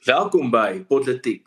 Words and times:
Welkom 0.00 0.50
by 0.50 0.84
Politiek. 0.88 1.44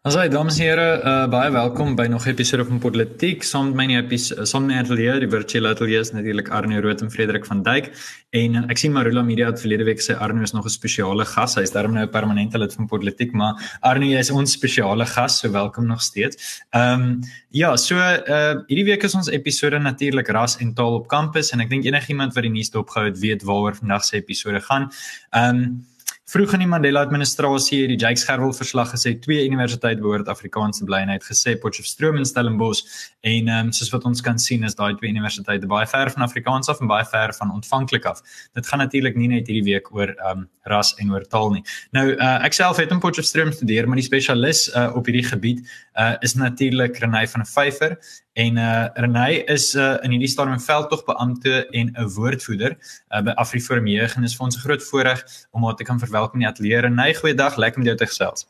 Asai 0.00 0.30
dames 0.32 0.56
en 0.56 0.64
here, 0.64 0.84
uh, 1.04 1.26
baie 1.28 1.50
welkom 1.52 1.90
by 1.92 2.06
nog 2.08 2.24
'n 2.24 2.30
episode 2.30 2.64
van 2.64 2.78
Politiek. 2.78 3.42
Saam 3.44 3.66
met 3.66 3.76
my 3.76 3.96
in 3.98 4.08
die 4.08 4.18
saam 4.18 4.64
met 4.64 4.86
Atelier, 4.86 5.20
die 5.20 5.28
virtuele 5.28 5.68
atelier 5.68 6.00
is 6.00 6.12
natuurlik 6.12 6.48
Arno 6.48 6.80
Rood 6.80 7.02
en 7.02 7.10
Frederik 7.10 7.44
van 7.44 7.62
Dijk. 7.62 7.92
En 8.30 8.54
uh, 8.54 8.70
ek 8.70 8.78
sien 8.78 8.92
Marula 8.92 9.22
Media 9.22 9.50
het 9.50 9.60
verlede 9.60 9.84
week 9.84 10.00
sê 10.00 10.16
Arno 10.16 10.40
is 10.40 10.52
nog 10.52 10.64
'n 10.64 10.70
spesiale 10.70 11.26
gas. 11.26 11.56
Hy's 11.56 11.70
daarom 11.70 11.92
nou 11.92 12.06
'n 12.06 12.10
permanente 12.10 12.58
lid 12.58 12.72
van 12.72 12.86
Politiek, 12.86 13.32
maar 13.32 13.78
Arno 13.80 14.06
jy 14.06 14.18
is 14.18 14.30
ons 14.30 14.52
spesiale 14.52 15.04
gas, 15.04 15.38
so 15.38 15.50
welkom 15.50 15.86
nog 15.86 16.00
steeds. 16.00 16.64
Ehm 16.70 17.02
um, 17.02 17.20
ja, 17.50 17.76
so 17.76 17.96
uh 17.96 18.56
hierdie 18.68 18.84
week 18.84 19.02
is 19.02 19.14
ons 19.14 19.28
episode 19.28 19.78
natuurlik 19.78 20.28
ras 20.28 20.56
en 20.56 20.72
taal 20.74 20.94
op 20.94 21.08
kampus 21.08 21.52
en 21.52 21.60
ek 21.60 21.68
dink 21.68 21.84
enigiemand 21.84 22.32
wat 22.32 22.42
die 22.42 22.50
nuus 22.52 22.70
dopgehou 22.70 23.06
het, 23.06 23.18
weet 23.18 23.42
waaroor 23.42 23.76
vandag 23.76 24.04
se 24.04 24.16
episode 24.16 24.60
gaan. 24.60 24.88
Ehm 25.30 25.56
um, 25.56 25.89
Vroeg 26.30 26.52
in 26.54 26.62
die 26.62 26.68
Mandela 26.70 27.00
administrasie 27.02 27.80
het 27.82 27.90
die 27.90 27.96
Jake 27.98 28.20
Scherwel 28.22 28.52
verslag 28.54 28.92
gesê 28.92 29.16
twee 29.18 29.42
universiteite 29.48 29.98
behoort 29.98 30.28
Afrikaanse 30.30 30.84
bly 30.86 31.00
en 31.02 31.10
hy 31.10 31.16
het 31.16 31.26
gesê 31.26 31.56
Potchefstroom 31.58 32.20
en 32.20 32.28
Stellenbosch 32.28 32.84
en 33.26 33.50
ehm 33.50 33.70
um, 33.70 33.72
soos 33.74 33.90
wat 33.90 34.06
ons 34.06 34.22
kan 34.22 34.38
sien 34.38 34.62
is 34.68 34.78
daai 34.78 34.92
twee 35.00 35.10
universiteite 35.10 35.66
baie 35.72 35.88
ver 35.90 36.12
van 36.14 36.22
Afrikaans 36.28 36.70
af 36.70 36.78
en 36.84 36.90
baie 36.92 37.08
ver 37.10 37.34
van 37.34 37.50
ontvanklik 37.56 38.06
af. 38.06 38.22
Dit 38.54 38.70
gaan 38.70 38.78
natuurlik 38.78 39.18
nie 39.18 39.26
net 39.32 39.50
hierdie 39.50 39.66
week 39.72 39.90
oor 39.90 40.14
ehm 40.14 40.44
um, 40.44 40.46
ras 40.70 40.94
en 41.02 41.10
oor 41.10 41.26
taal 41.34 41.50
nie. 41.56 41.64
Nou 41.96 42.06
uh, 42.12 42.36
ek 42.46 42.54
self 42.54 42.78
het 42.78 42.94
in 42.94 43.02
Potchefstroom 43.02 43.50
studeer, 43.56 43.90
maar 43.90 43.98
die 43.98 44.06
spesialis 44.06 44.68
uh, 44.70 44.86
op 44.94 45.10
hierdie 45.10 45.26
gebied 45.26 45.66
uh, 45.98 46.14
is 46.22 46.38
natuurlik 46.38 47.02
Renay 47.02 47.26
van 47.26 47.42
der 47.42 47.50
Vyver 47.50 47.98
En 48.40 48.56
uh 48.56 48.86
Renay 48.94 49.42
is 49.54 49.74
uh 49.74 49.96
in 50.04 50.14
hierdie 50.14 50.28
stadium 50.32 50.56
'n 50.56 50.64
veldtogbeampte 50.64 51.66
en 51.78 51.86
'n 51.92 52.08
woordvoerder 52.14 52.72
uh, 52.76 53.22
by 53.26 53.32
Afriforum 53.42 53.86
Jeug 53.86 54.14
en 54.16 54.24
is 54.24 54.36
vir 54.36 54.44
ons 54.46 54.56
'n 54.56 54.64
groot 54.66 54.82
voorreg 54.90 55.20
om 55.50 55.64
haar 55.64 55.76
te 55.76 55.84
kan 55.84 55.98
verwelkom 55.98 56.40
in 56.40 56.46
die 56.46 56.52
ateljee. 56.52 56.80
Renay, 56.80 57.14
goeiedag, 57.14 57.56
lekker 57.56 57.80
om 57.80 57.86
jou 57.86 57.96
te 57.96 58.06
gesels. 58.06 58.46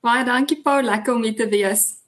Baie 0.00 0.24
dankie 0.24 0.60
Paul, 0.62 0.82
lekker 0.82 1.14
om 1.14 1.22
hier 1.22 1.36
te 1.36 1.48
wees. 1.48 1.98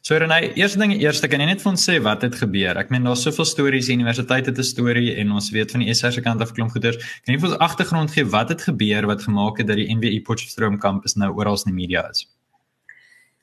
So 0.00 0.16
Renay, 0.16 0.52
eerste 0.54 0.78
ding 0.78 0.94
eers, 0.94 1.20
kan 1.20 1.40
jy 1.40 1.46
net 1.50 1.62
vir 1.62 1.70
ons 1.70 1.84
sê 1.84 1.98
wat 2.02 2.22
het 2.22 2.34
gebeur? 2.34 2.78
Ek 2.80 2.90
meen 2.90 3.04
daar's 3.04 3.22
soveel 3.26 3.44
stories, 3.44 3.88
universiteit 3.92 4.46
het 4.46 4.58
'n 4.58 4.62
storie 4.64 5.16
en 5.20 5.32
ons 5.32 5.50
weet 5.50 5.70
van 5.70 5.80
die 5.80 5.94
SR 5.94 6.12
se 6.12 6.22
kant 6.22 6.40
af 6.40 6.52
klomp 6.52 6.70
goeders. 6.70 6.96
Kan 7.24 7.34
jy 7.34 7.40
vir 7.40 7.50
ons 7.50 7.58
agtergrond 7.58 8.10
gee 8.10 8.24
wat 8.24 8.48
het 8.48 8.62
gebeur 8.62 9.06
wat 9.06 9.22
gemaak 9.22 9.58
het 9.58 9.66
dat 9.66 9.76
die 9.76 9.94
NWI 9.94 10.22
Potchefstroom 10.22 10.78
kampus 10.78 11.14
nou 11.16 11.30
oral 11.34 11.60
in 11.66 11.74
die 11.74 11.80
media 11.82 12.08
is? 12.08 12.26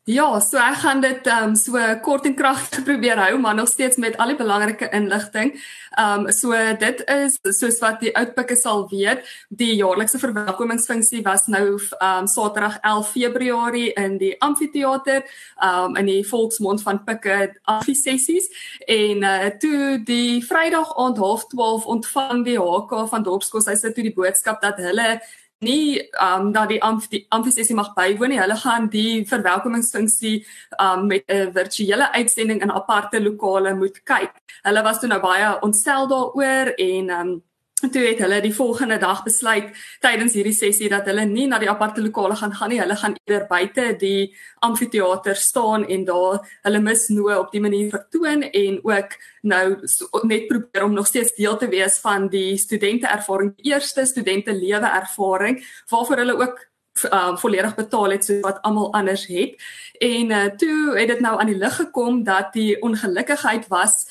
Ja, 0.06 0.28
so 0.38 0.60
ek 0.62 0.76
gaan 0.84 1.00
dit 1.02 1.26
ehm 1.26 1.48
um, 1.50 1.54
so 1.58 1.80
kort 2.06 2.28
en 2.30 2.36
kragtig 2.38 2.84
probeer 2.86 3.18
hou, 3.18 3.40
maar 3.42 3.56
nog 3.58 3.68
steeds 3.68 3.98
met 3.98 4.18
al 4.22 4.30
die 4.30 4.38
belangrike 4.38 4.86
inligting. 4.94 5.56
Ehm 5.98 6.28
um, 6.28 6.32
so 6.32 6.52
dit 6.78 7.00
is 7.10 7.40
soos 7.58 7.80
wat 7.82 8.04
die 8.04 8.12
oudpikke 8.14 8.54
sal 8.56 8.84
weet, 8.92 9.24
die 9.50 9.72
jaarlikse 9.80 10.20
verwelkomingsfunksie 10.22 11.24
was 11.26 11.48
nou 11.48 11.80
ehm 11.80 12.20
um, 12.20 12.28
Saterdag 12.30 12.78
11 12.84 13.10
Februarie 13.16 13.94
in 13.94 14.20
die 14.22 14.36
amfitheater, 14.46 15.24
ehm 15.58 15.90
um, 15.90 15.96
in 15.96 16.12
die 16.12 16.28
volksmond 16.28 16.86
van 16.86 17.02
Pikke 17.04 17.56
amfisessies 17.64 18.52
en 18.86 19.26
uh, 19.26 19.48
toe 19.58 20.04
die 20.06 20.46
Vrydag 20.46 20.94
aand 21.02 21.18
12:30 21.18 21.90
ontvang 21.96 22.46
die 22.46 22.60
HK 22.62 23.08
van 23.10 23.26
Dorpskos, 23.26 23.66
hy 23.66 23.74
sê 23.74 23.90
toe 23.90 24.06
die 24.06 24.14
boodskap 24.14 24.62
dat 24.62 24.78
hulle 24.86 25.18
nie 25.66 26.02
um 26.22 26.52
dat 26.56 26.70
die 26.70 26.82
amf 26.84 27.10
die 27.12 27.26
amfisessie 27.36 27.76
mag 27.76 27.94
bywoon 27.98 28.34
nie. 28.34 28.40
Hulle 28.42 28.58
gaan 28.62 28.90
die 28.94 29.26
verwelkomingsfunksie 29.30 30.36
um 30.82 31.08
met 31.08 31.26
'n 31.28 31.52
virtuele 31.58 32.12
uitsending 32.14 32.62
in 32.62 32.72
aparte 32.72 33.22
lokale 33.22 33.76
moet 33.76 34.04
kyk. 34.04 34.32
Hulle 34.64 34.84
was 34.84 35.00
toe 35.00 35.10
nou 35.10 35.22
baie 35.22 35.52
ontstel 35.62 36.08
daaroor 36.08 36.74
en 36.78 37.10
um 37.20 37.36
toe 37.76 38.06
het 38.06 38.22
hulle 38.24 38.38
die 38.42 38.54
volgende 38.56 38.98
dag 38.98 39.24
besluit 39.26 39.74
tydens 40.04 40.36
hierdie 40.38 40.56
sessie 40.56 40.88
dat 40.90 41.08
hulle 41.10 41.26
nie 41.28 41.48
na 41.52 41.60
die 41.60 41.70
aparte 41.70 42.02
lokale 42.02 42.36
gaan 42.40 42.54
gaan 42.56 42.72
nie. 42.72 42.80
Hulle 42.80 42.96
gaan 42.96 43.16
eerder 43.26 43.48
buite 43.50 43.88
die 44.00 44.36
amfitheater 44.64 45.36
staan 45.36 45.84
en 45.86 46.06
daar 46.08 46.40
hulle 46.64 46.82
misnoë 46.86 47.40
op 47.42 47.52
die 47.52 47.62
manier 47.62 47.90
vertoon 47.92 48.48
en 48.48 48.80
ook 48.84 49.18
nou 49.44 49.66
so, 49.92 50.08
net 50.24 50.48
probeer 50.48 50.86
om 50.86 50.96
nog 50.96 51.08
steeds 51.08 51.36
deel 51.36 51.58
te 51.58 51.68
wees 51.68 52.00
van 52.00 52.30
die 52.32 52.56
studente 52.58 53.08
ervaring, 53.08 53.54
eerste 53.58 54.06
studente 54.06 54.56
lewe 54.56 54.88
ervaring 55.02 55.60
waarvoor 55.92 56.24
hulle 56.24 56.40
ook 56.40 56.64
um, 57.12 57.38
volledig 57.38 57.76
betaal 57.76 58.16
het 58.16 58.26
soos 58.26 58.40
wat 58.46 58.62
almal 58.64 58.94
anders 58.94 59.28
het. 59.28 59.60
En 60.00 60.32
uh, 60.32 60.46
toe 60.56 60.96
het 60.96 61.12
dit 61.12 61.20
nou 61.20 61.40
aan 61.40 61.52
die 61.52 61.60
lig 61.60 61.76
gekom 61.76 62.24
dat 62.24 62.54
die 62.54 62.80
ongelukkigheid 62.82 63.68
was 63.68 64.06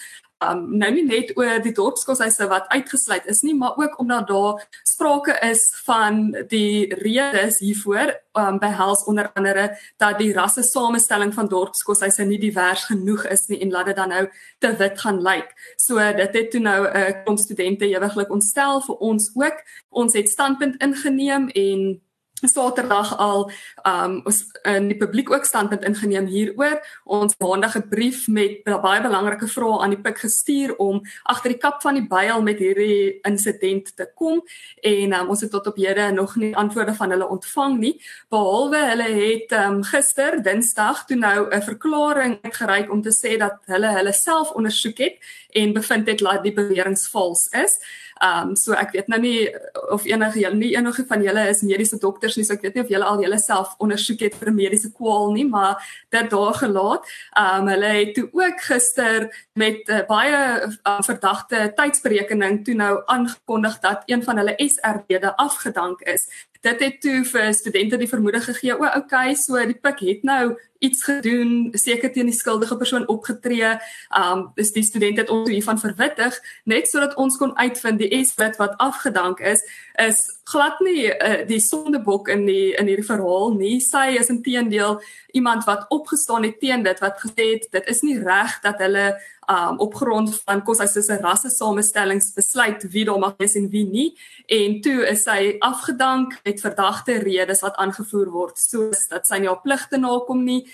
um, 0.50 0.77
nou 0.78 0.91
nie 0.94 1.05
net 1.06 1.32
oor 1.38 1.60
die 1.65 1.72
dorpskoshuise 1.75 2.49
wat 2.50 2.69
uitgesluit 2.69 3.27
is 3.31 3.43
nie, 3.43 3.55
maar 3.55 3.77
ook 3.81 3.99
omdat 3.99 4.28
daar 4.28 4.62
sprake 4.82 5.37
is 5.49 5.66
van 5.84 6.31
die 6.49 6.94
redes 7.00 7.59
hiervoor, 7.59 8.15
um, 8.38 8.59
behels 8.59 9.05
onder 9.05 9.31
andere 9.34 9.78
dat 9.97 10.19
die 10.19 10.32
rasse 10.32 10.62
samestelling 10.62 11.34
van 11.34 11.49
dorpskoshuise 11.49 12.25
nie 12.25 12.38
divers 12.38 12.84
genoeg 12.91 13.27
is 13.32 13.47
nie 13.49 13.60
en 13.60 13.71
laat 13.71 13.91
dit 13.93 13.97
dan 13.97 14.09
nou 14.15 14.25
te 14.59 14.72
wit 14.77 15.00
gaan 15.00 15.21
lyk. 15.22 15.55
So 15.77 15.99
dit 15.99 16.34
het 16.34 16.50
toe 16.50 16.61
nou 16.61 16.81
'n 16.87 16.97
uh, 16.97 17.22
klomp 17.25 17.38
studente 17.38 17.87
ewiglik 17.87 18.31
ontstel 18.31 18.81
vir 18.81 18.97
ons 18.97 19.31
ook. 19.34 19.62
Ons 19.88 20.12
het 20.12 20.28
standpunt 20.28 20.82
ingeneem 20.82 21.49
en 21.49 22.00
Saterdag 22.49 23.16
al 23.19 23.50
um 23.87 24.21
ons 24.25 24.41
in 24.65 24.88
die 24.88 24.97
publiek 24.99 25.31
ook 25.32 25.44
standpunt 25.44 25.84
ingeneem 25.84 26.27
hieroor. 26.27 26.81
Ons 27.05 27.37
maandag 27.38 27.77
'n 27.77 27.88
brief 27.88 28.28
met 28.28 28.65
baie 28.65 29.03
belangrike 29.03 29.49
vrae 29.49 29.81
aan 29.82 29.91
die 29.91 30.00
PIK 30.00 30.19
gestuur 30.19 30.77
om 30.77 31.03
agter 31.22 31.50
die 31.50 31.59
kap 31.59 31.82
van 31.82 31.94
die 31.94 32.06
byl 32.09 32.43
met 32.43 32.59
hierdie 32.59 33.21
insident 33.22 33.97
te 33.97 34.06
kom 34.15 34.43
en 34.82 35.12
um, 35.12 35.28
ons 35.28 35.41
het 35.41 35.50
tot 35.50 35.66
op 35.66 35.77
hede 35.77 36.12
nog 36.12 36.37
nie 36.37 36.56
antwoorde 36.56 36.94
van 36.94 37.10
hulle 37.10 37.28
ontvang 37.28 37.78
nie. 37.78 38.00
Behalwe 38.28 38.78
hulle 38.91 39.09
het 39.09 39.53
um 39.53 39.82
gister 39.82 40.43
Dinsdag 40.43 41.05
toe 41.06 41.16
nou 41.16 41.49
'n 41.50 41.62
verklaring 41.62 42.38
uitgereik 42.43 42.91
om 42.91 43.03
te 43.03 43.12
sê 43.12 43.38
dat 43.38 43.59
hulle 43.66 43.88
hulle 43.88 44.12
self 44.12 44.50
ondersoek 44.50 44.99
het 44.99 45.16
en 45.50 45.72
bevind 45.72 46.09
het 46.09 46.19
dat 46.19 46.43
die 46.43 46.53
beweringe 46.53 47.09
vals 47.11 47.49
is. 47.49 47.78
Um, 48.22 48.55
so 48.56 48.76
ek 48.78 48.93
weet 48.94 49.09
nou 49.11 49.19
nie 49.21 49.50
of 49.91 50.05
enige 50.06 50.50
nie 50.55 50.76
enige 50.76 51.03
van 51.09 51.22
julle 51.22 51.49
is 51.50 51.65
mediese 51.66 51.99
dokters 51.99 52.34
nie, 52.37 52.47
so 52.47 52.55
ek 52.55 52.62
weet 52.67 52.78
nie 52.78 52.84
of 52.84 52.93
julle 52.93 53.09
al 53.09 53.22
julle 53.22 53.39
self 53.43 53.75
ondersoek 53.83 54.25
het 54.27 54.39
vir 54.41 54.53
mediese 54.55 54.93
kwaal 54.93 55.33
nie, 55.34 55.47
maar 55.49 55.83
dit 56.15 56.31
daar 56.31 56.55
gelaat. 56.61 57.11
Ehm 57.37 57.62
um, 57.62 57.72
hulle 57.75 57.93
het 57.99 58.15
toe 58.15 58.28
ook 58.33 58.65
gister 58.69 59.28
met 59.53 59.89
uh, 59.89 60.03
baie 60.09 60.41
uh, 60.65 61.00
verdagte 61.06 61.73
tydsberekening 61.77 62.65
toe 62.65 62.75
nou 62.75 63.03
aangekondig 63.06 63.78
dat 63.81 64.03
een 64.06 64.23
van 64.23 64.43
hulle 64.43 64.55
SRD-de 64.56 65.37
afgedank 65.37 66.00
is 66.00 66.28
dit 66.64 66.84
het 66.86 67.00
toe 67.00 67.25
vir 67.28 67.50
studente 67.54 67.98
die 68.00 68.08
vermoede 68.08 68.41
gegee 68.41 68.76
o, 68.76 68.86
okay, 68.97 69.34
so 69.38 69.60
die 69.69 69.76
pik 69.76 70.00
het 70.04 70.25
nou 70.25 70.54
iets 70.84 71.04
gedoen, 71.06 71.70
seker 71.78 72.12
teen 72.12 72.28
die 72.28 72.36
skuldige 72.36 72.76
persoon 72.76 73.06
opgetree. 73.08 73.76
Um 74.19 74.48
dis 74.58 74.72
die 74.75 74.84
studente 74.84 75.25
het 75.25 75.32
ons 75.32 75.48
hiervan 75.50 75.80
verwittig 75.80 76.36
net 76.69 76.88
sodat 76.91 77.16
ons 77.20 77.38
kon 77.41 77.54
uitvind 77.56 78.02
die 78.02 78.10
S-wit 78.25 78.58
wat 78.60 78.76
afgedank 78.82 79.41
is 79.41 79.64
is 80.02 80.25
glad 80.50 80.80
nie 80.82 81.06
uh, 81.08 81.44
die 81.48 81.60
sondebok 81.62 82.28
in 82.34 82.44
die 82.48 82.75
in 82.75 82.91
hierdie 82.91 83.06
verhaal 83.06 83.54
nie. 83.56 83.78
Sy 83.81 84.19
is 84.20 84.32
intedeel 84.32 84.98
iemand 85.32 85.64
wat 85.69 85.86
opgestaan 85.94 86.44
het 86.48 86.58
teen 86.60 86.84
dit 86.84 87.00
wat 87.00 87.20
gesê 87.22 87.54
het 87.54 87.69
dit 87.72 87.88
is 87.94 88.02
nie 88.02 88.19
reg 88.20 88.58
dat 88.66 88.82
hulle 88.82 89.14
um 89.50 89.78
op 89.78 89.94
grond 89.94 90.31
van 90.44 90.62
kos 90.65 90.81
hy 90.82 90.87
se 90.88 91.19
rasse 91.21 91.50
samestellings 91.50 92.32
besluit 92.37 92.84
wie 92.93 93.05
daar 93.05 93.19
mag 93.19 93.37
wees 93.38 93.56
en 93.59 93.69
wie 93.71 93.84
nie. 93.88 94.09
En 94.47 94.81
toe 94.81 95.05
is 95.09 95.25
sy 95.25 95.56
afgedank 95.60 96.38
met 96.44 96.60
verdagte 96.60 97.19
redes 97.22 97.62
wat 97.65 97.77
aangevoer 97.77 98.31
word. 98.31 98.59
Soos 98.59 99.09
dat 99.09 99.27
sy 99.27 99.41
nie 99.43 99.50
haar 99.50 99.62
pligte 99.62 100.00
nakom 100.00 100.44
nie 100.44 100.65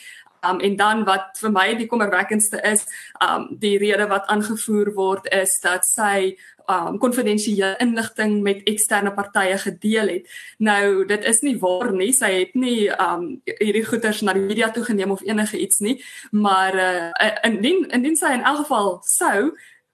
um 0.46 0.60
en 0.60 0.76
dan 0.76 1.04
wat 1.04 1.38
vir 1.40 1.52
my 1.52 1.66
die 1.78 1.88
kommerwekkendste 1.90 2.60
is 2.72 2.86
um 3.24 3.48
die 3.60 3.76
rede 3.78 4.06
wat 4.10 4.26
aangevoer 4.26 4.92
word 4.94 5.28
is 5.34 5.58
dat 5.60 5.86
sy 5.86 6.36
um 6.70 6.98
konfidensiële 7.02 7.74
inligting 7.82 8.40
met 8.42 8.62
eksterne 8.70 9.12
partye 9.14 9.58
gedeel 9.58 10.08
het. 10.08 10.30
Nou 10.58 11.04
dit 11.06 11.24
is 11.24 11.40
nie 11.40 11.56
waar 11.58 11.92
nie. 11.92 12.12
Sy 12.12 12.30
het 12.38 12.54
nie 12.54 12.88
um 12.90 13.26
hierdie 13.58 13.84
goeders 13.84 14.22
na 14.22 14.36
die 14.36 14.46
media 14.46 14.70
toe 14.70 14.84
geneem 14.84 15.10
of 15.10 15.24
enige 15.26 15.58
iets 15.58 15.80
nie, 15.80 15.98
maar 16.30 16.74
uh 16.74 17.34
indien 17.44 17.86
indien 17.90 18.16
sy 18.16 18.32
in 18.38 18.46
elk 18.46 18.64
geval 18.64 18.98
sou 19.04 19.50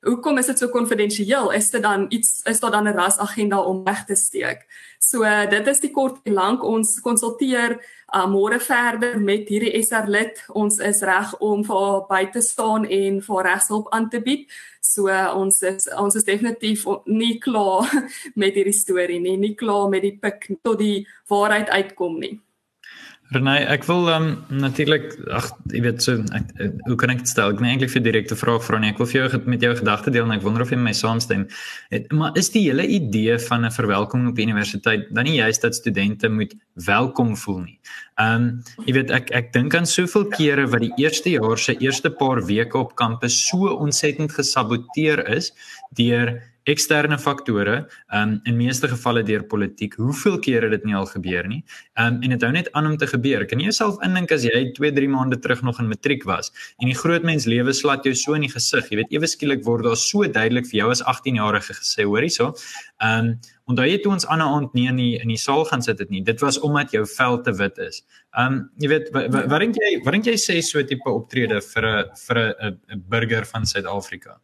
Hoekom 0.07 0.39
is 0.39 0.47
dit 0.47 0.61
so 0.61 0.69
konfidensieel? 0.71 1.49
Is 1.57 1.71
dit 1.73 1.83
dan 1.83 2.05
iets 2.15 2.41
is 2.47 2.61
daar 2.61 2.71
dan 2.71 2.87
'n 2.89 2.95
rasagenda 2.95 3.59
om 3.61 3.85
weg 3.85 4.05
te 4.05 4.15
steek? 4.15 4.67
So 4.99 5.25
uh, 5.25 5.45
dit 5.51 5.67
is 5.71 5.81
die 5.81 5.91
kort 5.95 6.23
en 6.27 6.37
lank 6.37 6.65
ons 6.65 6.97
konsulteer 7.05 7.77
uh, 7.77 8.25
môre 8.31 8.59
verder 8.63 9.19
met 9.23 9.49
hierdie 9.51 9.75
SR 9.83 10.09
lid. 10.11 10.41
Ons 10.57 10.81
is 10.85 11.03
reg 11.07 11.35
om 11.45 11.65
vir 11.67 11.83
haar 11.83 12.01
by 12.11 12.23
te 12.35 12.43
staan 12.45 12.87
en 12.87 13.21
vir 13.23 13.47
regshulp 13.51 13.93
aan 13.95 14.09
te 14.11 14.23
bied. 14.25 14.49
So 14.81 15.11
uh, 15.13 15.31
ons 15.37 15.61
is 15.67 15.91
ons 15.99 16.17
is 16.17 16.27
definitief 16.27 16.87
nie 17.07 17.37
klaar 17.43 17.91
met 18.41 18.57
hierdie 18.57 18.77
storie 18.77 19.21
nie, 19.21 19.37
nie 19.41 19.55
klaar 19.59 19.91
met 19.93 20.07
die 20.07 20.17
pik 20.21 20.51
tot 20.63 20.81
die 20.83 21.07
waarheid 21.31 21.71
uitkom 21.71 22.21
nie. 22.23 22.37
Renai, 23.35 23.65
ek 23.67 23.83
wil 23.89 24.07
um 24.15 24.27
natuurlik 24.55 25.09
ag 25.35 25.49
jy 25.73 25.81
weet 25.83 26.05
so 26.05 26.21
ek, 26.37 26.53
hoe 26.87 26.95
kan 27.01 27.11
ek 27.11 27.25
dit 27.25 27.31
stel? 27.33 27.51
Ek 27.51 27.63
net 27.63 27.73
eintlik 27.73 27.91
vir 27.91 28.05
direkte 28.05 28.39
vraag 28.39 28.63
vra 28.63 28.79
nie. 28.79 28.93
Ek 28.93 29.01
wil 29.03 29.09
vir 29.11 29.19
jou 29.19 29.41
met 29.51 29.65
jou 29.67 29.73
gedagte 29.81 30.13
deel 30.15 30.29
en 30.29 30.37
ek 30.37 30.45
wonder 30.45 30.63
of 30.63 30.71
jy 30.71 30.79
met 30.79 30.93
my 30.93 30.95
saamstem. 30.95 31.43
Het, 31.91 32.07
maar 32.15 32.39
is 32.39 32.53
die 32.55 32.63
hele 32.69 32.87
idee 32.87 33.35
van 33.49 33.67
'n 33.67 33.75
verwelkoming 33.75 34.31
op 34.31 34.39
universiteit 34.39 35.11
dan 35.11 35.27
nie 35.27 35.41
juist 35.43 35.63
dat 35.63 35.75
studente 35.75 36.31
moet 36.31 36.55
welkom 36.87 37.35
voel 37.37 37.61
nie? 37.67 37.79
Um 38.23 38.63
jy 38.87 38.95
weet 38.95 39.11
ek 39.11 39.35
ek 39.35 39.53
dink 39.53 39.75
aan 39.75 39.91
soveel 39.91 40.31
kere 40.31 40.71
wat 40.71 40.87
die 40.87 40.95
eerste 40.97 41.31
jaar 41.31 41.59
se 41.59 41.75
eerste 41.83 42.11
paar 42.11 42.47
weke 42.47 42.79
op 42.79 42.95
kampus 42.95 43.49
so 43.49 43.75
ontsettend 43.75 44.31
gesaboteer 44.33 45.27
is 45.35 45.51
deur 45.99 46.39
eksterne 46.67 47.19
faktore, 47.19 47.77
um 48.15 48.37
in 48.45 48.57
meeste 48.59 48.89
gevalle 48.91 49.23
deur 49.27 49.45
politiek. 49.47 49.95
Hoeveel 50.01 50.39
kere 50.43 50.69
het 50.69 50.75
dit 50.77 50.87
nie 50.89 50.97
al 50.99 51.07
gebeur 51.11 51.47
nie? 51.49 51.63
Um 52.03 52.19
en 52.23 52.35
dit 52.35 52.43
hou 52.43 52.53
net 52.55 52.71
aan 52.75 52.91
om 52.91 52.97
te 52.99 53.07
gebeur. 53.11 53.47
Kan 53.47 53.63
jy 53.63 53.71
jouself 53.71 54.01
indink 54.07 54.33
as 54.35 54.47
jy 54.47 54.65
2, 54.77 54.93
3 54.97 55.11
maande 55.13 55.39
terug 55.43 55.63
nog 55.67 55.81
in 55.83 55.91
matriek 55.91 56.27
was 56.27 56.53
en 56.83 56.91
die 56.91 56.99
groot 56.99 57.27
mens 57.27 57.47
lewe 57.47 57.75
slat 57.75 58.07
jou 58.07 58.15
so 58.15 58.35
in 58.39 58.47
die 58.47 58.53
gesig. 58.53 58.91
Jy 58.91 59.03
weet 59.03 59.15
ewe 59.15 59.31
skielik 59.31 59.63
word 59.67 59.87
daar 59.87 59.99
so 60.01 60.27
duidelik 60.27 60.67
vir 60.71 60.81
jou 60.83 60.91
as 60.95 61.05
18-jarige 61.07 61.79
gesê, 61.79 62.07
hoor 62.09 62.27
hierso. 62.27 62.53
Um 63.03 63.37
onthou 63.71 63.87
jy 63.87 63.99
toe 64.03 64.13
ons 64.15 64.27
aan 64.31 64.43
'n 64.43 64.51
aand 64.57 64.75
nie 64.75 64.87
in 64.87 64.97
die 64.97 65.15
in 65.23 65.29
die 65.29 65.41
saal 65.43 65.65
gaan 65.67 65.83
sit 65.83 65.99
het 65.99 66.11
nie. 66.11 66.23
Dit 66.23 66.41
was 66.41 66.59
omdat 66.59 66.93
jou 66.93 67.05
vel 67.07 67.43
te 67.43 67.53
wit 67.53 67.79
is. 67.79 68.03
Um 68.39 68.71
jy 68.79 68.89
weet 68.89 69.13
wat 69.13 69.61
dink 69.61 69.79
jy 69.79 70.03
wat 70.05 70.13
dink 70.13 70.27
jy 70.27 70.35
sê 70.35 70.63
so 70.63 70.83
tipe 70.83 71.11
optrede 71.11 71.63
vir 71.63 71.85
'n 71.87 72.05
vir 72.27 72.37
'n 72.39 72.79
'n 72.91 73.05
burger 73.09 73.45
van 73.45 73.67
Suid-Afrika? 73.67 74.41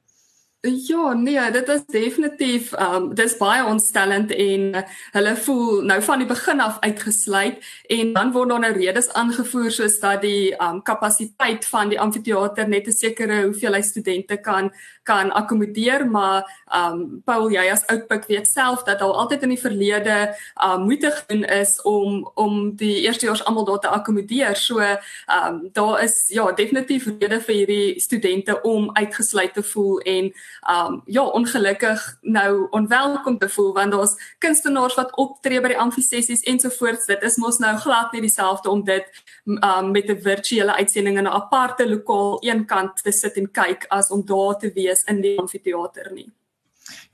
Ja, 0.63 1.13
nee, 1.13 1.51
dit 1.51 1.69
is 1.69 1.81
definitief 1.87 2.69
um 2.79 3.09
dis 3.19 3.33
baie 3.37 3.65
ontstellend 3.67 4.31
en 4.31 4.69
uh, 4.79 4.83
hulle 5.11 5.33
voel 5.37 5.81
nou 5.91 5.97
van 6.07 6.23
die 6.23 6.29
begin 6.31 6.63
af 6.63 6.77
uitgesluit 6.85 7.65
en 7.91 8.13
dan 8.15 8.31
word 8.33 8.53
daar 8.53 8.63
nou 8.63 8.71
redes 8.77 9.09
aangevoer 9.19 9.75
soos 9.75 9.99
dat 9.99 10.23
die 10.23 10.55
um 10.63 10.79
kapasiteit 10.87 11.67
van 11.67 11.91
die 11.91 11.99
amfitheater 12.01 12.69
net 12.69 12.87
'n 12.87 12.95
sekere 12.95 13.43
hoeveelheid 13.43 13.85
studente 13.85 14.37
kan 14.37 14.71
kan 15.03 15.33
akkommodeer, 15.33 16.07
maar 16.11 16.65
um 16.75 17.23
Paul 17.25 17.51
jy 17.51 17.65
as 17.73 17.87
oudpik 17.91 18.27
weet 18.31 18.49
self 18.49 18.85
dat 18.87 19.01
al 19.03 19.15
altyd 19.19 19.43
in 19.43 19.55
die 19.55 19.61
verlede 19.61 20.17
um 20.65 20.87
moeite 20.87 21.11
gedoen 21.11 21.45
is 21.45 21.75
om 21.83 22.31
om 22.35 22.77
die 22.77 23.03
eerstejaars 23.03 23.45
almal 23.45 23.65
daar 23.65 23.83
te 23.83 23.89
akkommodeer. 23.89 24.57
So 24.57 24.81
um 24.81 25.69
daar 25.73 26.03
is 26.03 26.29
ja, 26.29 26.53
definitief 26.53 27.07
rede 27.07 27.41
vir 27.41 27.55
hierdie 27.55 28.01
studente 28.01 28.61
om 28.63 28.91
uitgesluit 28.93 29.55
te 29.55 29.63
voel 29.63 29.99
en 29.99 30.33
um 30.71 31.03
ja 31.07 31.25
ongelukkig 31.25 32.19
nou 32.21 32.67
onwelkom 32.71 33.39
te 33.39 33.49
voel 33.49 33.73
want 33.75 33.93
daar's 33.93 34.17
kunstenaars 34.39 34.95
wat 34.95 35.17
optree 35.17 35.61
by 35.61 35.75
die 35.75 35.81
amfisessies 35.81 36.47
ensovoorts 36.49 37.07
dit 37.07 37.23
is 37.23 37.37
mos 37.43 37.59
nou 37.59 37.75
glad 37.83 38.13
nie 38.13 38.23
dieselfde 38.23 38.71
om 38.71 38.85
dit 38.85 39.23
um 39.45 39.91
met 39.91 40.11
'n 40.11 40.21
virtuele 40.23 40.75
uitsending 40.75 41.19
in 41.19 41.25
'n 41.25 41.37
aparte 41.43 41.89
lokaal 41.89 42.39
eenkant 42.43 43.03
te 43.03 43.13
sit 43.13 43.37
en 43.37 43.51
kyk 43.51 43.87
as 43.89 44.11
om 44.11 44.25
daar 44.27 44.59
te 44.59 44.71
wees 44.75 44.92
in 45.09 45.21
die 45.25 45.39
amfitheater 45.39 46.13
nie 46.13 46.31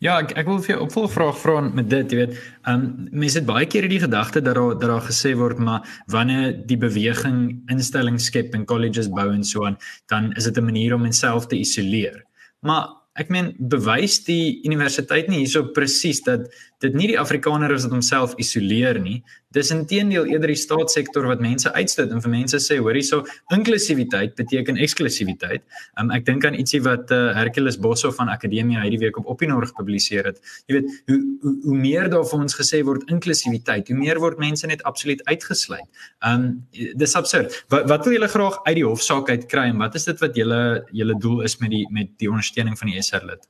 Ja, 0.01 0.21
ek 0.23 0.33
ek 0.41 0.47
wil 0.49 0.61
vir 0.65 0.73
jou 0.75 0.85
opvolgvraag 0.87 1.39
vra 1.43 1.57
met 1.67 1.89
dit, 1.91 2.13
jy 2.13 2.19
weet, 2.21 2.37
um 2.71 2.85
mense 3.11 3.41
het 3.41 3.49
baie 3.49 3.67
keer 3.69 3.89
die 3.91 4.01
gedagte 4.01 4.41
dat 4.41 4.57
daar 4.57 4.77
dat 4.79 4.89
daar 4.89 5.05
gesê 5.05 5.35
word 5.39 5.59
maar 5.63 5.87
wanneer 6.15 6.55
die 6.71 6.79
beweging 6.81 7.41
instellings 7.73 8.31
skep 8.31 8.55
en 8.57 8.67
colleges 8.71 9.11
bou 9.13 9.27
en 9.33 9.45
so 9.45 9.67
aan, 9.69 9.77
dan 10.09 10.33
is 10.37 10.49
dit 10.49 10.59
'n 10.59 10.65
manier 10.71 10.95
om 10.95 11.03
menself 11.03 11.47
te 11.47 11.59
isoleer. 11.59 12.25
Maar 12.63 12.89
ek 13.19 13.29
meen 13.29 13.55
bewys 13.59 14.25
die 14.25 14.61
universiteit 14.65 15.29
nie 15.29 15.43
hierso 15.43 15.73
presies 15.75 16.23
dat 16.23 16.47
dit 16.85 16.95
nie 16.95 17.09
die 17.11 17.19
Afrikaner 17.19 17.73
is 17.75 17.85
wat 17.87 17.95
homself 17.97 18.35
isoleer 18.39 18.99
nie. 19.03 19.19
Dis 19.57 19.71
intedeel 19.73 20.29
eerder 20.29 20.53
die 20.53 20.61
staatssektor 20.61 21.27
wat 21.27 21.41
mense 21.43 21.71
uitstoot 21.75 22.13
en 22.15 22.23
vir 22.23 22.33
mense 22.35 22.61
sê 22.63 22.79
hoor 22.79 22.95
hierso 22.95 23.23
inklusiwiteit 23.55 24.37
beteken 24.39 24.79
eksklusiwiteit. 24.85 25.65
Um, 25.99 26.13
ek 26.15 26.27
dink 26.29 26.47
aan 26.47 26.59
ietsie 26.59 26.83
wat 26.85 27.11
uh, 27.15 27.33
Hercules 27.37 27.81
Bosso 27.81 28.13
van 28.15 28.31
Akademia 28.33 28.85
hierdie 28.85 29.01
week 29.07 29.19
op 29.19 29.31
Opinor 29.35 29.67
gepubliseer 29.73 30.31
het. 30.31 30.41
Jy 30.69 30.79
weet 30.79 30.95
hoe 31.11 31.19
hoe, 31.43 31.55
hoe 31.65 31.77
meer 31.79 32.11
daar 32.13 32.27
vir 32.29 32.47
ons 32.47 32.59
gesê 32.61 32.83
word 32.87 33.11
inklusiwiteit, 33.11 33.91
hoe 33.91 33.99
meer 33.99 34.23
word 34.23 34.39
mense 34.43 34.67
net 34.71 34.85
absoluut 34.89 35.23
uitgesluit. 35.27 35.87
Um 36.27 36.49
dis 36.73 37.19
absurd. 37.19 37.55
Wat 37.73 37.89
wat 37.91 38.07
wil 38.07 38.19
julle 38.19 38.31
graag 38.31 38.63
uit 38.69 38.79
die 38.83 38.87
hofsaak 38.87 39.31
uit 39.35 39.51
kry 39.51 39.71
en 39.73 39.83
wat 39.83 39.99
is 39.99 40.07
dit 40.11 40.23
wat 40.23 40.37
julle 40.39 40.63
julle 40.95 41.19
doel 41.19 41.47
is 41.49 41.59
met 41.63 41.75
die 41.75 41.87
met 41.91 42.15
die 42.23 42.31
ondersteuning 42.31 42.79
van 42.79 42.93
die 42.93 43.03
SR-lid? 43.03 43.49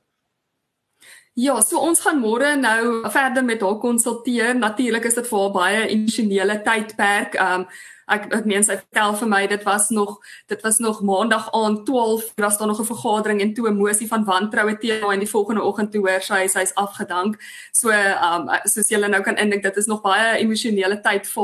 Ja, 1.39 1.61
so 1.63 1.79
ons 1.79 2.01
gaan 2.03 2.17
môre 2.19 2.49
nou 2.59 3.09
verder 3.13 3.45
met 3.47 3.61
haar 3.63 3.77
konsulteer. 3.79 4.57
Natuurlik 4.59 5.05
is 5.07 5.15
dit 5.15 5.27
vir 5.29 5.39
haar 5.39 5.53
baie 5.55 5.85
emosionele 5.93 6.57
tydperk. 6.65 7.37
Um 7.39 7.63
ek 8.09 8.33
ek 8.33 8.45
meen 8.49 8.63
sy 8.65 8.77
vertel 8.79 9.15
vir 9.21 9.29
my 9.29 9.41
dit 9.47 9.63
was 9.67 9.89
nog 9.89 10.17
dit 10.51 10.61
was 10.65 10.79
nog 10.79 11.01
maandag 11.05 11.49
aand 11.53 11.85
12 11.85 12.33
was 12.41 12.57
daar 12.57 12.67
nog 12.67 12.79
'n 12.81 12.85
vergadering 12.85 13.41
en 13.41 13.53
toe 13.53 13.69
'n 13.69 13.77
mosie 13.77 14.07
van 14.07 14.25
wantroue 14.25 14.77
teen 14.77 15.01
haar 15.01 15.13
en 15.13 15.19
die 15.19 15.29
volgende 15.29 15.63
oggend 15.63 15.91
toe 15.91 16.01
hoor 16.01 16.21
sy 16.21 16.47
sy's 16.47 16.73
afgedank. 16.75 17.37
So 17.71 17.89
um 17.89 18.49
soos 18.63 18.89
julle 18.89 19.07
nou 19.07 19.21
kan 19.21 19.37
indink 19.37 19.63
dit 19.63 19.77
is 19.77 19.85
nog 19.85 20.01
baie 20.01 20.37
emosionele 20.37 21.01
tyd 21.01 21.27
vir 21.27 21.43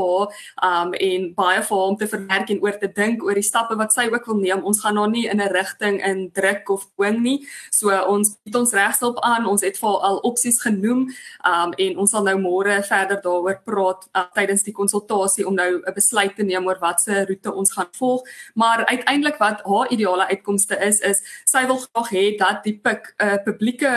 haar 0.60 0.84
um 0.84 0.92
en 0.92 1.34
baie 1.34 1.62
vir 1.62 1.76
haar 1.76 1.86
om 1.86 1.96
te 1.96 2.06
verwerk 2.06 2.50
en 2.50 2.62
oor 2.62 2.78
te 2.78 2.92
dink 2.92 3.22
oor 3.22 3.34
die 3.34 3.42
stappe 3.42 3.76
wat 3.76 3.92
sy 3.92 4.08
ook 4.12 4.26
wil 4.26 4.36
neem. 4.36 4.64
Ons 4.64 4.80
gaan 4.80 4.96
haar 4.96 5.10
nie 5.10 5.26
in 5.26 5.40
'n 5.40 5.52
rigting 5.52 6.04
in 6.04 6.30
druk 6.32 6.68
of 6.70 6.86
dwing 6.96 7.22
nie. 7.22 7.46
So 7.70 7.90
ons 7.90 8.36
bied 8.44 8.56
ons 8.56 8.72
regshulp 8.72 9.18
aan. 9.20 9.46
Ons 9.46 9.62
het 9.62 9.78
vir 9.78 10.00
al 10.00 10.16
opsies 10.16 10.62
genoem 10.62 11.08
um 11.44 11.72
en 11.76 11.98
ons 11.98 12.10
sal 12.10 12.24
nou 12.24 12.38
môre 12.38 12.82
verder 12.82 13.20
daaroor 13.22 13.60
praat 13.64 14.08
uh, 14.14 14.24
tydens 14.34 14.62
die 14.62 14.72
konsultasie 14.72 15.46
om 15.46 15.54
nou 15.54 15.82
'n 15.86 15.94
besluit 15.94 16.36
te 16.36 16.42
neem 16.42 16.55
neem 16.56 16.66
oor 16.68 16.80
watse 16.80 17.24
roete 17.28 17.52
ons 17.52 17.72
gaan 17.76 17.90
volg, 17.98 18.26
maar 18.54 18.84
uiteindelik 18.86 19.38
wat 19.42 19.62
haar 19.64 19.90
ideale 19.94 20.26
uitkomste 20.32 20.78
is 20.88 21.00
is 21.00 21.22
sy 21.44 21.64
wil 21.68 21.80
graag 21.84 22.10
hê 22.12 22.24
dat 22.38 22.64
die 22.64 22.76
pik 22.82 23.14
'n 23.18 23.28
uh, 23.28 23.38
publieke 23.44 23.92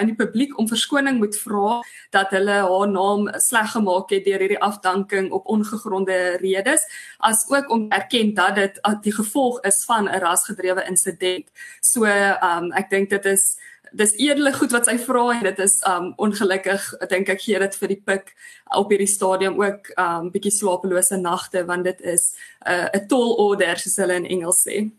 in 0.00 0.12
die 0.12 0.18
publiek 0.18 0.58
om 0.58 0.68
verskoning 0.68 1.18
moet 1.18 1.36
vra 1.36 1.82
dat 2.10 2.30
hulle 2.30 2.58
haar 2.70 2.88
naam 2.88 3.28
sleg 3.36 3.70
gemaak 3.74 4.10
het 4.10 4.24
deur 4.24 4.40
hierdie 4.40 4.62
afdanking 4.62 5.30
op 5.32 5.46
ongegronde 5.46 6.36
redes, 6.40 6.86
as 7.18 7.44
ook 7.48 7.70
om 7.70 7.90
erken 7.90 8.34
dat 8.34 8.54
dit 8.54 8.80
die 9.02 9.12
gevolg 9.12 9.60
is 9.62 9.84
van 9.84 10.08
'n 10.08 10.20
rasgedrewe 10.20 10.84
insident. 10.86 11.46
So, 11.80 12.04
um 12.04 12.72
ek 12.72 12.90
dink 12.90 13.10
dit 13.10 13.24
is 13.24 13.56
dis 13.94 14.14
edele 14.18 14.52
goed 14.52 14.72
wat 14.74 14.88
sy 14.88 14.96
vra 14.98 15.24
en 15.34 15.46
dit 15.46 15.62
is 15.64 15.78
um 15.90 16.10
ongelukkig 16.26 16.88
dink 17.10 17.30
ek 17.34 17.44
gee 17.46 17.60
dit 17.62 17.78
vir 17.80 17.92
die 17.94 18.00
pik 18.10 18.34
op 18.80 18.90
hierdie 18.90 19.10
stadium 19.10 19.60
ook 19.60 19.92
um 20.00 20.30
bietjie 20.34 20.54
slapelose 20.54 21.18
nagte 21.20 21.64
want 21.68 21.84
dit 21.84 22.00
is 22.14 22.34
'n 22.66 22.90
uh, 22.94 23.06
tall 23.08 23.34
order 23.46 23.78
soos 23.78 23.96
hulle 24.02 24.20
in 24.22 24.26
Engels 24.26 24.66
sê. 24.66 24.90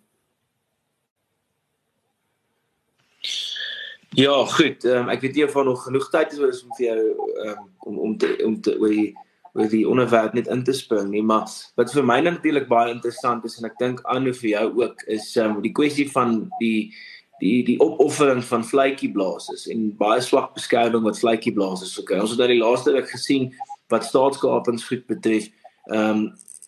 Ja, 4.15 4.45
goed. 4.45 4.85
Um, 4.85 5.09
ek 5.11 5.21
weet 5.21 5.35
nie 5.35 5.43
of 5.43 5.53
daar 5.53 5.65
nog 5.67 5.83
genoeg 5.83 6.09
tyd 6.09 6.31
is 6.31 6.63
om 6.63 6.71
vir 6.77 6.85
jou 6.85 6.99
um, 7.47 7.63
om 7.79 7.97
om 7.99 8.17
te 8.17 8.37
om 8.45 8.61
te 8.61 8.77
oor 8.79 8.89
die 8.89 9.11
oor 9.55 9.67
die 9.71 9.87
onderwerp 9.87 10.33
net 10.35 10.47
in 10.51 10.63
te 10.63 10.73
spring 10.75 11.09
nie, 11.11 11.23
maar 11.23 11.51
wat 11.79 11.91
vir 11.91 12.03
my 12.03 12.19
natuurlik 12.23 12.67
baie 12.67 12.91
interessant 12.91 13.43
is 13.47 13.57
en 13.59 13.67
ek 13.69 13.77
dink 13.79 14.01
aan 14.11 14.27
vir 14.27 14.49
jou 14.49 14.65
ook 14.83 15.03
is 15.07 15.27
um, 15.39 15.61
die 15.63 15.73
kwessie 15.75 16.07
van 16.11 16.45
die 16.59 16.93
die 17.39 17.63
die 17.67 17.79
opoffering 17.79 18.43
van 18.43 18.63
vletjieblassers 18.65 19.67
en 19.71 19.89
baie 19.99 20.21
swak 20.21 20.53
beskerming 20.55 21.03
wat 21.03 21.19
vletjieblassers 21.19 21.95
verkry. 21.99 22.19
Ons 22.23 22.35
het 22.35 22.41
nou 22.43 22.49
die 22.51 22.61
laaste 22.61 22.95
week 22.95 23.09
gesien 23.11 23.51
wat 23.93 24.07
staatskapings 24.07 24.87
goed 24.87 25.05
betref. 25.11 25.51
Ehm 25.91 26.09
um, 26.09 26.25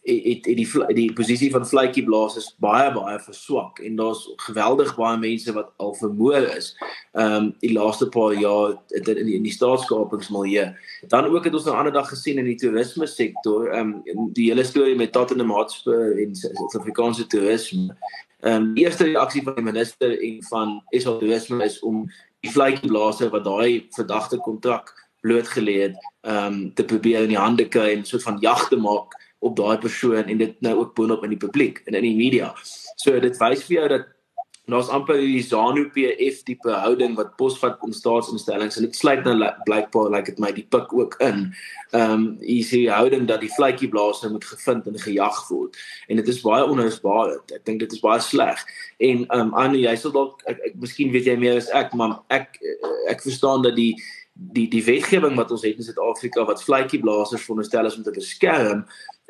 het 0.07 0.45
het 0.45 0.55
die 0.55 0.93
die 0.95 1.13
posisie 1.13 1.49
van 1.51 1.65
vletjieblassers 1.67 2.53
baie 2.63 2.91
baie 2.95 3.19
verswak 3.19 3.79
en 3.83 3.97
daar's 3.99 4.21
geweldig 4.45 4.93
baie 4.95 5.17
mense 5.19 5.53
wat 5.53 5.73
al 5.83 5.93
vermoor 5.99 6.47
is. 6.55 6.69
Ehm 7.11 7.33
um, 7.33 7.49
die 7.59 7.73
laaste 7.73 8.07
paar 8.09 8.33
jaar 8.33 8.77
in 8.87 9.03
die, 9.03 9.35
in 9.35 9.43
die 9.43 9.51
staatskapingsmilieu. 9.51 10.69
Dan 11.07 11.25
ook 11.25 11.43
het 11.43 11.53
ons 11.53 11.65
nou 11.67 11.75
ander 11.75 11.93
dag 11.93 12.09
gesien 12.09 12.37
in 12.37 12.47
die 12.47 12.55
toerisme 12.55 13.07
sektor, 13.07 13.67
ehm 13.67 13.93
um, 14.13 14.31
die 14.33 14.47
hele 14.49 14.63
storie 14.63 14.95
met 14.95 15.11
Tottenham 15.11 15.51
Hotspur 15.51 16.15
en 16.23 16.35
Suid-Afrikaanse 16.35 17.27
toerisme. 17.27 17.97
Ehm 18.45 18.55
um, 18.61 18.73
die 18.75 18.83
eerste 18.85 19.03
reaksie 19.03 19.41
van 19.43 19.55
die 19.55 19.65
minister 19.65 20.11
en 20.13 20.43
van 20.49 20.73
SA 20.91 21.17
Toerisme 21.17 21.63
is 21.65 21.79
om 21.79 22.03
die 22.45 22.51
vletjieblaser 22.51 23.31
wat 23.33 23.47
daai 23.47 23.87
verdagte 23.95 24.37
kontrak 24.37 24.93
blootgelê 25.25 25.77
het, 25.87 25.95
ehm 26.21 26.53
um, 26.53 26.59
te 26.73 26.85
probeer 26.85 27.25
in 27.25 27.33
die 27.33 27.39
hande 27.41 27.65
kry 27.67 27.95
en 27.95 28.05
so 28.05 28.21
van 28.21 28.37
jag 28.41 28.67
te 28.69 28.77
maak 28.77 29.15
op 29.39 29.55
daai 29.57 29.77
persoon 29.77 30.29
en 30.29 30.37
dit 30.37 30.61
nou 30.61 30.75
ook 30.83 30.93
boonop 30.95 31.23
in 31.23 31.33
die 31.33 31.41
publiek 31.41 31.81
en 31.85 31.97
in 31.97 32.05
die 32.05 32.17
media. 32.17 32.53
So 32.97 33.19
dit 33.19 33.37
wys 33.41 33.65
vir 33.65 33.75
jou 33.79 33.87
dat 33.95 34.07
daar's 34.71 34.89
amper 34.91 35.15
die 35.21 35.43
ZANU 35.43 35.85
PF 35.95 36.41
tipe 36.43 36.71
houding 36.71 37.15
wat 37.15 37.35
posvat 37.39 37.79
in 37.87 37.93
staatsinstellings 37.95 38.75
en 38.75 38.83
dit 38.83 38.95
sluit 38.95 39.23
nou 39.23 39.35
blykbaar 39.63 40.09
like 40.11 40.33
dit 40.33 40.41
my 40.43 40.51
die 40.51 40.65
pik 40.67 40.91
ook 40.93 41.15
in. 41.23 41.45
Ehm 41.95 42.11
um, 42.11 42.25
jy 42.43 42.57
sien 42.67 42.83
die 42.83 42.91
houding 42.91 43.29
dat 43.29 43.39
die 43.45 43.53
vletjie 43.55 43.87
blaasers 43.87 44.33
moet 44.33 44.45
gevind 44.45 44.89
en 44.91 44.99
gejag 44.99 45.39
word 45.47 45.79
en 46.07 46.19
dit 46.19 46.27
is 46.27 46.41
baie 46.43 46.67
onhersbaar. 46.67 47.37
Ek 47.55 47.63
dink 47.63 47.79
dit 47.85 47.95
is 47.95 48.03
baie 48.03 48.19
sleg. 48.19 48.59
En 48.99 49.23
ehm 49.23 49.47
um, 49.47 49.55
Annie, 49.55 49.85
jy 49.87 49.95
sal 49.95 50.11
dalk 50.11 50.43
ek, 50.51 50.59
ek 50.71 50.75
miskien 50.83 51.15
weet 51.15 51.31
jy 51.31 51.37
meer 51.39 51.61
as 51.61 51.71
ek, 51.71 51.95
maar 51.95 52.19
ek 52.27 52.59
ek 53.07 53.23
verstaan 53.23 53.63
dat 53.63 53.79
die 53.79 53.93
die 54.37 54.67
die 54.69 54.83
wetgewing 54.85 55.35
wat 55.35 55.51
ons 55.51 55.63
het 55.65 55.79
in 55.79 55.85
Suid-Afrika 55.85 56.45
wat 56.45 56.63
vletjieblassers 56.63 57.43
veronderstel 57.45 57.85
is 57.89 57.97
om 57.97 58.03
te 58.03 58.13
beskerm 58.13 58.83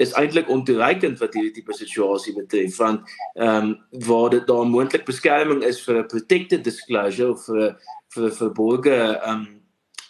is 0.03 0.13
eintlik 0.19 0.49
ontoereikend 0.51 1.19
wat 1.19 1.33
hierdie 1.33 1.53
tipe 1.55 1.75
situasie 1.75 2.33
betref 2.35 2.77
want 2.81 3.13
ehm 3.35 3.69
um, 3.69 3.75
waar 4.07 4.29
dit 4.29 4.47
daar 4.47 4.67
moontlik 4.67 5.05
beskerming 5.05 5.63
is 5.63 5.79
vir 5.85 6.01
'n 6.01 6.07
protected 6.07 6.63
disclosure 6.63 7.31
of 7.31 7.45
vir 7.45 7.77
vir 8.15 8.35
verborge 8.41 8.97
ehm 8.97 9.31
um, 9.31 9.47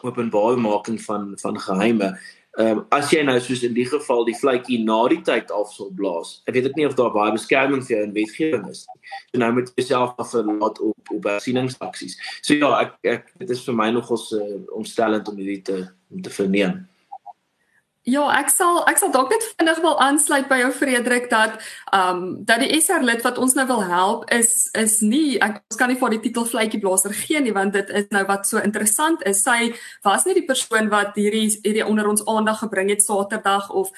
openbaarmaking 0.01 1.01
van 1.01 1.32
van 1.42 1.60
geheime 1.60 2.18
Ehm 2.57 2.79
um, 2.79 2.85
as 2.89 3.11
jy 3.13 3.19
nou 3.21 3.35
soos 3.37 3.61
in 3.67 3.75
die 3.75 3.85
geval 3.85 4.23
die 4.25 4.33
vletjie 4.33 4.79
na 4.81 4.97
die 5.11 5.19
tyd 5.21 5.51
af 5.53 5.69
sou 5.75 5.91
blaas. 5.93 6.39
Ek 6.49 6.55
weet 6.57 6.71
ek 6.71 6.79
nie 6.79 6.87
of 6.87 6.95
daar 6.97 7.11
baie 7.13 7.35
beskerming 7.35 7.83
vir 7.85 7.93
jou 7.93 8.05
in 8.07 8.15
wetgewing 8.15 8.63
is 8.71 8.81
nie. 8.89 9.11
So 9.29 9.41
nou 9.43 9.51
moet 9.59 9.69
jy 9.77 9.85
self 9.85 10.17
aflaat 10.23 10.81
op 10.81 11.11
op 11.13 11.29
hersieningsaksies. 11.29 12.17
So 12.41 12.57
ja, 12.57 12.71
ek 12.81 12.97
ek 13.05 13.29
dit 13.43 13.53
is 13.53 13.61
vir 13.67 13.77
my 13.77 13.91
nogals 13.93 14.31
uh, 14.33 14.57
omstellend 14.73 15.29
om 15.29 15.37
hierdie 15.37 15.61
te 15.69 15.77
om 16.09 16.23
te 16.25 16.33
verneem. 16.33 16.87
Ja, 18.07 18.21
ek 18.37 18.47
sal 18.47 18.85
ek 18.87 19.01
sal 19.01 19.09
dalk 19.11 19.33
net 19.33 19.43
vinnig 19.57 19.81
wil 19.83 19.97
aansluit 19.99 20.45
by 20.47 20.61
jou 20.61 20.69
Frederik 20.71 21.25
dat 21.27 21.57
ehm 21.91 22.21
um, 22.21 22.29
dat 22.47 22.61
die 22.63 22.69
SR 22.79 23.03
lid 23.03 23.19
wat 23.25 23.35
ons 23.43 23.55
nou 23.57 23.65
wil 23.67 23.81
help 23.83 24.23
is 24.31 24.69
is 24.79 25.01
nie 25.03 25.35
ek 25.43 25.57
ons 25.59 25.79
kan 25.81 25.91
nie 25.91 25.99
vir 25.99 26.15
die 26.15 26.21
titel 26.23 26.47
vletjie 26.47 26.79
blaser 26.79 27.11
gee 27.11 27.41
nie 27.43 27.51
want 27.57 27.75
dit 27.75 27.91
is 27.91 28.07
nou 28.15 28.23
wat 28.29 28.47
so 28.47 28.63
interessant 28.63 29.25
is. 29.27 29.43
Sy 29.43 29.73
was 30.07 30.23
nie 30.23 30.37
die 30.39 30.45
persoon 30.47 30.87
wat 30.93 31.19
hierdie 31.19 31.49
hierdie 31.65 31.83
onder 31.83 32.07
ons 32.07 32.23
aandag 32.23 32.63
gebring 32.63 32.93
het 32.95 33.03
Saterdag 33.03 33.67
of 33.75 33.91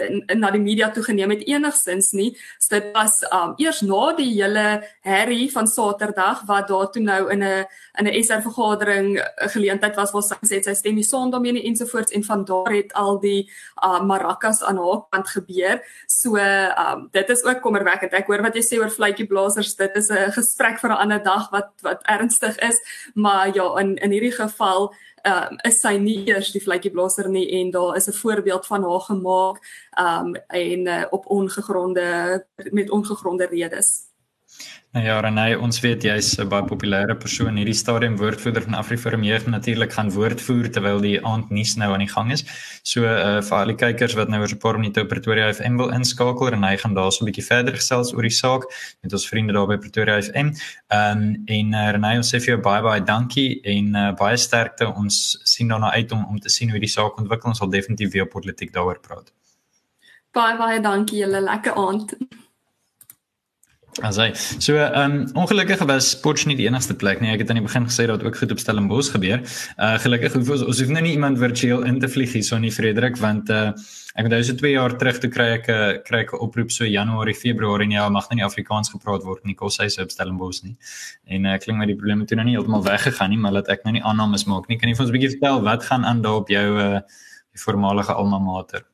in 0.00 0.40
na 0.40 0.50
die 0.50 0.60
media 0.60 0.90
toe 0.90 1.02
geneem 1.02 1.30
het 1.30 1.44
enigsins 1.46 2.12
nie. 2.12 2.36
So 2.58 2.74
dit 2.78 2.92
was 2.94 3.22
um, 3.32 3.54
eers 3.58 3.82
na 3.82 4.12
die 4.16 4.30
hele 4.32 4.82
herrie 5.02 5.50
van 5.52 5.66
Saterdag 5.66 6.44
wat 6.46 6.68
daar 6.68 6.90
toe 6.92 7.02
nou 7.02 7.30
in 7.30 7.42
'n 7.42 7.66
in 7.98 8.06
'n 8.06 8.22
SR 8.22 8.42
vergadering 8.42 9.20
geleentheid 9.52 9.96
was 9.96 10.12
waar 10.12 10.22
sy 10.22 10.36
sê 10.42 10.62
sy 10.62 10.74
stem 10.74 10.94
nie 10.94 11.04
saam 11.04 11.30
daarmee 11.30 11.52
nie 11.52 11.66
ensovoorts 11.66 12.12
en 12.12 12.24
van 12.24 12.44
daar 12.44 12.72
het 12.72 12.92
al 12.92 13.20
die 13.20 13.50
uh 13.82 14.00
maracas 14.00 14.62
aan 14.62 14.76
haar 14.76 15.02
kant 15.10 15.28
gebeur. 15.28 15.82
So 16.06 16.36
um 16.36 17.08
dit 17.12 17.28
is 17.28 17.44
ook 17.44 17.60
kommerwekkend. 17.60 18.12
Ek 18.12 18.26
hoor 18.26 18.42
wat 18.42 18.54
jy 18.54 18.62
sê 18.62 18.78
oor 18.78 18.90
vletjie 18.90 19.26
blaasers. 19.26 19.76
Dit 19.76 19.96
is 19.96 20.10
'n 20.10 20.32
gesprek 20.32 20.78
vir 20.78 20.90
'n 20.90 21.00
ander 21.02 21.22
dag 21.22 21.50
wat 21.50 21.70
wat 21.82 22.02
ernstig 22.02 22.58
is, 22.58 22.80
maar 23.14 23.54
ja, 23.54 23.78
in 23.78 23.96
in 23.96 24.10
hierdie 24.10 24.32
geval 24.32 24.92
um 25.22 25.58
is 25.62 25.80
sy 25.80 25.96
nie 25.98 26.18
eers 26.26 26.52
die 26.52 26.62
vletjie 26.62 26.90
blaaser 26.90 27.28
nie 27.30 27.46
en 27.60 27.70
daar 27.70 27.96
is 27.96 28.08
'n 28.08 28.18
voorbeeld 28.22 28.66
van 28.66 28.82
haar 28.82 29.00
gemaak 29.00 29.58
um 29.98 30.34
en 30.48 30.86
uh, 30.86 31.04
op 31.10 31.26
ongegronde 31.26 32.46
met 32.70 32.90
ongegronde 32.90 33.46
redes. 33.46 34.11
Nou 34.92 35.00
ja, 35.06 35.14
Renay, 35.24 35.54
ons 35.56 35.78
weet 35.80 36.02
jy's 36.04 36.34
'n 36.36 36.48
baie 36.52 36.66
populêre 36.68 37.14
persoon 37.16 37.56
hierdie 37.56 37.74
stadium 37.74 38.16
woordvoerder 38.20 38.62
van 38.62 38.74
AfriForum 38.74 39.22
Jeug 39.24 39.46
natuurlik 39.46 39.92
gaan 39.92 40.10
woordvoer 40.12 40.68
terwyl 40.68 41.00
die 41.00 41.16
aandnuus 41.24 41.76
nou 41.80 41.92
aan 41.94 42.04
die 42.04 42.12
gang 42.12 42.32
is. 42.32 42.44
So 42.82 43.04
uh 43.04 43.40
vir 43.40 43.56
al 43.58 43.72
die 43.72 43.76
kykers 43.82 44.14
wat 44.14 44.28
nou 44.28 44.40
oor 44.42 44.52
'n 44.52 44.58
paar 44.58 44.76
minute 44.78 45.00
op 45.00 45.08
Pretoria 45.08 45.48
FM 45.52 45.76
wil 45.76 45.88
inskakel, 45.88 46.50
Renay 46.50 46.76
gaan 46.76 46.94
daar 46.94 47.10
so 47.10 47.24
'n 47.24 47.30
bietjie 47.30 47.46
verder 47.46 47.74
gesels 47.74 48.12
oor 48.12 48.22
die 48.22 48.36
saak 48.42 48.68
met 49.02 49.12
ons 49.12 49.28
vriende 49.28 49.54
daar 49.54 49.66
by 49.66 49.78
Pretoria 49.78 50.20
FM. 50.20 50.52
Um 50.92 51.42
en 51.46 51.72
uh, 51.72 51.90
Renay, 51.92 52.16
ons 52.16 52.28
sê 52.28 52.38
vir 52.38 52.56
jou 52.56 52.60
baie 52.60 52.82
baie 52.82 53.00
dankie 53.00 53.62
en 53.64 53.96
uh, 53.96 54.12
baie 54.12 54.36
sterkte. 54.36 54.92
Ons 54.94 55.38
sien 55.44 55.68
daarna 55.68 55.90
uit 55.92 56.12
om 56.12 56.26
om 56.26 56.38
te 56.38 56.50
sien 56.50 56.70
hoe 56.70 56.78
die 56.78 56.88
saak 56.88 57.16
ontwikkel. 57.16 57.48
Ons 57.48 57.58
sal 57.58 57.70
definitief 57.70 58.12
weer 58.12 58.26
politiek 58.26 58.72
daaroor 58.72 59.00
praat. 59.00 59.32
Baie 60.32 60.56
baie 60.58 60.80
dankie 60.80 61.18
julle, 61.18 61.40
lekker 61.40 61.72
aand. 61.72 62.12
Asai. 64.00 64.32
So, 64.58 64.76
ehm 64.76 65.12
um, 65.12 65.26
ongelukkig 65.36 65.82
was 65.84 66.14
Potch 66.20 66.46
nie 66.48 66.54
die 66.56 66.64
enigste 66.64 66.94
plek 66.96 67.20
nie. 67.20 67.28
Ek 67.34 67.42
het 67.42 67.50
aan 67.52 67.58
die 67.60 67.64
begin 67.66 67.84
gesê 67.84 68.06
dat 68.08 68.22
ook 68.24 68.38
goed 68.40 68.52
op 68.54 68.60
Stellenbosch 68.62 69.10
gebeur. 69.12 69.42
Uh 69.76 69.98
gelukkig 70.00 70.32
hoef 70.32 70.48
ons 70.54 70.62
ons 70.64 70.78
hoef 70.80 70.88
nou 70.88 71.02
nie 71.04 71.12
iemand 71.12 71.36
virtueel 71.38 71.82
in 71.84 71.98
te 72.00 72.08
vlieg 72.08 72.32
hier 72.32 72.46
so 72.46 72.56
nie 72.56 72.72
Frederik 72.72 73.18
want 73.20 73.50
uh 73.52 73.74
ek 74.16 74.24
onthou 74.28 74.40
so 74.44 74.56
2 74.56 74.72
jaar 74.72 74.96
terug 74.96 75.18
toe 75.20 75.30
kry 75.30 75.48
ek 75.58 75.68
'n 75.68 75.72
uh, 75.76 75.98
kry 76.08 76.22
ek 76.24 76.32
'n 76.32 76.40
oproep 76.40 76.72
so 76.72 76.84
Januarie, 76.84 77.36
Februarie 77.36 77.84
en 77.84 77.92
ja, 77.92 78.08
mag 78.08 78.30
nou 78.30 78.36
nie 78.40 78.44
Afrikaans 78.44 78.88
gepraat 78.88 79.24
word 79.24 79.44
nie. 79.44 79.54
Kos 79.54 79.76
hy 79.76 79.88
se 79.88 80.02
op 80.02 80.10
Stellenbosch 80.10 80.62
nie. 80.64 80.76
En 81.26 81.44
uh, 81.44 81.58
klink 81.58 81.78
my 81.78 81.86
die 81.86 81.96
probleme 81.96 82.24
toe 82.24 82.36
nou 82.36 82.46
nie 82.46 82.56
heeltemal 82.56 82.84
weggegaan 82.84 83.30
nie, 83.30 83.38
maar 83.38 83.52
laat 83.52 83.68
ek 83.68 83.84
nou 83.84 83.92
nie 83.92 84.02
aannames 84.02 84.46
maak 84.46 84.68
nie. 84.68 84.78
Kan 84.78 84.88
jy 84.88 84.96
vir 84.96 85.04
ons 85.04 85.12
'n 85.12 85.16
bietjie 85.18 85.34
vertel 85.36 85.60
wat 85.68 85.84
gaan 85.84 86.04
aan 86.04 86.22
daar 86.22 86.40
op 86.40 86.48
jou 86.48 86.80
uh 86.80 87.00
voormalige 87.52 88.12
alma 88.16 88.38
mater? 88.38 88.88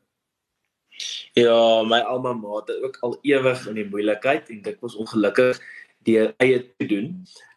Ja, 1.38 1.82
my 1.86 2.00
alma 2.00 2.32
mater 2.34 2.82
ook 2.84 2.96
al 3.06 3.18
ewig 3.22 3.66
in 3.68 3.78
die 3.78 3.86
moeilikheid 3.88 4.48
en 4.50 4.62
dit 4.62 4.80
was 4.80 4.96
ongelukkig 4.98 5.60
deur 6.08 6.34
eie 6.42 6.58
te 6.76 6.86
doen. 6.86 7.12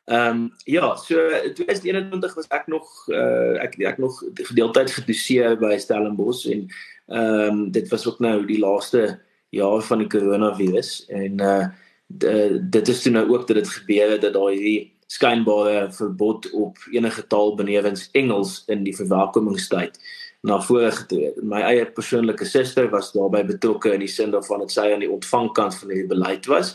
Ehm 0.05 0.29
um, 0.29 0.53
ja, 0.65 0.95
so 0.95 1.15
2021 1.53 2.33
was 2.35 2.47
ek 2.49 2.67
nog 2.67 2.87
uh, 3.07 3.57
ek 3.63 3.77
ek 3.79 3.97
nog 4.01 4.23
gedeeltyd 4.33 4.91
gedoseer 4.91 5.57
by 5.61 5.77
Stellenbosch 5.77 6.45
en 6.51 6.65
ehm 7.07 7.49
um, 7.49 7.61
dit 7.71 7.89
was 7.89 8.07
ook 8.07 8.19
nou 8.19 8.45
die 8.45 8.59
laaste 8.59 9.19
jaar 9.49 9.81
van 9.81 10.03
die 10.03 10.09
koronavirus 10.09 11.05
en 11.09 11.39
uh 11.41 11.65
de, 12.11 12.59
dit 12.69 12.87
is 12.87 13.01
toe 13.01 13.11
nou 13.11 13.29
ook 13.29 13.47
dat 13.47 13.55
dit 13.55 13.69
gebeur 13.69 14.09
het 14.11 14.21
dat 14.21 14.33
daai 14.33 14.55
hierdie 14.55 14.93
skynbare 15.11 15.91
verbod 15.95 16.49
op 16.51 16.77
enige 16.91 17.23
taal 17.27 17.55
benewens 17.55 18.09
Engels 18.11 18.63
in 18.67 18.83
die 18.83 18.95
verwelkomingstyd 18.95 19.99
na 20.41 20.57
vore 20.61 20.91
getree. 20.91 21.33
My 21.45 21.61
eie 21.69 21.85
persoonlike 21.85 22.45
suster 22.49 22.89
was 22.89 23.11
daarbey 23.13 23.43
betrokke 23.45 23.93
in 23.93 24.01
die 24.05 24.09
sin 24.09 24.33
daarvan 24.33 24.63
dat 24.65 24.73
sy 24.73 24.87
aan 24.93 25.03
die 25.03 25.11
ontvangkant 25.11 25.77
van 25.77 25.93
die 25.93 26.07
beleid 26.09 26.49
was. 26.49 26.73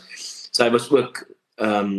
Sy 0.55 0.69
was 0.73 0.87
ook 0.91 1.25
ehm 1.57 1.91
um, 1.91 1.97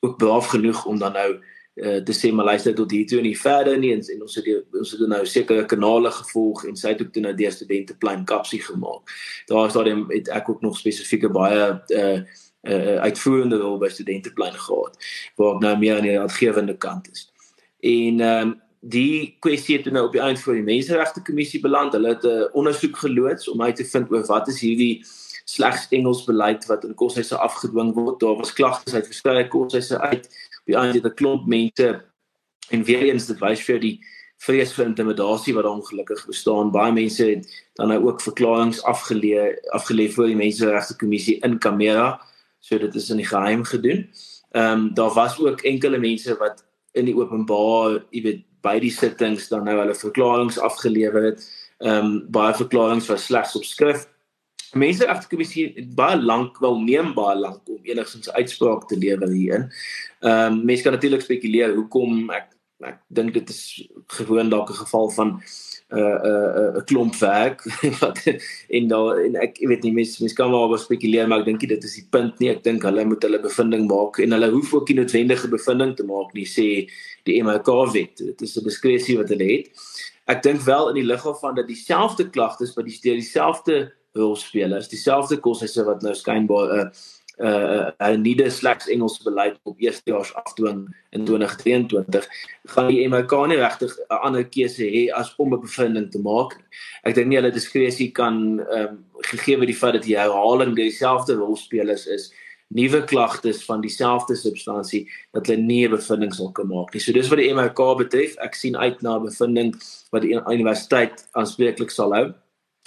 ook 0.00 0.16
braaf 0.16 0.46
genoeg 0.46 0.86
om 0.88 0.98
dan 0.98 1.12
nou 1.12 1.28
uh, 1.74 1.98
te 2.04 2.12
sê 2.16 2.30
maar 2.32 2.44
luister 2.44 2.74
tot 2.74 2.90
hier 2.90 3.06
toe 3.06 3.18
en 3.18 3.26
nie 3.28 3.38
verder 3.38 3.78
nie 3.78 3.90
en, 3.92 4.00
en 4.14 4.22
ons 4.24 4.36
het 4.38 4.46
ons 4.80 4.92
het 4.96 5.02
nou 5.12 5.20
sekere 5.28 5.66
kanale 5.68 6.10
gevolg 6.10 6.64
en 6.64 6.78
sy 6.80 6.94
het 6.94 7.02
ook 7.04 7.10
toe 7.12 7.22
nou 7.26 7.34
die 7.36 7.50
studenteplan 7.52 8.24
kapsie 8.24 8.62
gemaak. 8.64 9.12
Daar 9.50 9.68
is 9.68 9.76
daar 9.76 9.90
het 9.92 10.30
ek 10.40 10.48
ook 10.48 10.64
nog 10.64 10.78
spesifieke 10.80 11.28
baie 11.28 11.66
uh 11.96 12.22
uh 12.60 12.96
uitvoerende 13.04 13.60
rol 13.60 13.78
by 13.80 13.88
studenteplan 13.88 14.56
gehad 14.56 14.96
waar 15.36 15.54
ek 15.54 15.62
nou 15.68 15.76
meer 15.78 16.00
aan 16.00 16.08
die 16.08 16.18
adgewende 16.20 16.76
kant 16.76 17.12
is. 17.12 17.28
En 17.80 18.20
ehm 18.20 18.48
um, 18.48 18.58
die 18.80 19.36
kwessie 19.44 19.76
het 19.76 19.90
nou 19.92 20.06
op 20.06 20.12
die 20.12 20.22
eind 20.24 20.40
voor 20.40 20.56
die 20.56 20.64
menseregte 20.64 21.22
kommissie 21.22 21.60
beland. 21.60 21.92
Hulle 21.92 22.14
het 22.14 22.24
'n 22.24 22.48
ondersoek 22.52 22.96
geloods 22.96 23.48
om 23.48 23.62
uit 23.62 23.76
te 23.76 23.84
vind 23.84 24.10
oor 24.10 24.26
wat 24.26 24.48
is 24.48 24.60
hierdie 24.60 25.04
slegs 25.44 25.86
Engels 25.90 26.24
beleid 26.24 26.66
wat 26.66 26.84
in 26.84 26.94
koshuise 26.94 27.36
afgedwing 27.36 27.94
word. 27.94 28.20
Daar 28.20 28.36
was 28.36 28.52
klagtes 28.52 28.94
uit 28.94 29.06
verskeie 29.06 29.48
koshuise 29.48 30.00
uit. 30.00 30.26
Op 30.60 30.66
die 30.66 30.76
eind 30.76 30.94
het 30.94 31.04
'n 31.04 31.14
klomp 31.14 31.46
mense 31.46 32.04
en 32.70 32.84
weer 32.84 33.02
eens 33.02 33.26
dit 33.26 33.38
wys 33.38 33.60
vir 33.60 33.78
die 33.78 34.00
vrees 34.38 34.72
vir 34.72 34.86
intimidasie 34.86 35.54
wat 35.54 35.64
ongelukkig 35.64 36.26
bestaan. 36.26 36.70
Baie 36.70 36.92
mense 36.92 37.24
het 37.24 37.64
dan 37.74 37.88
nou 37.88 38.04
ook 38.06 38.20
verklaringe 38.20 38.82
afgelê 38.82 39.58
afgelê 39.76 40.08
voor 40.12 40.26
die 40.26 40.36
menseregte 40.36 40.96
kommissie 40.96 41.38
in 41.42 41.58
kamera. 41.58 42.20
So 42.60 42.78
dit 42.78 42.94
is 42.94 43.10
in 43.10 43.16
die 43.16 43.26
geheim 43.26 43.64
gedoen. 43.64 44.08
Ehm 44.50 44.72
um, 44.72 44.94
daar 44.94 45.12
was 45.12 45.38
ook 45.38 45.60
enkele 45.60 45.98
mense 45.98 46.36
wat 46.36 46.64
in 46.92 47.04
die 47.04 47.14
openbaar, 47.14 48.04
jy 48.10 48.22
weet, 48.22 48.44
by 48.62 48.78
die 48.82 48.92
sittings 48.92 49.48
dan 49.48 49.64
nou 49.64 49.78
hulle 49.80 49.94
verklaringe 49.94 50.60
afgelewer 50.60 51.30
het. 51.30 51.44
Ehm 51.80 52.06
um, 52.06 52.16
baie 52.32 52.54
verklaringe 52.54 53.06
was 53.08 53.24
slegs 53.24 53.56
op 53.56 53.64
skrif. 53.64 54.06
Mense 54.76 55.08
agter 55.08 55.28
kommissie 55.28 55.86
baie 55.96 56.16
lank 56.20 56.58
wel 56.62 56.78
neem 56.80 57.14
baie 57.14 57.38
lank 57.38 57.68
om 57.68 57.80
enigstens 57.82 58.30
uitspraak 58.30 58.86
te 58.88 58.98
lewer 58.98 59.32
hierin. 59.32 59.70
Ehm 60.20 60.52
um, 60.52 60.64
mense 60.64 60.82
kan 60.82 60.92
natuurlik 60.92 61.24
spekuleer 61.26 61.74
hoekom 61.74 62.30
ek 62.30 62.50
ek 62.80 63.00
dink 63.12 63.34
dit 63.36 63.50
is 63.52 63.88
gewoon 64.16 64.48
dalk 64.48 64.70
'n 64.70 64.82
geval 64.84 65.10
van 65.10 65.42
uh, 65.92 66.18
'n 66.70 66.76
uh, 66.76 66.82
klomp 66.86 67.14
werk 67.20 67.64
wat 68.02 68.18
en 68.68 68.88
daar 68.88 69.18
en 69.24 69.36
ek 69.36 69.58
weet 69.60 69.82
nie 69.82 69.92
mense 69.92 70.22
mense 70.22 70.36
kan 70.36 70.50
maar 70.50 70.78
spekuleer 70.78 71.28
maar 71.28 71.40
ek 71.40 71.50
dink 71.50 71.68
dit 71.68 71.84
is 71.84 71.94
die 71.94 72.06
punt 72.10 72.38
nie 72.38 72.50
ek 72.50 72.62
dink 72.64 72.82
hulle 72.82 73.04
moet 73.04 73.22
hulle 73.22 73.40
bevinding 73.42 73.88
maak 73.90 74.18
en 74.18 74.32
hulle 74.32 74.50
hoef 74.50 74.74
ook 74.74 74.88
nie 74.88 75.00
noodwendige 75.00 75.48
bevinding 75.48 75.96
te 75.96 76.06
maak 76.06 76.34
nie 76.34 76.46
sê 76.46 76.68
die 77.28 77.42
MK 77.42 77.68
wet. 77.92 78.16
Dit 78.16 78.42
is 78.42 78.56
'n 78.56 78.64
diskresie 78.64 79.16
wat 79.16 79.28
hulle 79.28 79.44
het. 79.44 79.70
Ek 80.26 80.42
dink 80.42 80.60
wel 80.60 80.88
in 80.88 80.94
die 80.94 81.04
lig 81.04 81.22
van 81.40 81.54
dat 81.54 81.66
dieselfde 81.66 82.30
klagtes 82.30 82.74
by 82.74 82.82
die 82.82 82.98
dieselfde 83.02 83.92
rolspelers, 84.12 84.88
dieselfde 84.88 85.36
koshuise 85.38 85.84
wat 85.84 86.02
nou 86.02 86.14
skynbaar 86.14 86.68
'n 86.72 86.78
uh, 86.78 86.90
uh, 87.40 87.90
uh, 88.00 88.16
nie 88.16 88.34
die 88.36 88.50
slegs 88.50 88.88
Engels 88.88 89.18
beleid 89.24 89.58
op 89.64 89.80
eerstejaars 89.80 90.34
afdwing 90.34 90.84
in 91.16 91.24
2023 91.24 92.26
gaan 92.74 92.90
die 92.92 93.08
MK 93.08 93.46
nie 93.48 93.60
regtig 93.60 93.96
'n 94.08 94.20
ander 94.20 94.44
keuse 94.44 94.84
hê 94.84 95.08
as 95.14 95.32
om 95.38 95.54
'n 95.54 95.60
bevinding 95.60 96.10
te 96.10 96.18
maak 96.18 96.56
nie. 96.56 96.66
Ek 97.04 97.14
dink 97.14 97.28
nie 97.28 97.40
hulle 97.40 97.52
diskresie 97.52 98.10
kan 98.12 98.60
ehm 98.60 98.86
um, 98.88 99.04
gegee 99.32 99.56
word 99.56 99.68
die 99.68 99.80
feit 99.82 99.94
dat 99.94 100.04
die 100.04 100.16
herhaling 100.16 100.76
dieselfde 100.76 101.34
rolspelers 101.34 102.06
is 102.06 102.32
nuwe 102.70 103.04
klagtes 103.04 103.64
van 103.66 103.80
dieselfde 103.82 104.36
substansie 104.36 105.08
dat 105.34 105.46
hulle 105.46 105.62
nie 105.62 105.86
'n 105.86 105.96
bevinding 105.96 106.34
sal 106.34 106.52
kan 106.52 106.68
maak 106.68 106.94
nie. 106.94 107.00
So 107.00 107.12
dis 107.12 107.28
wat 107.28 107.38
die 107.38 107.52
MRK 107.52 107.96
betref. 107.98 108.36
Ek 108.36 108.54
sien 108.54 108.76
uit 108.76 109.02
na 109.02 109.16
'n 109.16 109.24
bevinding 109.24 109.74
wat 110.10 110.22
die 110.22 110.34
universiteit 110.34 111.26
aanspreeklik 111.32 111.90
sal 111.90 112.12
hou. 112.14 112.34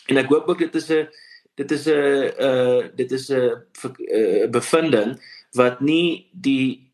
En 0.07 0.17
ek 0.17 0.29
hoop 0.29 0.47
ook 0.49 0.59
dit 0.59 0.75
is 0.75 0.89
'n 0.89 1.07
dit 1.55 1.71
is 1.71 1.85
'n 1.87 2.31
uh 2.47 2.81
dit 2.95 3.11
is 3.11 3.29
'n 3.31 4.49
bevinding 4.51 5.19
wat 5.51 5.81
nie 5.81 6.29
die 6.31 6.91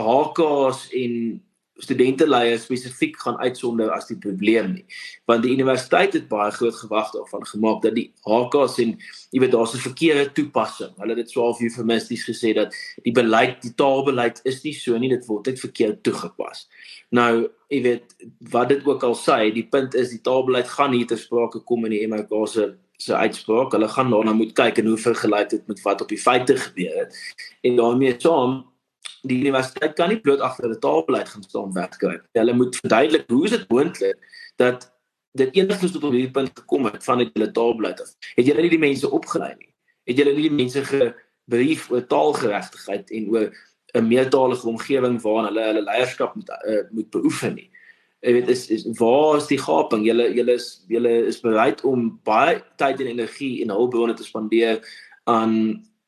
HK's 0.00 0.88
en 0.92 1.42
studenteleiers 1.80 2.62
spesifiek 2.62 3.16
gaan 3.20 3.38
uitsonder 3.38 3.90
as 3.90 4.06
die 4.10 4.18
probleem 4.18 4.72
nie. 4.72 4.84
Want 5.24 5.42
die 5.42 5.52
universiteit 5.54 6.12
het 6.12 6.28
baie 6.28 6.50
groot 6.52 6.74
gewag 6.74 7.12
daarvan 7.14 7.46
gemaak 7.46 7.82
dat 7.82 7.94
die 7.96 8.10
HKs 8.26 8.78
en 8.84 8.96
jy 9.30 9.40
weet 9.40 9.54
daar's 9.54 9.74
'n 9.74 9.86
verkeerde 9.88 10.32
toepassing. 10.32 10.92
Hulle 10.96 11.14
het 11.14 11.22
dit 11.24 11.30
swaar 11.30 11.56
eufemisties 11.60 12.24
gesê 12.28 12.54
dat 12.54 12.74
die 13.02 13.12
beleid, 13.12 13.62
die 13.62 13.74
taalbeleid 13.74 14.40
is 14.44 14.62
nie 14.62 14.74
so 14.74 14.98
nie, 14.98 15.08
dit 15.08 15.26
word 15.26 15.46
net 15.46 15.60
verkeerd 15.60 16.02
toegepas. 16.02 16.68
Nou, 17.10 17.50
jy 17.68 17.82
weet 17.82 18.16
wat 18.38 18.68
dit 18.68 18.86
ook 18.86 19.02
al 19.02 19.14
sê, 19.14 19.52
die 19.52 19.66
punt 19.66 19.94
is 19.94 20.10
die 20.10 20.20
taalbeleid 20.20 20.68
gaan 20.68 20.92
hier 20.92 21.06
ter 21.06 21.18
sprake 21.18 21.60
kom 21.64 21.84
in 21.84 21.90
die 21.90 22.06
MK 22.06 22.48
se 22.48 22.76
se 23.02 23.16
uitspraak. 23.16 23.72
Hulle 23.72 23.88
gaan 23.88 24.10
daarna 24.10 24.32
moet 24.32 24.52
kyk 24.52 24.78
en 24.78 24.86
hoe 24.86 24.98
vergelyk 24.98 25.50
dit 25.50 25.66
met 25.66 25.82
wat 25.82 26.02
op 26.04 26.08
die 26.08 26.20
feite 26.20 26.56
gebeur 26.56 26.98
het. 27.04 27.16
En 27.60 27.76
daarmee 27.76 28.14
saam 28.18 28.58
die 29.22 29.38
universiteit 29.40 29.94
kan 29.96 30.08
nie 30.08 30.20
bloot 30.20 30.40
agter 30.40 30.68
'n 30.68 30.78
taalbeleid 30.78 31.28
gaan 31.28 31.42
staan 31.42 31.72
werkkry. 31.72 32.20
Hulle 32.32 32.52
moet 32.52 32.76
verduidelik 32.76 33.24
hoe 33.28 33.44
is 33.44 33.50
dit 33.50 33.68
moontlik 33.68 34.18
dat 34.56 34.92
dit 35.32 35.56
enigstens 35.56 35.92
tot 35.92 36.04
op 36.04 36.12
hierdie 36.12 36.30
punt 36.30 36.50
gekom 36.54 36.84
het 36.84 37.04
van 37.04 37.18
dit 37.18 37.30
hulle 37.32 37.50
taalbeleid 37.50 38.00
af. 38.00 38.14
Het 38.34 38.46
julle 38.46 38.60
nie 38.60 38.70
die 38.70 38.78
mense 38.78 39.10
opgelei 39.10 39.54
nie? 39.58 39.74
Het 40.04 40.16
julle 40.16 40.32
nie 40.34 40.48
die 40.48 40.58
mense 40.62 40.84
gebrief 40.84 41.90
oor 41.90 42.06
taalgeregtigheid 42.06 43.10
en 43.10 43.28
oor 43.30 43.50
'n 43.94 44.06
meertalige 44.06 44.68
omgewing 44.68 45.20
waarin 45.22 45.44
hulle 45.44 45.64
hulle 45.66 45.82
leierskap 45.82 46.34
moet 46.34 46.50
uh, 46.66 46.82
moet 46.90 47.10
beoefen 47.10 47.54
nie? 47.54 47.69
Jy 48.20 48.32
weet 48.36 48.50
is 48.52 48.66
is 48.68 48.84
waar 48.98 49.38
is 49.38 49.48
die 49.48 49.58
gaping? 49.60 50.04
Julle 50.04 50.28
julle 50.36 50.56
is 50.58 50.84
julle 50.88 51.12
is 51.30 51.40
bereid 51.40 51.80
om 51.88 52.10
baie 52.28 52.58
tyd 52.80 53.00
en 53.00 53.14
energie 53.14 53.62
en 53.62 53.72
hulpbronne 53.72 54.14
te 54.14 54.26
spandeer 54.26 54.82
aan 55.30 55.54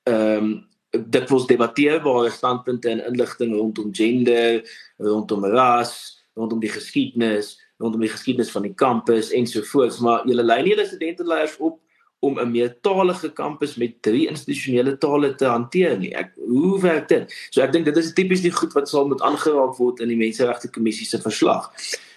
ehm 0.08 0.44
um, 0.44 0.52
dikwels 0.92 1.46
debatteerbare 1.48 2.28
standpunte 2.30 2.90
en 2.90 3.00
inligting 3.08 3.54
rondom 3.56 3.94
gender, 3.96 4.60
rondom 5.00 5.46
ras, 5.54 6.20
rondom 6.36 6.60
die 6.60 6.68
geskiedenis, 6.68 7.54
rondom 7.80 8.04
die 8.04 8.10
geskiedenis 8.12 8.52
van 8.52 8.66
die 8.66 8.74
kampus 8.76 9.30
ensovoorts, 9.32 10.02
maar 10.04 10.26
julle 10.28 10.44
lei 10.44 10.58
nie 10.62 10.74
julle 10.74 10.84
studenteleiers 10.90 11.56
op 11.64 11.78
om 12.22 12.38
'n 12.38 12.50
meertalige 12.50 13.32
kampus 13.32 13.74
met 13.74 14.02
drie 14.02 14.28
institusionele 14.28 14.98
tale 14.98 15.34
te 15.34 15.44
hanteer 15.44 15.98
nie. 15.98 16.14
Ek 16.14 16.30
hoe 16.36 16.80
werk 16.80 17.08
dit? 17.08 17.48
So 17.50 17.60
ek 17.62 17.72
dink 17.72 17.84
dit 17.84 17.96
is 17.96 18.12
tipies 18.12 18.40
die 18.40 18.52
goed 18.54 18.72
wat 18.72 18.88
sal 18.88 19.08
moet 19.08 19.22
aangeraak 19.22 19.76
word 19.76 20.00
in 20.00 20.08
die 20.08 20.16
menseregte 20.16 20.70
kommissie 20.70 21.06
se 21.06 21.18
verslag. 21.18 21.72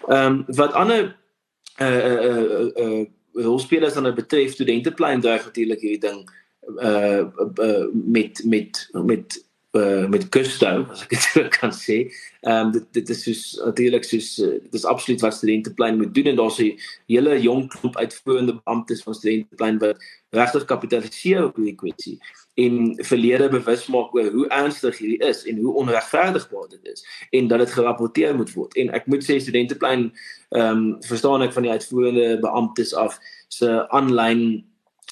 Ehm 0.08 0.26
um, 0.26 0.44
wat 0.48 0.74
ander 0.74 1.16
uh 1.82 2.06
uh 2.12 2.30
uh, 2.30 2.70
uh 2.86 3.06
rolspelers 3.34 3.94
dan 3.94 4.16
betref 4.16 4.52
studenteplein 4.52 5.22
dreig 5.22 5.44
natuurlik 5.46 5.82
hierdie 5.82 6.10
ding 6.10 6.30
uh, 6.80 7.26
uh 7.58 7.86
met 7.94 8.44
met 8.46 8.90
met 8.94 9.45
uh 9.76 10.08
met 10.08 10.28
gusto 10.32 10.86
as 10.92 11.02
ek 11.04 11.16
dit 11.16 11.50
kan 11.60 11.74
sê. 11.76 11.98
Ehm 12.42 12.68
um, 12.68 12.72
dit 12.72 12.86
dit 12.98 13.10
is 13.10 13.24
soos 13.28 13.44
natuurlik 13.66 14.06
soos 14.08 14.30
uh, 14.40 14.56
dit 14.64 14.78
is 14.80 14.86
absoluut 14.86 15.22
wat 15.22 15.34
studenteplein 15.36 15.98
moet 15.98 16.14
doen 16.16 16.32
en 16.32 16.36
daar's 16.40 16.60
'n 16.60 16.78
hele 17.08 17.40
jong 17.42 17.68
klomp 17.74 17.98
uitvoerende 17.98 18.56
beamptes 18.64 19.04
van 19.04 19.14
studenteplein 19.14 19.78
wat 19.80 19.98
regtig 20.30 20.66
kapitaliseer 20.66 21.44
op 21.46 21.56
hierdie 21.56 21.76
kwessie 21.76 22.20
en 22.56 22.96
verlede 23.04 23.50
bewus 23.50 23.88
maak 23.88 24.16
oor 24.16 24.32
hoe 24.32 24.48
ernstig 24.48 24.98
hierdie 24.98 25.28
is 25.28 25.44
en 25.46 25.58
hoe 25.58 25.74
onregverdigbaar 25.74 26.70
dit 26.70 26.86
is 26.94 27.04
en 27.32 27.48
dat 27.48 27.60
dit 27.60 27.72
gerapporteer 27.72 28.36
moet 28.36 28.54
word. 28.54 28.76
En 28.76 28.94
ek 28.96 29.08
moet 29.08 29.24
sê 29.24 29.40
studenteplein 29.40 30.12
ehm 30.50 30.78
um, 30.78 30.86
verstaan 31.04 31.42
ek 31.42 31.54
van 31.54 31.68
die 31.68 31.72
uitvoerende 31.72 32.40
beamptes 32.40 32.94
af 32.94 33.20
se 33.48 33.90
aanlyn 33.90 34.64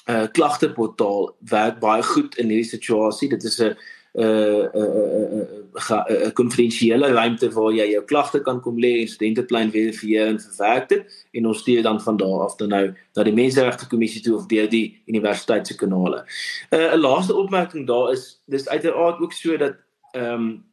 uh 0.08 0.26
klagteportaal 0.36 1.36
werk 1.48 1.78
baie 1.80 2.02
goed 2.02 2.36
in 2.36 2.48
hierdie 2.52 2.68
situasie. 2.68 3.28
Dit 3.28 3.44
is 3.44 3.60
'n 3.60 3.76
'n 4.14 4.70
'n 4.74 5.46
'n 5.74 6.32
konfidensiële 6.32 7.12
ruimte 7.12 7.50
waar 7.50 7.72
jy 7.72 7.86
jou 7.90 8.04
klagte 8.04 8.40
kan 8.40 8.60
kom 8.60 8.78
lê 8.78 9.00
en 9.00 9.08
studenteplein 9.08 9.70
verifieer 9.70 10.26
en 10.26 10.40
verwerk 10.40 10.88
dit 10.88 11.26
en 11.32 11.46
ons 11.46 11.58
stuur 11.58 11.82
dan 11.82 12.00
van 12.00 12.16
daar 12.16 12.44
af 12.46 12.56
dan 12.56 12.68
nou 12.68 12.94
na 13.14 13.22
die 13.22 13.32
menseregte 13.32 13.88
kommissie 13.88 14.22
toe 14.22 14.36
of 14.36 14.46
deur 14.46 14.68
die 14.68 15.02
universiteit 15.06 15.66
se 15.66 15.76
kanale. 15.76 16.24
'n 16.70 16.76
uh, 16.76 16.94
laaste 16.94 17.34
opmerking 17.34 17.86
daar 17.86 18.12
is 18.12 18.40
dis 18.46 18.68
uiteraard 18.68 19.20
ook 19.20 19.32
so 19.32 19.56
dat 19.56 19.74
ehm 20.12 20.32
um, 20.34 20.64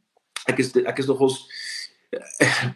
ek 0.46 0.60
is 0.60 0.76
ek 0.76 0.98
is 0.98 1.08
nogals 1.08 1.48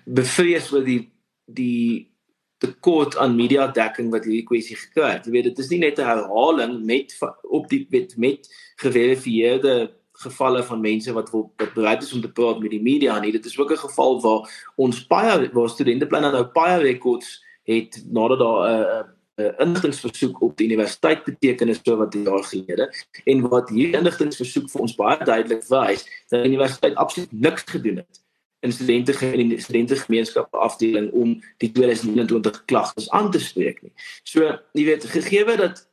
bevrees 0.06 0.72
oor 0.72 0.84
die 0.84 1.12
die 1.46 2.10
tekort 2.58 3.18
aan 3.18 3.36
media 3.36 3.68
dekking 3.68 4.10
wat 4.12 4.26
hierdie 4.26 4.48
kwessie 4.48 4.78
gekry 4.80 5.12
het. 5.12 5.26
Jy 5.28 5.32
weet 5.32 5.50
dit 5.52 5.60
is 5.60 5.70
nie 5.70 5.80
net 5.80 6.00
'n 6.00 6.10
herhaling 6.10 6.86
met 6.86 7.14
op 7.44 7.70
die 7.70 7.88
met, 7.90 8.18
met 8.18 8.50
geverifieerde 8.76 9.92
gevalle 10.24 10.64
van 10.64 10.82
mense 10.82 11.14
wat 11.14 11.32
wil 11.32 11.52
wat 11.58 11.74
bereid 11.74 12.04
is 12.04 12.14
om 12.14 12.22
te 12.22 12.32
praat 12.32 12.60
met 12.60 12.72
die 12.72 12.82
media 12.82 13.20
nie. 13.20 13.32
Dit 13.32 13.46
is 13.46 13.58
ook 13.60 13.72
'n 13.72 13.86
geval 13.88 14.22
waar 14.22 14.72
ons 14.76 15.08
baie 15.08 15.50
waar 15.54 15.70
studente 15.70 16.08
plan 16.08 16.22
nou 16.22 16.46
baie 16.54 16.82
rekords 16.82 17.44
het 17.64 18.04
nadat 18.08 18.40
daar 18.40 18.60
'n 18.62 18.72
uh, 18.72 19.04
'n 19.36 19.44
uh, 19.44 19.60
inligtingversoek 19.60 20.42
op 20.42 20.58
die 20.58 20.68
universiteit 20.68 21.24
beteken 21.24 21.70
is 21.70 21.80
so 21.84 21.98
wat 21.98 22.14
jaar 22.14 22.44
gelede 22.44 22.94
en 23.24 23.50
wat 23.50 23.70
hierdie 23.70 23.98
inligtingversoek 23.98 24.70
vir 24.70 24.82
ons 24.82 24.96
baie 24.96 25.24
duidelik 25.24 25.64
wys 25.68 26.06
dat 26.30 26.44
die 26.44 26.52
universiteit 26.52 26.96
absoluut 26.96 27.32
niks 27.32 27.64
gedoen 27.68 27.96
het 27.96 28.24
in 28.66 28.72
studente 28.72 29.14
in 29.32 29.50
die 29.50 29.60
studentegemeenskap 29.62 30.56
afdeling 30.56 31.12
om 31.12 31.36
die 31.58 31.72
2021 31.72 32.66
klagtes 32.66 33.10
aan 33.10 33.32
te 33.32 33.40
spreek 33.40 33.82
nie. 33.82 33.92
So, 34.24 34.48
jy 34.74 34.86
weet, 34.90 35.06
gegee 35.06 35.58
dat 35.60 35.84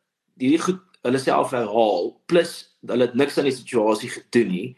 hierdie 0.40 0.62
goed 0.62 0.80
hulle 1.02 1.18
self 1.18 1.50
herhaal 1.50 2.12
plus 2.26 2.56
hulle 2.86 3.06
het 3.06 3.14
niks 3.14 3.38
aan 3.38 3.50
die 3.50 3.56
situasie 3.56 4.10
gedoen 4.10 4.48
nie 4.48 4.68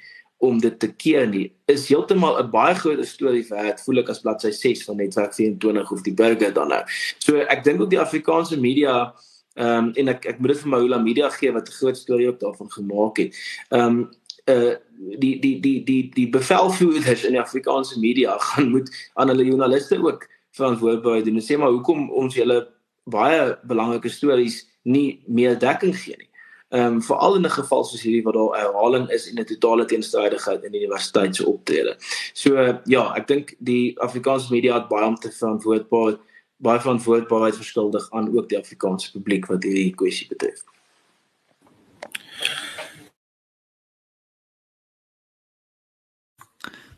om 0.45 0.61
dit 0.61 0.79
te 0.81 0.91
keer 0.93 1.27
nie, 1.29 1.53
is 1.71 1.87
heeltemal 1.89 2.39
'n 2.43 2.51
baie 2.51 2.75
groot 2.75 3.05
storie 3.07 3.45
werd 3.49 3.81
voel 3.81 4.03
ek 4.03 4.11
as 4.13 4.21
bladsy 4.21 4.51
6 4.51 4.85
van 4.85 4.97
netwerk 4.97 5.35
24 5.35 5.93
of 5.93 6.03
die 6.03 6.15
burger 6.15 6.53
dan 6.53 6.69
nou. 6.69 6.83
So 7.19 7.37
ek 7.37 7.65
dink 7.65 7.81
ook 7.81 7.91
die 7.91 8.01
Afrikaanse 8.01 8.61
media 8.61 9.15
ehm 9.55 9.85
um, 9.85 9.93
en 9.95 10.09
ek 10.09 10.27
ek 10.27 10.39
moet 10.39 10.53
dit 10.53 10.61
vir 10.61 10.69
Mahula 10.69 10.99
Media 10.99 11.31
gee 11.31 11.53
wat 11.53 11.69
'n 11.69 11.79
groot 11.81 11.97
storie 11.97 12.29
op 12.29 12.41
daarvan 12.41 12.71
gemaak 12.71 13.17
het. 13.17 13.37
Ehm 13.71 13.81
um, 13.81 14.11
uh 14.47 14.75
die 15.19 15.41
die 15.41 15.61
die 15.61 15.85
die 15.85 16.11
die 16.15 16.29
bevelvoerders 16.29 17.25
in 17.25 17.33
die 17.33 17.41
Afrikaanse 17.41 18.01
media 18.01 18.39
gaan 18.49 18.69
moet 18.71 18.91
aan 19.15 19.29
hulle 19.29 19.45
joernaliste 19.45 19.99
ook 20.03 20.29
verantwoordbaar 20.51 21.25
doen. 21.25 21.41
Sê 21.41 21.57
maar 21.59 21.71
hoekom 21.71 22.11
ons 22.11 22.35
julle 22.35 22.69
baie 23.05 23.59
belangrike 23.69 24.09
stories 24.09 24.65
nie 24.83 25.23
meer 25.27 25.59
dekking 25.59 25.97
gee 25.97 26.17
nie. 26.19 26.29
Ehm 26.75 26.97
um, 26.97 27.03
veral 27.03 27.37
in 27.37 27.45
'n 27.45 27.51
geval 27.51 27.85
soos 27.85 28.03
hierdie 28.03 28.25
wat 28.25 28.35
daar 28.35 28.59
herhaling 28.59 29.09
is 29.11 29.29
en 29.31 29.39
'n 29.39 29.45
totale 29.45 29.85
teenstrydigheid 29.85 30.65
in 30.65 30.73
die 30.73 30.81
universiteit 30.81 31.37
se 31.37 31.47
optrede. 31.47 31.97
So 32.33 32.57
uh, 32.57 32.77
ja, 32.85 33.15
ek 33.15 33.27
dink 33.27 33.55
die 33.59 33.95
Afrikaanse 34.01 34.53
media 34.53 34.75
het 34.75 34.89
baie 34.89 35.07
om 35.07 35.17
te 35.17 35.31
verantwoordbaar 35.31 36.19
baie 36.57 36.81
verantwoordbaarheid 36.81 37.57
verskuldig 37.57 38.11
aan 38.11 38.37
ook 38.37 38.49
die 38.49 38.59
Afrikaanse 38.59 39.11
publiek 39.13 39.47
wat 39.47 39.63
hierdie 39.63 39.95
kwessie 39.95 40.29
betref. 40.29 40.65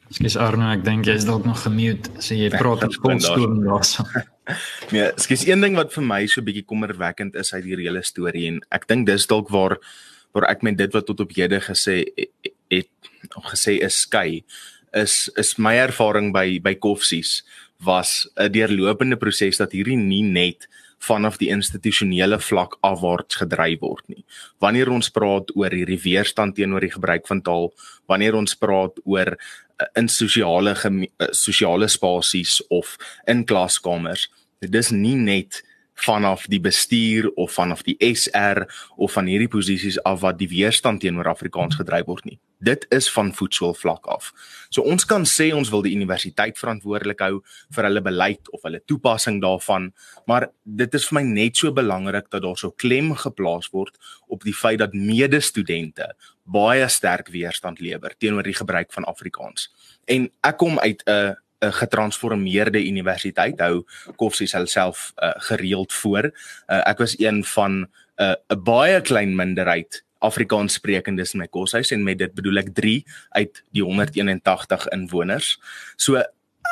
Skus 0.08 0.36
Arno, 0.36 0.70
ek 0.70 0.84
dink 0.84 1.04
jy's 1.04 1.24
dalk 1.26 1.44
nog 1.44 1.62
gemute, 1.62 2.10
so 2.22 2.34
jy 2.34 2.48
praat 2.48 2.84
op 2.86 2.94
volstoom 3.02 3.64
daarso. 3.64 4.06
Nee, 4.92 5.10
skus 5.20 5.46
een 5.46 5.60
ding 5.64 5.76
wat 5.78 5.92
vir 5.94 6.04
my 6.06 6.22
so 6.30 6.44
bietjie 6.44 6.66
kommerwekkend 6.66 7.36
is 7.40 7.52
uit 7.54 7.64
hierdie 7.64 7.88
hele 7.88 8.02
storie 8.06 8.46
en 8.50 8.60
ek 8.74 8.86
dink 8.90 9.08
dis 9.08 9.26
dalk 9.30 9.50
waar 9.54 9.78
waar 10.36 10.48
ek 10.50 10.62
met 10.66 10.76
dit 10.78 10.92
wat 10.92 11.06
tot 11.08 11.22
op 11.24 11.32
hede 11.34 11.60
gesê 11.64 12.02
het 12.70 13.10
of 13.38 13.50
gesê 13.52 13.78
is 13.82 14.02
skei 14.04 14.42
is 14.96 15.26
is 15.36 15.56
my 15.58 15.74
ervaring 15.80 16.32
by 16.34 16.58
by 16.62 16.74
Koffsies 16.74 17.42
was 17.82 18.28
'n 18.36 18.52
deurlopende 18.52 19.16
proses 19.16 19.56
dat 19.56 19.72
hierdie 19.72 19.98
nie 19.98 20.22
net 20.22 20.68
vanaf 20.98 21.36
die 21.38 21.50
institusionele 21.52 22.38
vlak 22.40 22.78
afwaarts 22.80 23.36
gedryf 23.36 23.80
word 23.80 24.08
nie. 24.08 24.24
Wanneer 24.58 24.90
ons 24.90 25.10
praat 25.12 25.52
oor 25.54 25.70
hierdie 25.70 26.00
weerstand 26.00 26.56
teenoor 26.56 26.80
die 26.80 26.94
gebruik 26.94 27.26
van 27.28 27.42
taal, 27.42 27.72
wanneer 28.08 28.34
ons 28.34 28.56
praat 28.56 28.96
oor 29.04 29.36
in 29.94 30.08
sosiale 30.08 30.74
eh, 30.74 31.26
sosiale 31.30 31.88
spasies 31.88 32.60
of 32.68 32.96
in 33.24 33.44
klaskamers. 33.44 34.28
Dit 34.60 34.74
is 34.74 34.90
nie 34.90 35.16
net 35.16 35.62
vanaf 35.96 36.44
die 36.52 36.60
bestuur 36.60 37.30
of 37.34 37.52
vanaf 37.56 37.82
die 37.86 37.96
SR 37.98 38.66
of 38.96 39.12
van 39.16 39.28
hierdie 39.30 39.48
posisies 39.48 39.96
af 40.04 40.20
wat 40.20 40.38
die 40.38 40.48
weerstand 40.50 41.00
teenoor 41.00 41.30
Afrikaans 41.32 41.78
gedryf 41.80 42.06
word 42.06 42.26
nie. 42.28 42.38
Dit 42.60 42.86
is 42.92 43.08
van 43.12 43.32
voetsoolvlak 43.36 44.06
af. 44.12 44.30
So 44.72 44.84
ons 44.88 45.04
kan 45.08 45.26
sê 45.28 45.50
ons 45.56 45.70
wil 45.72 45.84
die 45.84 45.94
universiteit 45.96 46.56
verantwoordelik 46.60 47.20
hou 47.24 47.40
vir 47.76 47.88
hulle 47.88 48.02
beleid 48.04 48.52
of 48.52 48.64
hulle 48.64 48.80
toepassing 48.88 49.40
daarvan, 49.44 49.90
maar 50.28 50.50
dit 50.64 50.94
is 50.96 51.08
vir 51.08 51.18
my 51.18 51.24
net 51.28 51.56
so 51.60 51.72
belangrik 51.72 52.30
dat 52.30 52.44
daar 52.44 52.60
so 52.60 52.72
klem 52.76 53.12
geplaas 53.16 53.68
word 53.72 53.96
op 54.28 54.44
die 54.44 54.56
feit 54.56 54.80
dat 54.84 54.96
medestudente 54.96 56.12
baie 56.44 56.88
sterk 56.92 57.32
weerstand 57.34 57.80
lewer 57.80 58.14
teenoor 58.20 58.46
die 58.46 58.56
gebruik 58.56 58.92
van 58.92 59.08
Afrikaans. 59.08 59.70
En 60.06 60.30
ek 60.44 60.56
kom 60.60 60.78
uit 60.78 61.02
'n 61.06 61.36
'n 61.66 61.72
getransformeerde 61.72 62.80
universiteit 62.86 63.60
hou 63.60 63.84
Koffsies 64.16 64.54
self 64.64 65.12
uh, 65.18 65.32
gereeld 65.50 65.92
voor. 65.92 66.24
Uh, 66.66 66.82
ek 66.88 66.98
was 66.98 67.18
een 67.18 67.44
van 67.44 67.72
'n 67.80 67.88
uh, 68.22 68.62
baie 68.62 69.00
klein 69.00 69.34
minderheid 69.34 70.04
Afrikaans 70.18 70.78
sprekendes 70.78 71.34
in 71.34 71.40
my 71.40 71.48
koshuis 71.48 71.90
en 71.90 72.04
met 72.04 72.18
dit 72.18 72.34
bedoel 72.34 72.62
ek 72.64 72.72
3 72.74 73.04
uit 73.30 73.62
die 73.76 73.82
181 73.82 74.88
inwoners. 74.88 75.56
So 75.96 76.22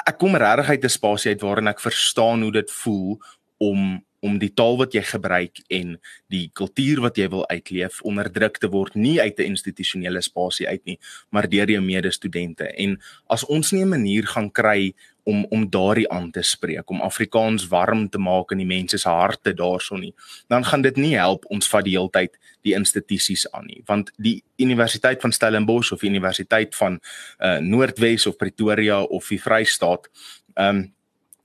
ek 0.04 0.18
kom 0.18 0.37
regtig 0.37 0.68
uit 0.68 0.85
'n 0.85 0.88
spasie 0.88 1.30
uit 1.30 1.40
waarin 1.40 1.68
ek 1.68 1.80
verstaan 1.80 2.42
hoe 2.42 2.52
dit 2.52 2.70
voel 2.70 3.20
om 3.59 4.04
om 4.25 4.39
die 4.41 4.53
taal 4.57 4.79
wat 4.81 4.95
jy 4.97 5.03
gebruik 5.05 5.61
en 5.69 5.97
die 6.33 6.47
kultuur 6.57 7.03
wat 7.05 7.19
jy 7.21 7.29
wil 7.33 7.45
uitleef 7.51 8.01
onderdruk 8.09 8.61
te 8.63 8.71
word 8.73 8.97
nie 8.97 9.19
uit 9.21 9.39
'n 9.39 9.53
institusionele 9.53 10.23
spasie 10.25 10.69
uit 10.69 10.85
nie 10.85 10.99
maar 11.31 11.49
deur 11.49 11.71
jou 11.71 11.83
medestudente. 11.83 12.65
En 12.77 12.99
as 13.29 13.45
ons 13.45 13.73
nie 13.73 13.85
'n 13.85 13.89
manier 13.89 14.27
gaan 14.27 14.51
kry 14.51 14.95
om 15.25 15.45
om 15.51 15.71
daardie 15.71 16.09
aan 16.11 16.31
te 16.31 16.43
spreek 16.43 16.91
om 16.91 17.01
Afrikaans 17.01 17.69
warm 17.69 18.09
te 18.09 18.19
maak 18.19 18.53
in 18.53 18.59
die 18.59 18.67
mense 18.77 18.99
se 18.99 19.09
harte 19.09 19.53
daarson 19.55 20.01
nie 20.01 20.15
dan 20.49 20.65
gaan 20.65 20.83
dit 20.83 20.97
nie 20.97 21.17
help 21.17 21.45
ons 21.49 21.69
vat 21.69 21.85
die 21.85 21.97
heeltyd 21.97 22.39
die 22.65 22.75
institusies 22.75 23.47
aan 23.53 23.67
nie. 23.67 23.83
Want 23.87 24.11
die 24.17 24.43
Universiteit 24.57 25.21
van 25.21 25.33
Stellenbosch 25.33 25.93
of 25.93 26.03
Universiteit 26.03 26.75
van 26.75 27.01
uh, 27.39 27.59
Noordwes 27.59 28.27
of 28.27 28.37
Pretoria 28.37 29.03
of 29.03 29.29
die 29.29 29.41
Vrystaat 29.41 30.11
ehm 30.55 30.77
um, 30.77 30.93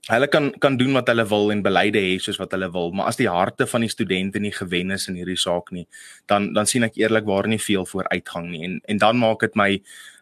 hulle 0.08 0.28
kan 0.28 0.50
kan 0.58 0.76
doen 0.76 0.92
wat 0.96 1.08
hulle 1.12 1.26
wil 1.28 1.50
en 1.52 1.62
beleide 1.62 2.00
hê 2.00 2.14
soos 2.18 2.38
wat 2.40 2.54
hulle 2.56 2.70
wil, 2.72 2.92
maar 2.96 3.10
as 3.10 3.20
die 3.20 3.28
harte 3.28 3.66
van 3.66 3.84
die 3.84 3.92
studente 3.92 4.40
nie 4.40 4.52
gewen 4.52 4.90
is 4.90 5.08
in 5.08 5.18
hierdie 5.20 5.38
saak 5.38 5.70
nie, 5.76 5.86
dan 6.26 6.52
dan 6.56 6.66
sien 6.66 6.86
ek 6.86 6.96
eerlikwaar 6.96 7.48
nie 7.48 7.60
veel 7.60 7.84
vooruitgang 7.86 8.48
nie. 8.50 8.64
En 8.64 8.80
en 8.88 8.98
dan 8.98 9.20
maak 9.20 9.44
dit 9.44 9.54
my 9.54 9.70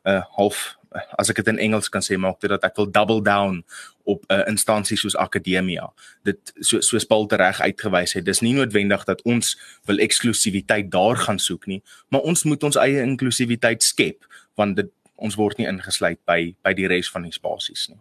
uh, 0.04 0.22
half 0.36 0.78
as 1.20 1.28
ek 1.30 1.42
dit 1.42 1.50
in 1.52 1.60
Engels 1.68 1.90
kan 1.92 2.02
sê, 2.02 2.16
maak 2.16 2.40
dit 2.40 2.50
dat 2.50 2.64
ek 2.64 2.78
wil 2.80 2.88
double 2.90 3.22
down 3.22 3.62
op 4.08 4.24
'n 4.26 4.34
uh, 4.34 4.44
instansie 4.48 4.96
soos 4.96 5.16
akademia. 5.16 5.92
Dit 6.24 6.52
so 6.60 6.80
soos 6.80 7.04
Paul 7.04 7.26
tereg 7.26 7.60
uitgewys 7.60 8.12
het, 8.16 8.24
dis 8.24 8.40
nie 8.40 8.54
noodwendig 8.54 9.04
dat 9.04 9.22
ons 9.22 9.56
wil 9.84 9.98
eksklusiwiteit 9.98 10.90
daar 10.90 11.16
gaan 11.16 11.38
soek 11.38 11.66
nie, 11.66 11.82
maar 12.08 12.20
ons 12.20 12.44
moet 12.44 12.62
ons 12.64 12.76
eie 12.76 13.02
inklusiwiteit 13.02 13.82
skep 13.82 14.24
want 14.56 14.76
dit 14.76 14.90
ons 15.16 15.34
word 15.34 15.58
nie 15.58 15.68
ingesluit 15.68 16.18
by 16.26 16.54
by 16.62 16.72
die 16.72 16.86
res 16.86 17.10
van 17.10 17.22
die 17.22 17.32
spasies 17.32 17.88
nie. 17.88 18.00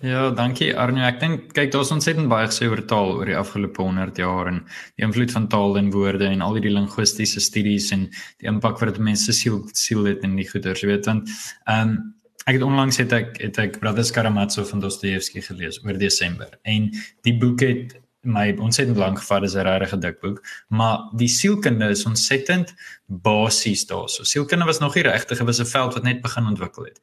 Ja, 0.00 0.30
dankie 0.32 0.70
Arno. 0.72 1.02
Ek 1.04 1.18
dink 1.20 1.50
kyk 1.52 1.72
daar's 1.74 1.90
ontsettend 1.92 2.30
baie 2.32 2.46
gesê 2.48 2.70
oor 2.70 2.80
taal 2.88 3.10
oor 3.18 3.28
die 3.28 3.36
afgelope 3.36 3.82
100 3.84 4.16
jaar 4.22 4.48
en 4.48 4.62
die 4.96 5.04
invloed 5.04 5.34
van 5.34 5.48
taal 5.52 5.76
en 5.76 5.90
woorde 5.92 6.24
en 6.24 6.40
al 6.40 6.56
die 6.56 6.72
linguistiese 6.72 7.42
studies 7.44 7.90
en 7.92 8.06
die 8.40 8.48
impak 8.48 8.80
wat 8.80 8.94
dit 8.94 9.02
mense 9.10 9.34
siel 9.36 9.60
siel 9.76 10.08
het 10.08 10.24
in 10.24 10.38
die 10.40 10.48
goeders, 10.48 10.86
weet 10.88 11.10
want 11.10 11.28
ehm 11.66 11.92
um, 11.92 12.00
ek 12.48 12.56
het 12.56 12.62
onlangs 12.64 12.96
het 12.98 13.12
ek 13.12 13.34
het 13.42 13.58
ek 13.60 13.76
Brothers 13.82 14.10
Karamazov 14.16 14.70
van 14.72 14.80
Dostoevsky 14.80 15.42
gelees 15.44 15.76
oor 15.84 15.98
Desember 16.00 16.56
en 16.64 16.88
die 17.28 17.36
boek 17.38 17.60
het 17.60 17.98
my 18.24 18.56
ontsettend 18.58 18.96
lank 18.96 19.20
gevat 19.20 19.44
is 19.44 19.54
'n 19.54 19.64
regtig 19.64 20.00
dik 20.00 20.20
boek, 20.20 20.40
maar 20.68 21.08
die 21.16 21.28
sielkunde 21.28 21.88
is 21.88 22.04
ontsettend 22.04 22.74
basies 23.06 23.86
daarso. 23.86 24.24
Sielkunde 24.24 24.64
was 24.64 24.80
nog 24.80 24.94
nie 24.94 25.04
regtig, 25.04 25.40
'n 25.40 25.64
veld 25.64 25.94
wat 25.94 26.02
net 26.02 26.20
begin 26.22 26.46
ontwikkel 26.46 26.84
het. 26.84 27.00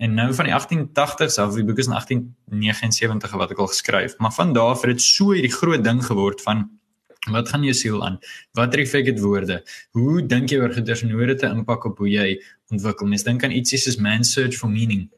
En 0.00 0.14
nou 0.16 0.30
van 0.34 0.46
die 0.48 0.54
1880s 0.54 1.36
af, 1.42 1.54
die 1.54 1.64
boek 1.68 1.80
is 1.82 1.88
in 1.90 1.92
1879 1.92 3.32
wat 3.36 3.50
ek 3.52 3.58
al 3.60 3.68
geskryf, 3.68 4.14
maar 4.16 4.32
van 4.32 4.54
daar 4.56 4.72
af 4.72 4.84
het 4.86 4.94
dit 4.96 5.04
so 5.04 5.34
hierdie 5.36 5.52
groot 5.52 5.84
ding 5.84 6.00
geword 6.06 6.40
van 6.46 6.70
wat 7.28 7.50
gaan 7.52 7.66
jou 7.66 7.74
siel 7.76 8.00
aan? 8.06 8.16
Wat 8.56 8.74
reflek 8.74 9.10
dit 9.10 9.20
woorde? 9.20 9.58
Hoe 9.92 10.22
dink 10.24 10.48
jy 10.48 10.62
oor 10.62 10.72
gedesnoorde 10.72 11.36
te 11.42 11.52
impak 11.52 11.84
op 11.84 12.00
hoe 12.00 12.08
jy 12.08 12.28
ontwikkel? 12.72 13.12
Mens 13.12 13.26
dink 13.28 13.44
aan 13.44 13.52
ietsie 13.52 13.78
soos 13.82 14.00
man's 14.00 14.32
search 14.32 14.56
for 14.56 14.72
meaning. 14.72 15.10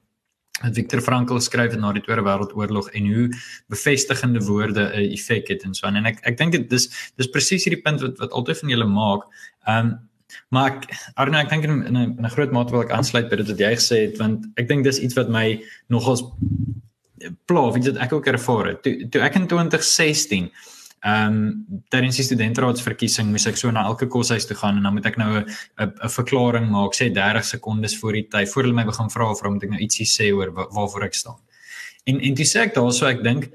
Wat 0.65 0.75
Viktor 0.75 1.01
Frankl 1.01 1.39
skryf 1.39 1.79
na 1.79 1.93
die 1.95 2.03
Tweede 2.03 2.27
Wêreldoorlog 2.27 2.91
en 2.99 3.07
hoe 3.07 3.29
bevestigende 3.71 4.43
woorde 4.51 4.91
'n 4.91 5.13
effek 5.15 5.49
het 5.49 5.63
en 5.63 5.75
so 5.75 5.87
aan. 5.87 5.97
En 5.97 6.07
ek 6.07 6.19
ek 6.27 6.39
dink 6.39 6.53
dit 6.53 6.71
dis 6.71 6.91
dis 7.17 7.31
presies 7.31 7.65
hierdie 7.65 7.83
punt 7.83 8.01
wat 8.01 8.19
wat 8.19 8.33
altyd 8.33 8.59
van 8.59 8.69
julle 8.69 8.87
maak. 8.87 9.23
Ehm 9.67 9.87
um, 9.87 10.11
Maar 10.51 10.73
ek 10.73 10.91
Arno, 11.15 11.39
ek 11.39 11.51
dink 11.51 11.65
in 11.65 11.73
'n 11.73 11.97
in 11.97 12.25
'n 12.25 12.35
groot 12.35 12.53
mate 12.53 12.71
wil 12.71 12.83
ek 12.83 12.91
aansluit 12.91 13.31
by 13.31 13.37
dit 13.37 13.49
wat 13.49 13.59
jy 13.59 13.73
gesê 13.75 13.97
het 14.07 14.19
want 14.19 14.47
ek 14.57 14.69
dink 14.69 14.85
dis 14.85 15.01
iets 15.01 15.15
wat 15.15 15.29
my 15.29 15.63
nogals 15.89 16.23
pla, 17.47 17.71
weet 17.71 17.85
jy, 17.85 17.97
ek 18.03 18.13
ook 18.13 18.27
ervaar 18.27 18.67
het. 18.67 18.83
Toe 18.83 19.09
toe 19.11 19.23
ek 19.23 19.37
in 19.37 19.47
2016 19.47 20.51
ehm 21.03 21.35
um, 21.35 21.81
tydens 21.91 22.17
die 22.17 22.25
studentraadsverkiesing 22.25 23.31
moes 23.35 23.47
ek 23.51 23.57
so 23.59 23.71
na 23.75 23.83
elke 23.91 24.07
koshuis 24.07 24.45
toe 24.47 24.55
gaan 24.55 24.77
en 24.79 24.85
dan 24.87 24.95
moet 24.95 25.07
ek 25.07 25.17
nou 25.19 25.41
'n 25.41 25.47
'n 25.83 26.09
verklaring 26.09 26.71
maak, 26.71 26.95
sê 26.95 27.11
30 27.11 27.45
sekondes 27.45 27.99
voor 27.99 28.13
die 28.13 28.29
tyd 28.31 28.49
voor 28.49 28.63
hulle 28.63 28.75
my 28.75 28.85
begin 28.85 29.11
vra 29.11 29.31
of 29.31 29.43
moet 29.43 29.65
ek 29.65 29.71
nou 29.71 29.81
ietsie 29.81 30.07
sê 30.07 30.31
oor 30.33 30.53
waarvoor 30.53 31.05
ek 31.05 31.15
staan. 31.15 31.41
En 32.07 32.21
en 32.21 32.35
dis 32.35 32.55
ek 32.55 32.75
daarso 32.75 33.07
ek 33.07 33.23
dink 33.23 33.51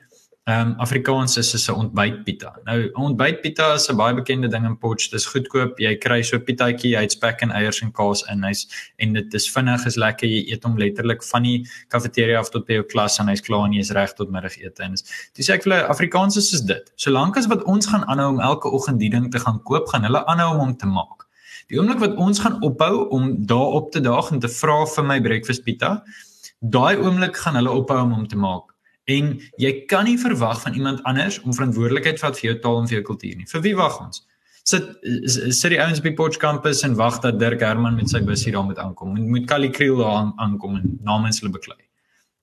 Ehm 0.48 0.68
um, 0.68 0.74
Afrikaans 0.80 1.38
is 1.38 1.54
is 1.54 1.68
'n 1.68 1.74
ontbytpita. 1.74 2.60
Nou 2.64 2.90
ontbytpita 2.94 3.74
is 3.74 3.90
'n 3.90 3.96
baie 3.96 4.14
bekende 4.16 4.48
ding 4.48 4.66
in 4.66 4.78
Potch. 4.78 5.10
Dis 5.10 5.26
goedkoop. 5.26 5.80
Jy 5.80 5.98
kry 5.98 6.22
so 6.22 6.38
'n 6.38 6.44
pitaatjie, 6.44 6.96
hy 6.96 7.02
het 7.02 7.12
spek 7.12 7.42
en 7.42 7.52
eiers 7.52 7.82
en 7.82 7.92
kaas 7.92 8.24
in. 8.32 8.44
Hy's 8.44 8.68
en 8.98 9.14
dit 9.14 9.34
is 9.34 9.52
vinnig, 9.52 9.86
is 9.86 9.96
lekker. 9.96 10.28
Jy 10.28 10.52
eet 10.52 10.64
hom 10.64 10.78
letterlik 10.78 11.24
van 11.24 11.44
die 11.44 11.68
kafeteria 11.90 12.40
af 12.40 12.50
tot 12.50 12.66
by 12.66 12.74
jou 12.74 12.84
klas 12.84 13.20
en 13.20 13.28
hy's 13.28 13.42
klaar 13.42 13.66
en 13.66 13.74
jy's 13.74 13.92
reg 13.92 14.14
tot 14.14 14.30
middagete. 14.30 14.84
En 14.84 14.96
dis 15.34 15.50
ek 15.50 15.64
vir 15.64 15.74
hulle 15.74 15.88
Afrikaans 15.88 16.38
is 16.38 16.50
soos 16.50 16.62
dit. 16.62 16.92
Solank 16.96 17.38
as 17.38 17.48
wat 17.48 17.64
ons 17.64 17.86
gaan 17.86 18.06
aanhou 18.08 18.30
om 18.30 18.40
elke 18.40 18.72
oggend 18.72 19.00
die 19.00 19.10
ding 19.10 19.32
te 19.32 19.40
gaan 19.40 19.60
koop, 19.64 19.88
gaan 19.88 20.04
hulle 20.04 20.26
aanhou 20.28 20.54
om 20.54 20.60
hom 20.60 20.78
te 20.78 20.86
maak. 20.86 21.28
Die 21.68 21.78
oomblik 21.78 22.00
wat 22.00 22.16
ons 22.16 22.40
gaan 22.40 22.62
ophou 22.62 23.10
om 23.10 23.46
daarop 23.46 23.92
te 23.92 24.00
daag 24.00 24.32
en 24.32 24.40
te 24.40 24.48
vra 24.48 24.86
vir 24.86 25.04
my 25.04 25.20
breakfast 25.20 25.64
pita, 25.64 26.04
daai 26.62 26.96
oomblik 26.96 27.36
gaan 27.36 27.56
hulle 27.56 27.70
ophou 27.70 28.02
om 28.02 28.12
hom 28.14 28.28
te 28.28 28.38
maak. 28.38 28.77
En 29.08 29.30
jy 29.62 29.72
kan 29.88 30.04
nie 30.04 30.18
verwag 30.20 30.62
van 30.62 30.74
iemand 30.76 31.04
anders 31.08 31.40
om 31.42 31.56
verantwoordelikheid 31.56 32.20
vat 32.20 32.40
vir 32.40 32.50
jou 32.50 32.56
taal 32.64 32.82
en 32.82 32.90
vir 32.90 32.98
jou 32.98 33.06
kultuur 33.12 33.38
nie. 33.40 33.48
Vir 33.48 33.64
wie 33.64 33.76
wag 33.78 34.00
ons? 34.04 34.26
Sit 34.68 34.90
sit 35.56 35.72
die 35.72 35.80
ouens 35.80 36.02
by 36.04 36.12
Potch 36.18 36.42
kampus 36.44 36.84
en 36.84 36.98
wag 37.00 37.22
dat 37.24 37.38
Dirk 37.40 37.64
Herman 37.64 37.96
met 37.96 38.12
sy 38.12 38.20
bus 38.28 38.44
hier 38.44 38.58
daar 38.58 38.68
moet 38.68 38.82
aankom. 38.84 39.14
Moet 39.16 39.30
moet 39.36 39.46
Kali 39.48 39.70
Kriel 39.72 40.02
daar 40.02 40.34
aankom 40.44 40.76
en 40.82 40.98
namens 41.08 41.40
hulle 41.40 41.54
beklei. 41.54 41.80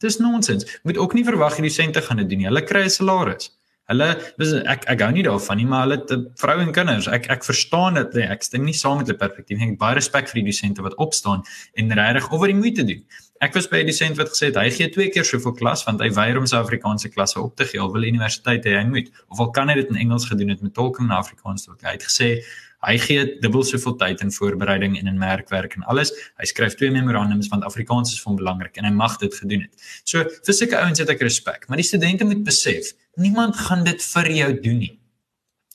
Dis 0.00 0.16
nonsens. 0.22 0.64
Moet 0.88 0.96
ook 1.00 1.12
nie 1.14 1.24
verwag 1.24 1.58
hierdie 1.58 1.74
sente 1.74 2.00
gaan 2.00 2.22
dit 2.22 2.32
doen 2.32 2.42
nie. 2.44 2.48
Hulle 2.48 2.64
kry 2.64 2.86
'n 2.88 2.96
salaris. 2.96 3.52
Hulle 3.92 4.06
dis 4.40 4.54
ek 4.64 4.86
ek 4.88 5.02
gou 5.02 5.10
nie 5.12 5.24
daarvan 5.26 5.58
nie, 5.60 5.66
maar 5.68 5.84
hulle 5.84 5.98
het 6.00 6.12
vroue 6.40 6.64
en 6.64 6.72
kinders. 6.72 7.08
Ek 7.12 7.28
ek 7.32 7.44
verstaan 7.44 7.98
dit. 8.00 8.16
Nee, 8.16 8.30
ek 8.32 8.46
stem 8.46 8.64
nie 8.64 8.76
saam 8.76 9.02
met 9.02 9.10
hulle 9.10 9.20
perspektief 9.20 9.60
nie. 9.60 9.74
Ek 9.74 9.80
baie 9.82 9.98
respek 9.98 10.30
vir 10.30 10.40
die 10.40 10.46
dosente 10.48 10.84
wat 10.86 10.96
opstaan 11.04 11.44
en 11.76 11.92
regtig 11.98 12.30
oor 12.32 12.48
die 12.48 12.56
moeite 12.56 12.86
doen. 12.88 13.04
Ek 13.44 13.52
was 13.52 13.68
by 13.68 13.82
'n 13.82 13.86
dosent 13.86 14.16
wat 14.16 14.32
gesê 14.32 14.48
het 14.48 14.56
hy 14.56 14.70
gee 14.70 14.88
twee 14.88 15.10
keer 15.10 15.24
soveel 15.24 15.52
klas 15.52 15.84
want 15.84 16.00
hy 16.00 16.08
weier 16.08 16.38
om 16.38 16.46
sy 16.46 16.56
Afrikaanse 16.56 17.10
klasse 17.12 17.40
op 17.40 17.56
te 17.56 17.64
gee. 17.64 17.80
Al 17.80 17.92
wil 17.92 18.08
universiteit 18.08 18.64
hê 18.64 18.78
hy 18.78 18.84
moet 18.88 19.10
of 19.28 19.40
al 19.40 19.50
kan 19.50 19.68
hy 19.68 19.74
dit 19.74 19.90
in 19.90 19.96
Engels 19.96 20.24
gedoen 20.30 20.48
het 20.48 20.62
met 20.62 20.72
tolking 20.74 21.08
na 21.08 21.18
Afrikaans 21.18 21.64
toe. 21.64 21.74
Hy 21.82 21.92
het 21.98 22.08
gesê 22.08 22.40
hy 22.86 22.96
gee 23.02 23.24
dubbel 23.42 23.64
soveel 23.66 23.96
tyd 24.00 24.24
in 24.24 24.32
voorbereiding 24.34 24.98
en 25.00 25.10
in 25.10 25.20
merkwerk 25.20 25.76
en 25.78 25.86
alles. 25.90 26.12
Hy 26.40 26.48
skryf 26.50 26.78
twee 26.80 26.90
memorandums 26.94 27.48
want 27.52 27.64
Afrikaans 27.64 28.12
is 28.12 28.20
vir 28.22 28.32
hom 28.32 28.40
belangrik 28.42 28.76
en 28.80 28.88
hy 28.88 28.94
mag 28.94 29.16
dit 29.22 29.34
gedoen 29.34 29.66
het. 29.66 29.86
So 30.04 30.24
vir 30.24 30.58
sulke 30.60 30.80
ouens 30.80 31.02
het 31.02 31.14
ek 31.14 31.24
respek, 31.26 31.68
maar 31.68 31.80
die 31.80 31.88
studente 31.88 32.28
moet 32.28 32.44
besef, 32.46 32.92
niemand 33.16 33.56
gaan 33.56 33.84
dit 33.84 34.02
vir 34.02 34.30
jou 34.40 34.52
doen 34.68 34.84
nie. 34.84 34.92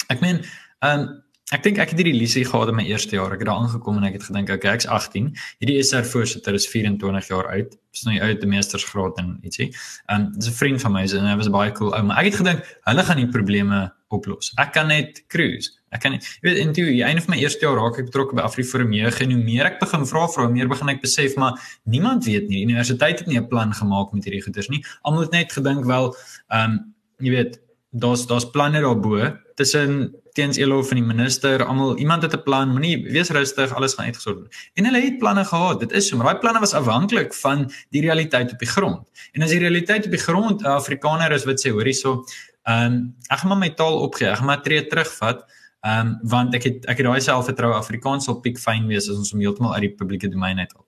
Ek 0.10 0.22
meen, 0.26 0.44
ehm 0.86 1.10
um, 1.10 1.10
Ek 1.50 1.64
dink 1.66 1.80
ek 1.82 1.96
het 1.96 1.98
hierdie 1.98 2.14
lisie 2.14 2.44
gehad 2.46 2.70
in 2.70 2.76
my 2.78 2.84
eerste 2.86 3.16
jaar. 3.16 3.32
Ek 3.34 3.42
het 3.42 3.48
daar 3.50 3.58
aangekom 3.58 3.96
en 3.98 4.04
ek 4.06 4.20
het 4.20 4.28
gedink, 4.28 4.52
okay, 4.54 4.76
ek's 4.78 4.86
18. 4.86 5.32
Hierdie 5.58 5.80
SR 5.82 6.06
voorsitter 6.06 6.54
is 6.54 6.68
24 6.70 7.30
jaar 7.32 7.48
oud. 7.50 7.74
Is 7.96 8.04
nou 8.06 8.18
die 8.44 8.50
meestersgraad 8.52 9.18
en 9.18 9.32
ietsie. 9.42 9.72
En 10.14 10.28
dis 10.36 10.50
'n 10.52 10.58
vriend 10.60 10.82
van 10.82 10.94
my 10.94 11.02
en 11.02 11.26
hy 11.26 11.36
was 11.38 11.50
baie 11.50 11.72
cool. 11.72 11.90
Maar 12.04 12.20
ek 12.22 12.26
het 12.30 12.36
gedink 12.36 12.78
hulle 12.86 13.04
gaan 13.04 13.18
die 13.18 13.28
probleme 13.28 13.92
oplos. 14.10 14.52
Ek 14.62 14.74
kan 14.74 14.90
net 14.92 15.24
cruise. 15.28 15.76
Ek 15.94 16.04
kan 16.04 16.14
nie, 16.14 16.20
jy 16.42 16.50
weet 16.50 16.60
in 16.62 16.74
die 16.74 17.04
einde 17.06 17.24
van 17.26 17.34
my 17.34 17.40
eerste 17.42 17.66
jaar 17.66 17.80
raak 17.80 17.98
ek 17.98 18.10
betrokke 18.12 18.38
by 18.38 18.46
Afriforum 18.46 18.92
Jeug 18.94 19.22
en 19.24 19.34
hoe 19.34 19.42
meer 19.42 19.70
ek 19.72 19.80
begin 19.82 20.06
vra 20.10 20.28
vra, 20.30 20.46
hoe 20.46 20.54
meer 20.54 20.70
begin 20.70 20.90
ek 20.94 21.02
besef 21.02 21.38
maar 21.42 21.58
niemand 21.90 22.28
weet 22.30 22.50
nie. 22.50 22.62
Die 22.62 22.68
universiteit 22.70 23.24
het 23.24 23.28
nie 23.28 23.40
'n 23.40 23.48
plan 23.48 23.74
gemaak 23.74 24.14
met 24.14 24.24
hierdie 24.24 24.44
goeders 24.46 24.70
nie. 24.70 24.84
Almal 25.02 25.22
het 25.22 25.32
net 25.32 25.52
gedink 25.52 25.86
wel, 25.86 26.16
ehm 26.50 26.72
um, 26.72 26.94
jy 27.20 27.32
weet, 27.32 27.60
daar's 27.92 28.28
daar's 28.28 28.50
planne 28.52 28.82
daarbo 28.82 29.34
tussen 29.56 30.16
teens 30.34 30.58
Elo 30.58 30.84
van 30.84 31.00
die 31.00 31.06
minister, 31.06 31.64
almal 31.66 31.98
iemand 31.98 32.22
het 32.22 32.34
'n 32.34 32.44
plan, 32.44 32.70
moenie 32.70 33.12
wees 33.12 33.30
rustig, 33.30 33.74
alles 33.74 33.94
gaan 33.94 34.06
uitgesort 34.06 34.38
word. 34.38 34.56
En 34.74 34.86
hulle 34.86 35.02
het 35.02 35.18
planne 35.18 35.46
gehad. 35.46 35.80
Dit 35.80 35.92
is 35.92 36.08
so, 36.08 36.18
maar 36.18 36.26
daai 36.26 36.40
planne 36.40 36.60
was 36.60 36.74
afhanklik 36.74 37.34
van 37.34 37.72
die 37.90 38.02
realiteit 38.02 38.52
op 38.52 38.60
die 38.60 38.68
grond. 38.68 39.08
En 39.32 39.42
as 39.42 39.50
die 39.50 39.60
realiteit 39.60 40.06
op 40.06 40.12
die 40.12 40.20
grond 40.20 40.62
'n 40.62 40.66
Afrikaner 40.66 41.32
is 41.32 41.46
wat 41.46 41.60
sê 41.66 41.72
hoor 41.72 41.84
hierso, 41.84 42.24
ehm 42.70 42.86
um, 42.86 43.00
ek 43.34 43.42
gaan 43.44 43.60
my 43.60 43.72
taal 43.78 43.98
opgee, 44.06 44.30
ek 44.30 44.42
gaan 44.42 44.50
maar 44.52 44.62
tree 44.66 44.86
terugvat. 44.92 45.46
Ehm 45.88 46.08
um, 46.08 46.18
want 46.34 46.56
ek 46.58 46.68
het 46.68 46.86
ek 46.92 47.02
het 47.02 47.08
daai 47.08 47.22
selfvertroue 47.24 47.78
Afrikaans 47.78 48.28
sal 48.28 48.42
piek 48.44 48.60
fyn 48.60 48.88
wees 48.92 49.10
as 49.10 49.18
ons 49.18 49.32
hom 49.34 49.44
heeltemal 49.44 49.74
uit 49.78 49.88
die 49.88 49.96
publieke 50.02 50.30
domein 50.32 50.60
uithaal. 50.60 50.86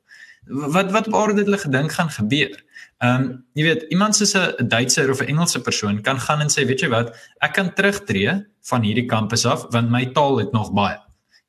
Wat 0.76 0.91
wat 0.91 1.08
op 1.08 1.15
aarde 1.15 1.39
het 1.39 1.48
hulle 1.50 1.62
gedink 1.62 1.96
gaan 1.98 2.10
gebeur? 2.10 2.58
Ehm 3.02 3.22
um, 3.22 3.30
jy 3.58 3.63
weet 3.70 3.86
iemand 3.96 4.15
soos 4.15 4.36
'n 4.36 4.67
Duitser 4.67 5.10
of 5.12 5.22
'n 5.22 5.32
Engelse 5.34 5.62
persoon 5.62 6.02
kan 6.02 6.20
gaan 6.20 6.41
en 6.41 6.50
sê 6.50 6.65
weet 6.67 6.82
jy 6.82 6.89
wat 6.89 7.15
ek 7.41 7.54
kan 7.54 7.74
terugtreë 7.74 8.36
van 8.70 8.82
hierdie 8.82 9.08
kampus 9.08 9.46
af 9.46 9.65
want 9.72 9.89
my 9.89 10.06
taal 10.06 10.38
het 10.38 10.52
nog 10.52 10.74
baie. 10.74 11.00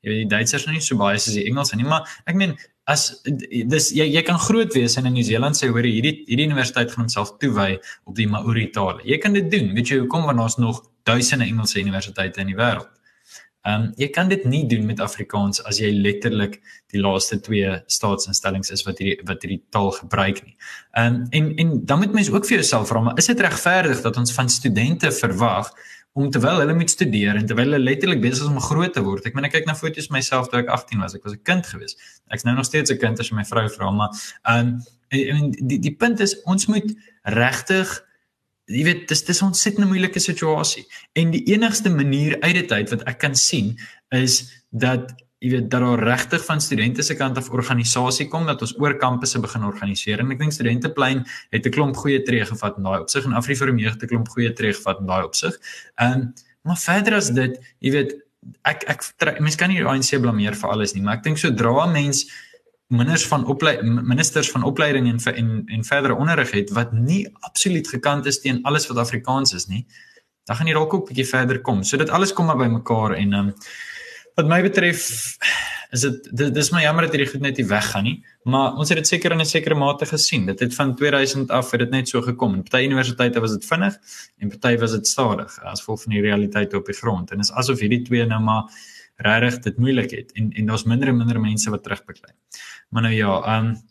Jy 0.00 0.10
weet 0.10 0.22
die 0.22 0.36
Duitsers 0.36 0.66
is 0.66 0.72
nie 0.72 0.80
so 0.80 0.96
baie 0.96 1.18
soos 1.18 1.34
die 1.34 1.46
Engels 1.46 1.74
nie 1.74 1.84
maar 1.84 2.08
ek 2.26 2.34
meen 2.34 2.56
as 2.90 3.22
dis 3.22 3.90
jy 3.94 4.06
jy 4.10 4.22
kan 4.26 4.40
groot 4.42 4.72
wees 4.74 4.96
en 4.98 5.06
in 5.06 5.14
Nieu-Seeland 5.14 5.58
sê 5.58 5.68
hoor 5.70 5.86
hierdie 5.86 6.24
hierdie 6.26 6.48
universiteit 6.48 6.90
gaan 6.90 7.04
homself 7.04 7.36
toewy 7.42 7.76
op 8.08 8.16
die 8.18 8.26
Maori 8.26 8.70
taal. 8.74 8.98
Jy 9.06 9.20
kan 9.22 9.36
dit 9.38 9.50
doen. 9.52 9.70
Weet 9.76 9.92
jy 9.92 10.00
hoekom 10.02 10.26
want 10.26 10.42
daar's 10.42 10.58
nog 10.58 10.82
duisende 11.06 11.46
Engelse 11.46 11.80
universiteite 11.80 12.42
in 12.42 12.50
die 12.50 12.58
wêreld. 12.58 12.90
Ehm 13.62 13.84
um, 13.84 13.90
jy 13.94 14.08
kan 14.10 14.26
dit 14.26 14.42
nie 14.50 14.64
doen 14.66 14.86
met 14.88 15.00
Afrikaans 15.00 15.62
as 15.70 15.78
jy 15.78 15.92
letterlik 15.94 16.56
die 16.90 16.98
laaste 16.98 17.38
twee 17.46 17.76
staatsinstellings 17.86 18.72
is 18.74 18.82
wat 18.88 18.98
hierdie 18.98 19.22
wat 19.28 19.44
hierdie 19.46 19.60
taal 19.70 19.92
gebruik 20.00 20.42
nie. 20.42 20.56
Ehm 20.98 21.20
um, 21.20 21.26
en 21.30 21.52
en 21.62 21.74
dan 21.86 22.02
moet 22.02 22.16
mens 22.18 22.30
ook 22.34 22.48
vir 22.48 22.58
jouself 22.58 22.90
vra, 22.90 23.00
maar 23.00 23.22
is 23.22 23.30
dit 23.30 23.40
regverdig 23.40 24.02
dat 24.02 24.18
ons 24.18 24.34
van 24.34 24.50
studente 24.50 25.12
verwag 25.14 25.70
om 26.12 26.30
terwyl 26.30 26.60
hulle 26.60 26.74
moet 26.76 26.90
studeer 26.90 27.36
en 27.38 27.46
terwyl 27.48 27.70
hulle 27.70 27.82
letterlik 27.82 28.20
besig 28.20 28.44
is 28.44 28.50
om 28.50 28.60
groot 28.60 28.92
te 28.92 29.02
word. 29.04 29.24
Ek 29.26 29.36
meen 29.36 29.48
ek 29.48 29.54
kyk 29.56 29.68
na 29.68 29.76
foto's 29.76 30.10
myself 30.12 30.50
toe 30.52 30.60
ek 30.60 30.68
18 30.68 31.00
was. 31.00 31.14
Ek 31.16 31.24
was 31.24 31.32
'n 31.32 31.42
kind 31.42 31.66
gewees. 31.66 31.96
Ek's 32.30 32.44
nou 32.44 32.54
nog 32.54 32.68
steeds 32.68 32.92
'n 32.92 32.98
kind 32.98 33.20
as 33.20 33.32
my 33.32 33.44
vrou 33.44 33.68
vra, 33.68 33.90
maar 33.90 34.10
ehm 34.44 34.58
um, 34.58 34.82
en, 35.08 35.50
die 35.68 35.78
die 35.78 35.96
punt 35.96 36.20
is 36.20 36.40
ons 36.44 36.66
moet 36.66 36.88
regtig 37.22 37.88
jy 38.66 38.84
weet 38.84 39.08
dis 39.08 39.24
dis 39.24 39.40
'n 39.40 39.44
ontsettend 39.44 39.88
moeilike 39.88 40.20
situasie. 40.20 40.86
En 41.12 41.30
die 41.30 41.44
enigste 41.52 41.90
manier 41.90 42.40
uit 42.40 42.54
dit 42.54 42.72
uit 42.72 42.90
wat 42.90 43.02
ek 43.02 43.18
kan 43.18 43.34
sien 43.34 43.78
is 44.10 44.64
dat 44.70 45.12
jy 45.42 45.50
weet 45.50 45.70
dat 45.70 45.82
daar 45.82 46.02
regtig 46.06 46.44
van 46.46 46.60
studente 46.60 47.02
se 47.02 47.16
kant 47.18 47.38
af 47.40 47.50
organisasie 47.50 48.28
kom 48.30 48.46
dat 48.46 48.62
ons 48.62 48.74
oor 48.78 48.94
kampusse 48.98 49.40
begin 49.42 49.64
organiseer 49.66 50.22
en 50.22 50.30
ek 50.30 50.38
dink 50.38 50.54
studenteplein 50.54 51.24
het 51.50 51.66
'n 51.66 51.74
klomp 51.74 51.96
goeie 51.96 52.22
tree 52.22 52.44
gevat 52.46 52.78
in 52.78 52.86
daai 52.86 53.00
opsig 53.00 53.24
en 53.24 53.32
Afriforum 53.32 53.78
het 53.78 54.02
'n 54.02 54.06
klomp 54.06 54.28
goeie 54.28 54.52
tree 54.52 54.72
gevat 54.72 55.00
in 55.00 55.06
daai 55.06 55.24
opsig. 55.24 55.58
Ehm 55.96 56.12
um, 56.12 56.32
maar 56.62 56.78
verder 56.78 57.14
as 57.14 57.30
dit, 57.30 57.58
jy 57.80 57.90
weet 57.90 58.14
ek 58.62 58.84
ek 58.86 59.02
mense 59.40 59.58
kan 59.58 59.68
nie 59.68 59.78
die 59.78 59.86
ANC 59.86 60.20
blameer 60.20 60.54
vir 60.54 60.70
alles 60.70 60.94
nie, 60.94 61.02
maar 61.02 61.16
ek 61.16 61.24
dink 61.24 61.38
sodra 61.38 61.86
mense 61.86 62.26
ministers 62.92 63.28
van 63.28 63.46
opleiding 63.46 64.02
ministers 64.02 64.50
van 64.50 64.62
opleiding 64.62 65.08
en 65.08 65.18
en 65.34 65.64
en 65.66 65.84
verdere 65.84 66.14
onderrig 66.14 66.50
het 66.50 66.70
wat 66.70 66.92
nie 66.92 67.26
absoluut 67.40 67.88
gekant 67.88 68.26
is 68.26 68.40
teen 68.40 68.62
alles 68.62 68.86
wat 68.86 68.98
Afrikaans 68.98 69.54
is 69.54 69.66
nie, 69.66 69.86
dan 70.46 70.56
gaan 70.56 70.66
jy 70.66 70.74
dalk 70.74 70.94
ook 70.94 71.02
'n 71.02 71.14
bietjie 71.14 71.28
verder 71.28 71.60
kom. 71.60 71.82
So 71.82 71.96
dit 71.96 72.10
alles 72.10 72.32
kom 72.32 72.46
maar 72.46 72.56
bymekaar 72.56 73.14
en 73.14 73.32
ehm 73.32 73.48
um, 73.48 73.54
wat 74.34 74.48
my 74.48 74.62
betref 74.62 75.08
is 75.92 76.00
dit 76.00 76.54
dis 76.54 76.70
maar 76.72 76.82
jammer 76.86 77.04
dat 77.04 77.12
hierdie 77.12 77.28
goed 77.28 77.42
net 77.44 77.58
nie 77.60 77.66
weggaan 77.68 78.06
nie, 78.06 78.14
maar 78.48 78.78
ons 78.80 78.88
het 78.88 79.02
dit 79.02 79.10
seker 79.10 79.34
in 79.34 79.42
'n 79.44 79.46
sekere 79.46 79.76
mate 79.76 80.06
gesien. 80.06 80.46
Dit 80.46 80.60
het 80.60 80.74
van 80.74 80.94
2000 80.96 81.50
af 81.50 81.70
het 81.70 81.80
dit 81.80 81.90
net 81.90 82.08
so 82.08 82.22
gekom. 82.22 82.54
In 82.54 82.62
party 82.62 82.86
universiteite 82.86 83.40
was 83.40 83.52
dit 83.52 83.64
vinnig 83.64 83.98
en 84.38 84.48
party 84.48 84.78
was 84.78 84.92
dit 84.92 85.06
stadig 85.06 85.58
as 85.62 85.80
gevolg 85.80 86.02
van 86.02 86.12
die 86.12 86.22
realiteit 86.22 86.74
op 86.74 86.86
die 86.86 86.94
grond. 86.94 87.30
En 87.30 87.38
is 87.38 87.52
asof 87.52 87.78
hierdie 87.80 88.02
twee 88.02 88.26
nou 88.26 88.40
maar 88.40 88.64
regtig 89.16 89.62
dit 89.62 89.78
moeilik 89.78 90.10
het 90.10 90.32
en 90.32 90.52
en 90.52 90.66
daar's 90.66 90.84
minder 90.84 91.08
en 91.08 91.16
minder 91.16 91.40
mense 91.40 91.70
wat 91.70 91.82
terugbeklei. 91.82 92.32
Maar 92.88 93.02
nou 93.02 93.14
ja, 93.14 93.42
ehm 93.42 93.66
um, 93.66 93.82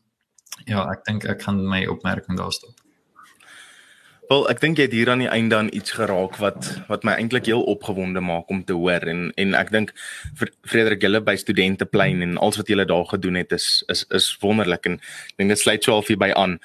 ja, 0.65 0.89
ek 0.91 1.05
dink 1.05 1.23
ek 1.23 1.41
gaan 1.41 1.67
my 1.67 1.85
opmerking 1.85 2.37
daar 2.37 2.51
stop. 2.51 2.80
Wel, 4.31 4.45
ek 4.47 4.61
dink 4.63 4.77
jy 4.79 4.85
het 4.85 4.93
hier 4.95 5.09
aan 5.11 5.19
die 5.19 5.27
einde 5.27 5.57
aan 5.59 5.69
iets 5.75 5.91
geraak 5.97 6.37
wat 6.39 6.67
wat 6.87 7.01
my 7.03 7.17
eintlik 7.19 7.49
heel 7.49 7.65
opgewonde 7.67 8.21
maak 8.23 8.47
om 8.53 8.61
te 8.63 8.77
hoor 8.79 9.03
en 9.11 9.25
en 9.35 9.55
ek 9.59 9.73
dink 9.73 9.89
Frederik 10.39 11.01
Gille 11.03 11.19
by 11.27 11.33
studenteplein 11.35 12.23
en 12.23 12.37
alles 12.37 12.61
wat 12.61 12.71
julle 12.71 12.85
daar 12.87 13.09
gedoen 13.09 13.41
het 13.41 13.51
is 13.57 13.65
is 13.91 14.05
is 14.07 14.29
wonderlik 14.39 14.87
en 14.87 14.95
ek 15.01 15.41
dink 15.41 15.51
dit 15.51 15.59
sluit 15.59 15.83
so 15.83 15.97
halfie 15.97 16.15
by 16.15 16.29
aan. 16.31 16.61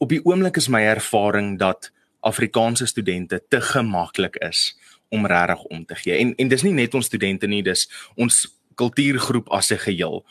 Op 0.00 0.08
die 0.08 0.22
oomblik 0.24 0.56
is 0.56 0.70
my 0.72 0.80
ervaring 0.94 1.58
dat 1.60 1.90
Afrikaanse 2.24 2.88
studente 2.88 3.42
te 3.52 3.60
gemaklik 3.60 4.40
is 4.48 4.70
om 5.12 5.28
regtig 5.28 5.66
om 5.68 5.84
te 5.84 6.00
gee. 6.00 6.16
En 6.16 6.32
en 6.32 6.48
dis 6.48 6.64
nie 6.64 6.72
net 6.80 6.96
ons 6.96 7.12
studente 7.12 7.46
nie, 7.46 7.60
dis 7.60 7.90
ons 8.16 8.40
kultuurgroep 8.80 9.52
as 9.52 9.68
'n 9.68 9.84
geheel. 9.84 10.24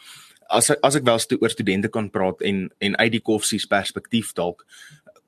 As 0.49 0.73
as 0.81 0.95
ek 0.95 1.05
wel 1.05 1.19
stu 1.19 1.37
oor 1.37 1.53
studente 1.53 1.93
kan 1.93 2.09
praat 2.09 2.41
en 2.41 2.71
en 2.79 2.97
uit 2.97 3.11
die 3.11 3.21
koffsies 3.21 3.69
perspektief 3.69 4.33
dalk 4.33 4.65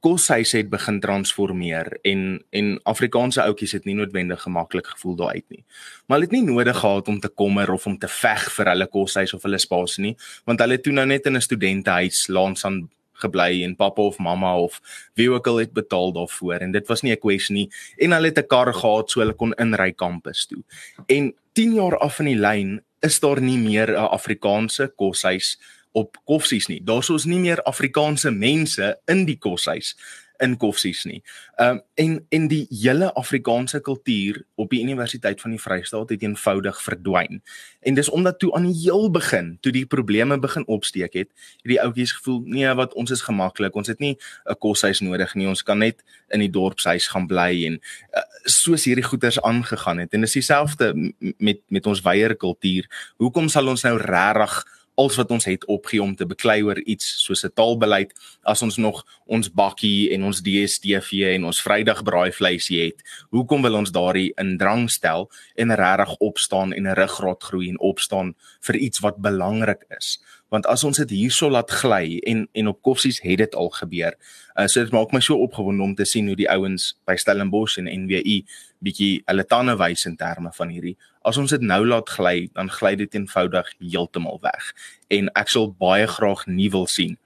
koshuise 0.02 0.58
het 0.58 0.70
begin 0.70 1.00
transformeer 1.00 1.92
en 2.02 2.22
en 2.50 2.80
Afrikaanse 2.90 3.44
ouetjies 3.44 3.76
het 3.78 3.86
nie 3.86 3.96
noodwendig 3.96 4.42
gemaklik 4.42 4.88
gevoel 4.96 5.16
daar 5.16 5.36
uit 5.36 5.46
nie. 5.50 5.64
Maar 6.06 6.18
hulle 6.18 6.30
het 6.30 6.38
nie 6.38 6.46
nodig 6.48 6.80
gehad 6.80 7.08
om 7.08 7.20
te 7.20 7.30
kommer 7.30 7.72
of 7.72 7.86
om 7.86 7.98
te 7.98 8.08
veg 8.08 8.48
vir 8.56 8.72
hulle 8.74 8.88
koshuis 8.88 9.34
of 9.38 9.46
hulle 9.46 9.60
spasie 9.62 10.04
nie, 10.08 10.16
want 10.46 10.60
hulle 10.60 10.80
het 10.80 10.84
toe 10.84 10.94
nou 10.94 11.06
net 11.06 11.26
in 11.26 11.38
'n 11.38 11.42
studentehuis 11.42 12.28
laans 12.28 12.66
aan 12.66 12.90
gebly 13.14 13.64
en 13.64 13.76
pappa 13.76 14.02
of 14.02 14.18
mamma 14.18 14.56
of 14.58 14.82
wie 15.14 15.30
ook 15.30 15.48
al 15.48 15.62
het 15.62 15.74
betaal 15.74 16.14
daarvoor 16.14 16.66
en 16.66 16.72
dit 16.72 16.88
was 16.88 17.02
nie 17.02 17.14
'n 17.14 17.20
kwessie 17.20 17.56
nie 17.56 17.70
en 17.98 18.12
hulle 18.12 18.32
het 18.32 18.40
'n 18.40 18.48
kar 18.48 18.74
gehad 18.74 19.12
so 19.12 19.20
hulle 19.20 19.34
kon 19.34 19.54
inry 19.54 19.92
kampus 19.92 20.46
toe. 20.46 20.64
En 21.08 21.34
10 21.54 21.74
jaar 21.74 21.98
af 21.98 22.20
in 22.20 22.26
die 22.26 22.40
lyn 22.40 22.82
is 23.02 23.20
daar 23.20 23.42
nie 23.42 23.58
meer 23.58 23.90
'n 23.90 24.10
Afrikaanse 24.18 24.92
koshuis 24.96 25.58
op 25.92 26.18
koffsies 26.26 26.68
nie. 26.68 26.82
Daar's 26.84 27.10
ons 27.10 27.26
nie 27.26 27.40
meer 27.40 27.62
Afrikaanse 27.64 28.32
mense 28.32 28.96
in 29.12 29.26
die 29.26 29.38
koshuis 29.38 29.96
in 30.42 30.58
koffsies 30.58 31.04
nie. 31.06 31.22
Ehm 31.62 31.78
um, 31.78 31.82
en 32.02 32.14
en 32.30 32.48
die 32.50 32.66
hele 32.70 33.12
Afrikaanse 33.14 33.80
kultuur 33.82 34.42
op 34.56 34.70
die 34.74 34.82
Universiteit 34.82 35.42
van 35.42 35.54
die 35.54 35.62
Vrystaat 35.62 36.10
het 36.10 36.24
eenvoudig 36.24 36.82
verdwyn. 36.82 37.42
En 37.80 37.94
dis 37.94 38.10
omdat 38.10 38.40
toe 38.40 38.54
aan 38.58 38.66
die 38.66 38.80
heel 38.82 39.12
begin, 39.12 39.58
toe 39.62 39.72
die 39.72 39.86
probleme 39.86 40.40
begin 40.40 40.66
opsteek 40.68 41.14
het, 41.14 41.30
het 41.62 41.72
die 41.74 41.82
ouetjies 41.82 42.16
gevoel, 42.18 42.42
nee, 42.46 42.74
wat 42.74 42.94
ons 42.94 43.12
is 43.12 43.22
gemaklik. 43.22 43.76
Ons 43.76 43.88
het 43.88 44.00
nie 44.00 44.18
'n 44.50 44.58
koshuis 44.58 45.00
nodig 45.00 45.36
nie. 45.36 45.48
Ons 45.48 45.64
kan 45.64 45.78
net 45.78 46.04
in 46.30 46.40
die 46.40 46.50
dorpshuis 46.50 47.08
gaan 47.08 47.28
bly 47.28 47.66
en 47.66 47.80
uh, 48.14 48.22
soos 48.44 48.86
hierdie 48.86 49.06
goeters 49.06 49.42
aangegaan 49.42 49.98
het. 49.98 50.14
En 50.14 50.22
dis 50.22 50.34
dieselfde 50.34 51.14
met 51.38 51.60
met 51.68 51.86
ons 51.86 52.02
weier 52.02 52.36
kultuur. 52.36 53.14
Hoekom 53.18 53.50
sal 53.50 53.68
ons 53.68 53.84
nou 53.84 53.98
regtig 53.98 54.81
als 55.02 55.18
wat 55.20 55.32
ons 55.34 55.46
het 55.50 55.66
opgee 55.66 56.02
om 56.02 56.16
te 56.16 56.26
beklei 56.30 56.62
oor 56.64 56.80
iets 56.94 57.08
soos 57.26 57.44
'n 57.46 57.54
taalbeleid 57.54 58.14
as 58.44 58.62
ons 58.62 58.78
nog 58.78 59.06
ons 59.26 59.52
bakkie 59.52 60.12
en 60.14 60.24
ons 60.24 60.42
DStv 60.42 61.12
en 61.36 61.46
ons 61.50 61.62
Vrydag 61.62 62.04
braaivleisie 62.04 62.80
het. 62.86 63.00
Hoekom 63.30 63.62
wil 63.62 63.76
ons 63.76 63.92
daardie 63.92 64.34
in 64.38 64.58
drang 64.58 64.90
stel 64.90 65.30
en 65.56 65.76
regtig 65.76 66.16
opstaan 66.18 66.74
en 66.74 66.88
'n 66.88 66.96
ruggraat 66.96 67.44
groei 67.44 67.70
en 67.70 67.80
opstaan 67.80 68.36
vir 68.62 68.76
iets 68.76 69.00
wat 69.00 69.18
belangrik 69.18 69.86
is? 69.98 70.20
Want 70.50 70.66
as 70.66 70.84
ons 70.84 70.98
dit 70.98 71.10
hierso 71.10 71.50
laat 71.50 71.72
gly 71.72 72.20
en 72.28 72.48
en 72.52 72.68
op 72.68 72.82
koffsies 72.82 73.22
het 73.22 73.38
dit 73.38 73.56
al 73.56 73.70
gebeur. 73.70 74.14
Uh, 74.60 74.68
so 74.68 74.84
dit 74.84 74.92
maak 74.92 75.12
my 75.12 75.20
so 75.20 75.38
opgewonde 75.40 75.84
om 75.84 75.96
te 75.96 76.06
sien 76.06 76.28
hoe 76.28 76.36
die 76.36 76.50
ouens 76.50 76.98
by 77.06 77.16
Stellenbosch 77.16 77.78
en 77.78 77.88
NWU 77.88 78.44
bietjie 78.82 79.22
hulle 79.26 79.46
tande 79.46 79.78
wys 79.78 80.06
in 80.10 80.18
terme 80.18 80.52
van 80.54 80.70
hierdie 80.74 80.98
as 81.22 81.38
ons 81.38 81.54
dit 81.54 81.62
nou 81.62 81.84
laat 81.86 82.10
gly, 82.10 82.50
dan 82.58 82.70
gly 82.70 82.96
dit 82.98 83.14
eenvoudig 83.14 83.68
heeltemal 83.78 84.40
weg. 84.42 84.72
En 85.14 85.30
ek 85.38 85.52
sal 85.54 85.70
baie 85.70 86.08
graag 86.10 86.48
nie 86.50 86.70
wil 86.74 86.88
sien 86.90 87.18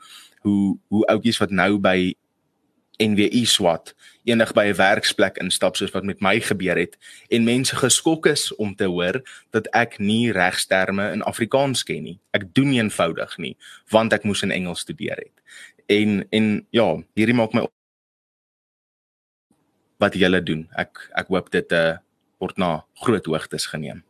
hoe 0.45 0.77
hoe 0.93 1.05
ouetjies 1.09 1.39
wat 1.41 1.51
nou 1.55 1.77
by 1.81 2.13
NWI 3.01 3.43
swat 3.49 3.91
enig 4.23 4.53
by 4.55 4.65
'n 4.69 4.77
werksplek 4.77 5.37
instap 5.43 5.75
soos 5.75 5.91
wat 5.91 6.03
met 6.03 6.21
my 6.21 6.39
gebeur 6.39 6.77
het 6.77 6.97
en 7.29 7.43
mense 7.43 7.75
geskok 7.75 8.25
is 8.25 8.55
om 8.55 8.75
te 8.75 8.85
hoor 8.85 9.21
dat 9.51 9.67
ek 9.73 9.99
nie 9.99 10.31
regsterme 10.31 11.11
in 11.11 11.23
Afrikaans 11.23 11.83
ken 11.83 12.03
nie. 12.03 12.19
Ek 12.31 12.53
doen 12.53 12.71
eenvoudig 12.71 13.37
nie 13.37 13.57
want 13.89 14.13
ek 14.13 14.23
moes 14.23 14.43
in 14.43 14.51
Engels 14.51 14.79
studeer 14.79 15.17
het. 15.17 15.37
En 15.87 16.27
en 16.31 16.67
ja, 16.69 17.03
hierdie 17.15 17.35
maak 17.35 17.53
my 17.53 17.67
wat 20.01 20.17
julle 20.19 20.41
doen. 20.43 20.65
Ek 20.77 21.07
ek 21.15 21.31
hoop 21.31 21.51
dit 21.53 21.71
uh, 21.71 21.79
eh, 21.79 21.97
word 22.43 22.59
na 22.61 22.71
groot 23.03 23.25
hoogtes 23.31 23.67
geneem. 23.71 24.03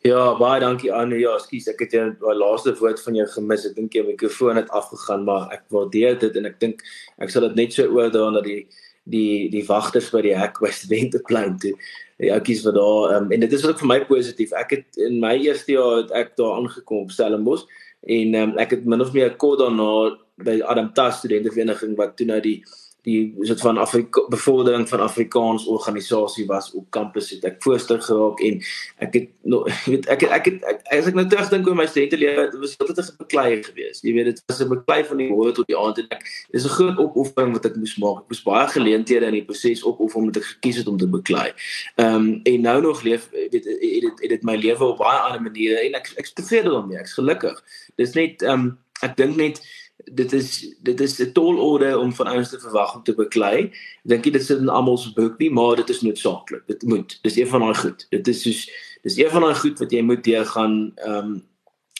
Ja, 0.00 0.32
baie 0.40 0.62
dankie 0.62 0.88
Anne. 0.96 1.18
Ja, 1.20 1.34
skus, 1.42 1.66
ek 1.68 1.82
het 1.84 1.92
jou 1.92 2.06
die 2.16 2.36
laaste 2.40 2.72
woord 2.78 3.02
van 3.04 3.18
jou 3.18 3.26
gemis. 3.34 3.66
Ek 3.68 3.74
dink 3.76 3.92
jou 3.92 4.06
mikrofoon 4.06 4.56
het 4.56 4.70
afgegaan, 4.72 5.26
maar 5.28 5.50
ek 5.52 5.66
waardeer 5.74 6.16
dit 6.22 6.38
en 6.40 6.48
ek 6.48 6.56
dink 6.62 6.80
ek 7.20 7.32
sal 7.32 7.44
dit 7.50 7.58
net 7.58 7.76
so 7.76 7.84
oordra 7.84 8.30
na 8.32 8.40
die 8.44 8.62
die 9.10 9.50
die 9.52 9.64
wagters 9.68 10.08
by 10.14 10.22
die 10.24 10.32
hek 10.36 10.56
by 10.62 10.70
studenteplein 10.72 11.58
toe. 11.60 11.74
Die 12.20 12.32
ouppies 12.32 12.64
wat 12.64 12.78
daar 12.78 13.14
um, 13.18 13.28
en 13.32 13.44
dit 13.44 13.52
is 13.52 13.66
ook 13.66 13.80
vir 13.82 13.90
my 13.92 14.00
positief. 14.08 14.56
Ek 14.56 14.72
het 14.78 15.00
in 15.04 15.20
my 15.20 15.34
eerste 15.36 15.76
jaar 15.76 16.02
het 16.02 16.16
ek 16.16 16.32
daar 16.40 16.56
aangekom 16.62 17.04
op 17.04 17.12
Stellenbosch 17.12 17.68
en 18.08 18.36
um, 18.40 18.56
ek 18.60 18.78
het 18.78 18.88
min 18.88 19.04
of 19.04 19.12
meer 19.12 19.36
kort 19.36 19.60
daarna 19.60 20.16
by 20.40 20.62
Adam 20.64 20.88
Tas 20.96 21.20
studentevereniging 21.20 21.92
wat 22.00 22.16
toe 22.16 22.28
nou 22.28 22.40
die 22.40 22.62
die 23.02 23.34
soort 23.40 23.60
van 23.60 23.78
Afrika 23.78 24.26
bevordering 24.28 24.88
van 24.88 25.00
Afrikaans 25.00 25.66
organisasie 25.66 26.46
was 26.46 26.72
op 26.72 26.90
kampus 26.90 27.30
het 27.30 27.44
ek 27.44 27.62
voorsteur 27.64 28.02
geraak 28.02 28.40
en 28.40 28.60
ek 28.98 29.14
het 29.14 29.28
nog 29.42 29.68
weet 29.90 30.06
ek 30.06 30.22
ek 30.22 30.44
het 30.44 30.64
ek, 30.64 30.82
as 30.98 31.06
ek 31.06 31.14
nou 31.14 31.26
terugdink 31.26 31.68
oor 31.68 31.76
my 31.76 31.86
studentelewe 31.86 32.50
was 32.60 32.76
dit 32.76 32.98
'n 32.98 33.16
beklei 33.18 33.62
geweest 33.62 34.04
jy 34.04 34.12
weet 34.14 34.32
dit 34.32 34.42
was 34.46 34.60
'n 34.60 34.68
beklei 34.68 35.04
van 35.04 35.16
die 35.16 35.28
môre 35.30 35.52
tot 35.52 35.66
die 35.66 35.78
aand 35.78 35.98
en 35.98 36.06
ek 36.16 36.24
dis 36.50 36.64
'n 36.64 36.74
groot 36.76 36.98
opoffering 36.98 37.52
wat 37.52 37.66
ek 37.66 37.76
moes 37.76 37.96
maak. 37.96 38.22
Ek 38.22 38.32
moes 38.32 38.42
baie 38.42 38.68
geleenthede 38.68 39.26
in 39.26 39.38
die 39.38 39.44
proses 39.44 39.84
opoffel 39.84 40.20
om 40.20 40.32
dit 40.32 40.44
gekies 40.44 40.80
het 40.80 40.88
om 40.90 40.98
te 40.98 41.08
beklei. 41.08 41.50
Ehm 41.96 42.14
um, 42.14 42.40
en 42.44 42.60
nou 42.60 42.80
nog 42.82 43.02
leef 43.02 43.28
weet 43.30 43.52
het 43.52 43.64
dit 43.64 44.20
het 44.20 44.30
dit 44.34 44.42
my 44.42 44.56
lewe 44.56 44.84
op 44.84 44.98
baie 44.98 45.18
ander 45.18 45.42
maniere 45.42 45.80
en 45.86 45.98
ek 46.00 46.12
ek 46.16 46.28
is 46.28 46.32
tevrede 46.32 46.70
daarmee 46.70 46.98
ek's 46.98 47.18
gelukkig. 47.18 47.62
Dis 47.96 48.14
net 48.14 48.42
ehm 48.42 48.52
um, 48.52 48.78
ek 49.00 49.16
dink 49.16 49.36
net 49.36 49.60
dit 50.04 50.32
is 50.32 50.74
dit 50.82 51.00
is 51.00 51.18
'n 51.18 51.32
tol 51.32 51.56
orde 51.58 51.98
om 51.98 52.12
van 52.12 52.26
ouens 52.26 52.50
te 52.50 52.60
verwag 52.60 52.94
om 52.94 53.02
te 53.02 53.14
beklei. 53.14 53.72
Dink 54.02 54.24
jy 54.24 54.30
dit 54.30 54.44
sit 54.44 54.58
in 54.58 54.68
almal 54.68 54.98
se 54.98 55.12
boek 55.12 55.38
nie, 55.38 55.50
maar 55.50 55.76
dit 55.76 55.88
is 55.88 56.00
noodsaaklik. 56.00 56.62
Dit 56.66 56.82
moet. 56.82 57.18
Dis 57.22 57.36
een 57.36 57.46
van 57.46 57.60
daai 57.60 57.74
goed. 57.74 58.06
Dit 58.10 58.28
is 58.28 58.42
soos 58.42 58.70
dis 59.02 59.16
een 59.16 59.30
van 59.30 59.40
daai 59.40 59.54
goed 59.54 59.78
wat 59.78 59.90
jy 59.90 60.02
moet 60.02 60.24
deurgaan 60.24 60.92
ehm 60.96 61.16
um, 61.16 61.48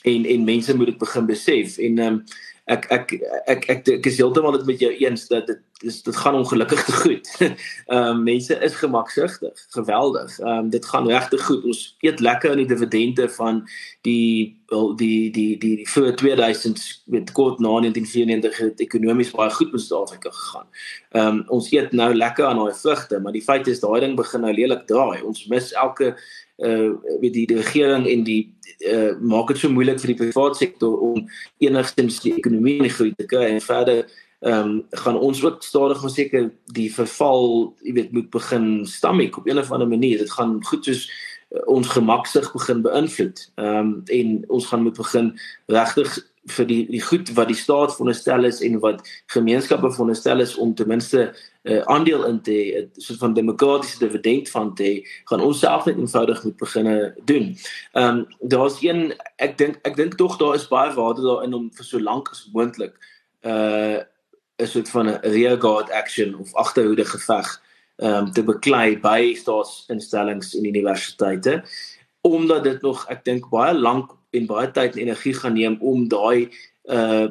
en 0.03 0.25
en 0.25 0.45
mense 0.45 0.77
moet 0.77 0.87
dit 0.87 0.99
begin 0.99 1.27
besef 1.27 1.79
en 1.79 1.99
ehm 1.99 2.13
um, 2.13 2.25
ek 2.71 2.87
ek 2.95 3.13
ek 3.51 3.67
ek 3.75 3.89
ek 3.97 4.07
is 4.07 4.21
heeltemal 4.21 4.55
dit 4.59 4.67
met 4.69 4.83
jou 4.85 4.93
eens 5.03 5.27
dat 5.31 5.49
dit 5.51 5.61
dis 5.81 6.03
dit 6.05 6.17
gaan 6.17 6.35
ongelukkig 6.35 6.85
te 6.85 6.93
goed. 6.93 7.29
Ehm 7.41 7.97
um, 7.97 8.23
mense 8.23 8.55
is 8.67 8.75
gemaksugtig, 8.83 9.67
geweldig. 9.77 10.39
Ehm 10.39 10.49
um, 10.49 10.71
dit 10.71 10.87
gaan 10.87 11.09
regtig 11.09 11.45
goed. 11.45 11.65
Ons 11.65 11.97
eet 12.01 12.21
lekker 12.21 12.51
aan 12.51 12.63
die 12.63 12.69
dividende 12.71 13.29
van 13.29 13.63
die 14.07 14.59
die 14.99 15.31
die 15.33 15.59
die 15.59 15.77
die 15.81 15.89
voor 15.91 16.15
2000 16.15 17.03
met 17.05 17.33
kort 17.33 17.59
na 17.59 17.81
1994 17.81 18.59
het 18.59 18.81
ekonomies 18.81 19.33
baie 19.35 19.51
goed 19.51 19.73
met 19.73 19.81
Suid-Afrika 19.81 20.31
gegaan. 20.31 20.69
Ehm 21.11 21.27
um, 21.27 21.43
ons 21.49 21.73
eet 21.73 21.93
nou 21.93 22.15
lekker 22.15 22.47
aan 22.47 22.63
daai 22.63 22.77
vrugte, 22.83 23.19
maar 23.21 23.33
die 23.33 23.47
feit 23.49 23.67
is 23.67 23.81
daai 23.81 24.01
ding 24.01 24.17
begin 24.17 24.47
nou 24.47 24.55
lelik 24.55 24.87
draai. 24.87 25.23
Ons 25.23 25.47
mis 25.47 25.73
elke 25.73 26.15
uh 26.61 26.91
weet 27.21 27.33
die, 27.33 27.47
die 27.47 27.57
regering 27.57 28.07
en 28.07 28.25
die 28.25 28.55
uh 28.89 29.13
maak 29.21 29.49
dit 29.49 29.59
so 29.59 29.69
moeilik 29.69 30.01
vir 30.01 30.15
die 30.15 30.21
private 30.23 30.57
sektor 30.57 30.99
om 31.01 31.29
enigstens 31.59 32.21
die 32.21 32.35
ekonomie 32.37 32.77
in 32.77 32.89
die 32.89 32.97
groei 32.97 33.13
te 33.17 33.27
kry 33.27 33.47
en 33.51 33.61
verder 33.65 34.05
ehm 34.41 34.69
um, 34.69 34.87
gaan 34.91 35.19
ons 35.19 35.45
ook 35.45 35.63
stadig 35.63 36.01
maar 36.01 36.11
seker 36.11 36.53
die 36.73 36.89
verval, 36.95 37.75
jy 37.85 37.93
weet, 37.93 38.13
moet 38.13 38.31
begin 38.31 38.87
stammiek 38.87 39.37
op 39.37 39.47
'n 39.47 39.59
of 39.59 39.73
ander 39.73 39.89
manier. 39.89 40.19
Dit 40.19 40.31
gaan 40.31 40.65
goed 40.65 40.85
soos 40.85 41.11
uh, 41.51 41.61
ons 41.65 41.89
gemaksig 41.89 42.53
begin 42.53 42.81
beïnvloed. 42.83 43.53
Ehm 43.55 43.77
um, 43.77 44.03
en 44.07 44.45
ons 44.49 44.67
gaan 44.67 44.83
moet 44.83 44.97
begin 44.97 45.39
regtig 45.67 46.30
vir 46.49 46.67
die 46.67 46.87
die 46.89 47.03
goed 47.05 47.29
wat 47.37 47.49
die 47.49 47.57
staat 47.57 47.93
veronderstel 47.93 48.45
is 48.49 48.61
en 48.65 48.79
wat 48.81 49.03
gemeenskappe 49.35 49.91
veronderstel 49.93 50.41
is 50.41 50.55
om 50.57 50.75
ten 50.75 50.89
minste 50.89 51.19
'n 51.21 51.71
uh, 51.71 51.77
eh, 51.77 51.83
aandeel 51.85 52.25
in 52.25 52.41
te 52.41 52.51
hê, 52.51 52.81
'n 52.81 53.01
soort 53.01 53.19
van 53.19 53.35
demokratiese 53.35 53.99
dividend 53.99 54.49
van 54.49 54.75
te 54.75 54.83
hê, 54.83 55.09
gaan 55.25 55.41
ons 55.41 55.59
self 55.59 55.85
net 55.85 55.97
eenvoudig 55.97 56.45
moet 56.45 56.57
begine 56.57 57.15
doen. 57.25 57.57
Ehm 57.93 58.19
um, 58.19 58.27
daar's 58.41 58.83
een 58.83 59.15
ek 59.37 59.59
dink 59.59 59.79
ek 59.83 59.97
dink 59.97 60.15
tog 60.15 60.39
daar 60.39 60.55
is 60.55 60.69
baie 60.69 60.95
waarde 60.95 61.23
daarin 61.23 61.55
om 61.55 61.71
vir 61.73 61.85
so 61.85 62.01
lank 62.01 62.29
as 62.31 62.49
moontlik 62.53 62.95
uh 63.45 64.01
'n 64.61 64.67
soort 64.67 64.91
van 64.91 65.09
'n 65.09 65.21
rearguard 65.23 65.91
action 65.91 66.35
of 66.35 66.55
agterhoede 66.55 67.05
geveg 67.05 67.61
ehm 67.97 68.15
um, 68.15 68.33
te 68.33 68.43
beklei 68.43 68.99
by 69.01 69.35
staatsinstellings 69.35 70.57
en 70.57 70.65
universiteite 70.65 71.65
omdat 72.21 72.65
dit 72.65 72.83
nog 72.83 73.07
ek 73.09 73.25
dink 73.25 73.49
baie 73.49 73.75
lank 73.75 74.13
en 74.31 74.47
baie 74.47 74.71
tyd 74.71 74.97
en 74.97 75.07
energie 75.07 75.35
gaan 75.35 75.57
neem 75.59 75.79
om 75.81 76.09
daai 76.09 76.51
uh 76.85 77.29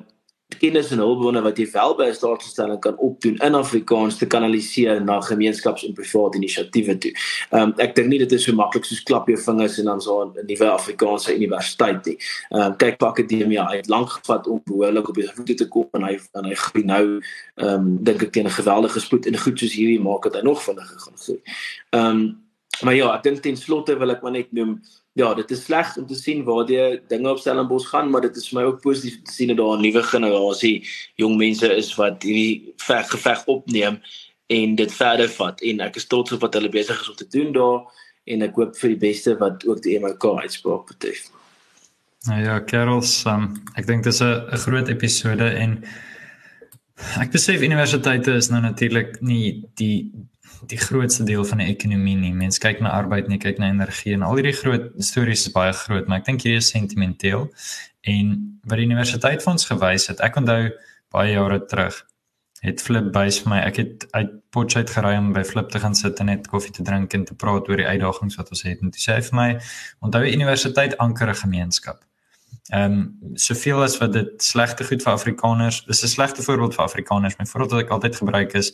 kennis 0.57 0.89
en 0.91 1.01
hulpbronne 1.03 1.41
wat 1.45 1.59
jy 1.61 1.67
wel 1.71 1.93
by 1.95 2.07
'n 2.09 2.15
staatsinstelling 2.15 2.79
kan 2.81 2.97
opdoen 2.97 3.37
in 3.37 3.55
Afrikaans 3.55 4.17
te 4.17 4.25
kanaliseer 4.25 5.03
na 5.03 5.19
gemeenskaps- 5.21 5.85
en 5.85 5.93
private 5.93 6.37
inisiatiewe 6.37 6.97
toe. 6.97 7.11
Ehm 7.51 7.61
um, 7.61 7.73
ek 7.77 7.95
dink 7.95 8.07
nie 8.07 8.17
dit 8.17 8.31
is 8.31 8.43
so 8.43 8.53
maklik 8.53 8.85
soos 8.85 9.03
klap 9.03 9.27
jou 9.27 9.37
vingers 9.37 9.77
en 9.77 9.85
dan 9.85 10.01
so 10.01 10.23
'n 10.23 10.45
nuwe 10.45 10.69
Afrikaanse 10.71 11.35
universiteit 11.35 12.05
nie. 12.05 12.17
Ehm 12.49 12.61
um, 12.61 12.75
kyk 12.75 12.97
pak 12.97 13.19
akademie 13.19 13.61
uit 13.61 13.87
lank 13.87 14.09
gevat 14.09 14.47
om 14.47 14.61
behoorlik 14.65 15.09
op 15.09 15.15
die 15.15 15.29
voete 15.35 15.53
te 15.53 15.67
kom 15.67 15.87
en 15.93 16.03
hy 16.03 16.19
en 16.33 16.45
hy 16.45 16.55
groei 16.55 16.83
nou 16.83 17.21
ehm 17.55 17.73
um, 17.73 18.03
dink 18.03 18.23
ek 18.23 18.31
teen 18.31 18.45
'n 18.45 18.59
geweldige 18.59 18.99
spoed 18.99 19.25
en 19.25 19.37
goed 19.37 19.59
soos 19.59 19.73
hierdie 19.73 20.01
maak 20.01 20.23
dit 20.23 20.33
hy 20.33 20.41
nog 20.41 20.63
vinniger 20.63 20.99
gaan 20.99 21.17
groei. 21.17 21.41
Ehm 21.89 22.05
um, 22.05 22.49
maar 22.83 22.95
ja, 22.95 23.15
ek 23.15 23.23
dink 23.23 23.41
ten 23.41 23.57
slotte 23.57 23.97
wil 23.99 24.11
ek 24.11 24.21
maar 24.21 24.31
net 24.31 24.51
noem 24.51 24.81
ja, 25.13 25.33
dit 25.33 25.51
is 25.51 25.63
sleg 25.63 25.97
om 25.97 26.07
te 26.07 26.15
sien 26.15 26.43
waar 26.47 26.65
die 26.65 27.01
dinge 27.07 27.29
op 27.29 27.39
Stellenbosch 27.39 27.89
gaan, 27.89 28.09
maar 28.09 28.21
dit 28.21 28.35
is 28.37 28.49
vir 28.49 28.59
my 28.59 28.65
ook 28.69 28.81
positief 28.81 29.17
om 29.17 29.23
te 29.23 29.33
sien 29.33 29.47
dat 29.47 29.57
daar 29.57 29.77
'n 29.77 29.81
nuwe 29.81 30.03
generasie 30.03 30.87
jong 31.15 31.37
mense 31.37 31.75
is 31.75 31.95
wat 31.95 32.23
hierdie 32.23 32.73
veg 32.77 33.09
geveg 33.09 33.45
opneem 33.45 34.01
en 34.47 34.75
dit 34.75 34.93
verder 34.93 35.29
vat 35.29 35.61
en 35.61 35.81
ek 35.81 35.95
is 35.95 36.07
trots 36.07 36.31
op 36.31 36.41
wat 36.41 36.53
hulle 36.53 36.69
besig 36.69 37.01
is 37.01 37.09
om 37.09 37.15
te 37.15 37.27
doen 37.29 37.51
daar 37.53 37.81
en 38.25 38.41
ek 38.41 38.55
hoop 38.55 38.77
vir 38.77 38.89
die 38.89 39.01
beste 39.09 39.35
wat 39.37 39.65
ook 39.67 39.81
die 39.83 39.99
MK 39.99 40.23
uitspraak 40.45 40.87
betref. 40.87 41.29
Nou 42.27 42.41
ja, 42.41 42.59
Carols, 42.63 43.25
um, 43.25 43.53
ek 43.75 43.87
dink 43.87 44.03
dit 44.03 44.13
is 44.13 44.21
'n 44.21 44.57
groot 44.65 44.89
episode 44.89 45.47
en 45.63 45.83
ek 47.19 47.31
besef 47.31 47.61
universiteite 47.61 48.31
is 48.35 48.49
nou 48.49 48.61
natuurlik 48.61 49.21
nie 49.21 49.63
die 49.75 50.11
die 50.67 50.77
grootste 50.77 51.23
deel 51.23 51.45
van 51.45 51.57
die 51.57 51.69
ekonomie 51.71 52.15
nie. 52.15 52.33
Mense 52.33 52.59
kyk 52.59 52.81
na 52.81 52.89
arbeid, 52.89 53.27
nie 53.27 53.39
kyk 53.39 53.59
na 53.59 53.69
energie 53.69 54.13
en 54.13 54.23
al 54.27 54.35
hierdie 54.35 54.55
groot 54.57 54.91
stories 54.97 55.47
is 55.47 55.53
baie 55.55 55.73
groot, 55.73 56.07
maar 56.07 56.19
ek 56.19 56.25
dink 56.25 56.43
hierdie 56.43 56.59
is 56.59 56.71
sentimenteel. 56.73 57.47
En 58.01 58.35
wat 58.67 58.77
die 58.77 58.85
universiteit 58.85 59.43
vir 59.43 59.51
ons 59.51 59.65
gewys 59.65 60.07
het, 60.11 60.19
ek 60.19 60.39
onthou 60.41 60.69
baie 61.13 61.33
jare 61.33 61.65
terug 61.65 62.03
het 62.59 62.81
Flip 62.83 63.07
bys 63.15 63.39
vir 63.43 63.53
my. 63.53 63.59
Ek 63.63 63.79
het 63.79 64.05
uit 64.11 64.31
Potchefstroom 64.51 65.05
gery 65.05 65.15
om 65.19 65.31
by 65.35 65.43
Flip 65.47 65.69
te 65.71 65.79
gaan 65.79 65.95
sit 65.95 66.19
en 66.19 66.29
net 66.31 66.47
koffie 66.51 66.73
te 66.75 66.83
drink 66.83 67.13
en 67.15 67.25
te 67.25 67.35
praat 67.39 67.69
oor 67.69 67.79
die 67.79 67.87
uitdagings 67.87 68.35
wat 68.39 68.51
ons 68.51 68.65
het. 68.67 68.81
En 68.83 68.91
hy 68.91 69.03
sê 69.03 69.19
vir 69.29 69.37
my, 69.39 69.49
onthou 70.05 70.23
die 70.25 70.35
universiteit 70.35 70.97
anker 70.99 71.29
'n 71.29 71.41
gemeenskap. 71.43 72.03
Ehm 72.69 72.91
um, 72.91 73.35
soveel 73.35 73.83
as 73.83 73.97
wat 73.97 74.13
dit 74.13 74.43
slegte 74.43 74.83
goed 74.83 75.03
vir 75.03 75.13
Afrikaners, 75.13 75.85
dis 75.85 76.03
'n 76.03 76.07
slegte 76.07 76.43
voorbeeld 76.43 76.75
vir 76.75 76.83
Afrikaners. 76.83 77.37
My 77.39 77.45
voorbeeld 77.45 77.71
wat 77.71 77.83
ek 77.83 77.89
altyd 77.89 78.15
gebruik 78.15 78.53
is 78.53 78.73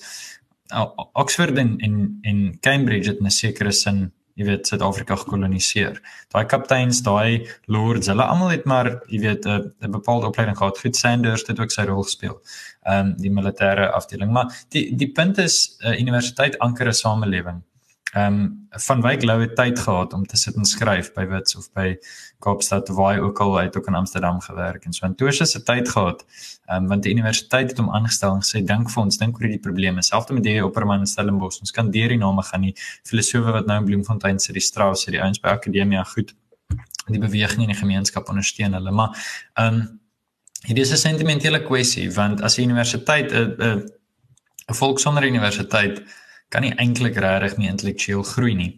Oxford 1.14 1.58
en 1.58 1.78
en 1.78 2.20
en 2.22 2.60
Cambridge 2.60 3.10
het 3.10 3.22
'n 3.22 3.30
sekere 3.30 3.72
sin, 3.72 4.12
jy 4.34 4.46
weet, 4.46 4.68
Suid-Afrika 4.68 5.16
gekoloniseer. 5.16 6.02
Daai 6.30 6.46
kapteins, 6.46 7.02
daai 7.02 7.48
lords, 7.66 8.08
hulle 8.08 8.24
almal 8.24 8.50
het 8.50 8.66
maar, 8.66 9.02
jy 9.08 9.20
weet, 9.20 9.46
'n 9.46 9.74
'n 9.82 9.92
bepaalde 9.92 10.28
opleiding 10.28 10.58
gehad. 10.58 10.80
Goed 10.80 10.96
Sanders 10.96 11.48
het 11.48 11.60
ook 11.60 11.72
sy 11.72 11.82
rol 11.82 12.04
gespeel. 12.04 12.42
Ehm 12.84 13.06
um, 13.06 13.16
die 13.18 13.32
militêre 13.32 13.92
afdeling, 13.92 14.32
maar 14.32 14.66
die 14.70 14.96
die 14.96 15.12
punt 15.12 15.38
is 15.38 15.78
'n 15.80 15.88
uh, 15.88 16.00
universiteit 16.00 16.60
anker 16.60 16.88
'n 16.88 16.94
samelewing. 16.94 17.62
Ehm 18.16 18.34
um, 18.34 18.68
van 18.70 19.02
Wyk 19.02 19.24
Lou 19.24 19.42
het 19.42 19.56
tyd 19.56 19.80
gehad 19.80 20.14
om 20.14 20.26
te 20.26 20.38
sit 20.38 20.56
en 20.56 20.66
skryf 20.66 21.10
by 21.14 21.26
Wits 21.28 21.56
of 21.56 21.66
by 21.76 21.98
Kaapstad 22.40 22.88
waar 22.96 23.14
hy 23.14 23.20
ook 23.20 23.40
al 23.44 23.58
uit 23.58 23.78
ook 23.78 23.88
in 23.88 23.96
Amsterdam 23.96 24.40
gewerk 24.40 24.86
en 24.86 24.94
so 24.94 25.06
en 25.06 25.16
Toos 25.16 25.40
het 25.40 25.66
tyd 25.66 25.90
gehad. 25.90 26.24
Ehm 26.66 26.84
um, 26.84 26.88
want 26.88 27.04
die 27.04 27.12
universiteit 27.12 27.70
het 27.70 27.78
hom 27.78 27.92
aangestel 27.92 28.38
en 28.38 28.48
sê 28.48 28.64
dink 28.64 28.88
vir 28.94 29.04
ons 29.04 29.20
dink 29.20 29.42
oor 29.42 29.52
die 29.52 29.60
probleme. 29.60 30.04
Selfs 30.04 30.32
met 30.32 30.48
die 30.48 30.64
Opperman 30.64 31.04
in 31.04 31.12
Stellenbosch. 31.12 31.60
Ons 31.60 31.76
kan 31.76 31.92
deur 31.92 32.16
die 32.16 32.22
name 32.24 32.44
gaan 32.44 32.62
nie. 32.62 32.74
Filosofe 33.04 33.52
wat 33.52 33.68
nou 33.68 33.82
in 33.84 33.92
Bloemfontein 33.92 34.40
sit, 34.40 34.56
die 34.56 34.64
Strauss, 34.64 35.06
die 35.06 35.22
ouens 35.22 35.44
by 35.44 35.52
Akademia 35.60 36.04
goed. 36.04 36.32
Die 37.12 37.20
beweging 37.20 37.68
in 37.68 37.76
die 37.76 37.82
gemeenskap 37.84 38.30
ondersteun 38.30 38.80
hulle, 38.80 38.92
maar 38.92 39.12
ehm 39.54 39.74
um, 39.74 39.86
Dit 40.68 40.78
is 40.78 40.92
'n 40.92 40.98
sentimentele 40.98 41.60
kwessie 41.64 42.12
want 42.14 42.42
as 42.42 42.58
'n 42.58 42.62
universiteit 42.64 43.32
'n 43.32 43.56
'n 43.60 43.92
'n 44.72 44.74
volk 44.74 45.00
sonder 45.00 45.28
universiteit 45.28 46.02
kan 46.50 46.62
nie 46.62 46.74
eintlik 46.82 47.18
regtig 47.18 47.58
nie 47.58 47.70
intellektueel 47.70 48.24
groei 48.24 48.56
nie. 48.56 48.72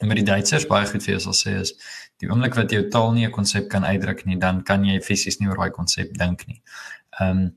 En 0.00 0.08
met 0.08 0.16
die 0.16 0.24
Duitsers 0.24 0.66
baie 0.66 0.86
goed 0.86 1.04
vir 1.04 1.14
jou 1.14 1.20
sal 1.26 1.36
sê 1.36 1.56
is 1.60 1.74
die 2.20 2.28
oomblik 2.28 2.56
wat 2.56 2.72
jy 2.72 2.80
jou 2.80 2.90
taal 2.90 3.12
nie 3.12 3.26
'n 3.26 3.32
konsep 3.32 3.68
kan 3.68 3.84
uitdruk 3.84 4.24
nie, 4.26 4.36
dan 4.36 4.62
kan 4.62 4.84
jy 4.84 5.00
fisies 5.00 5.40
nie 5.40 5.48
oor 5.48 5.56
daai 5.56 5.70
konsep 5.70 6.14
dink 6.18 6.46
nie. 6.48 6.62
Ehm 7.20 7.30
um, 7.30 7.50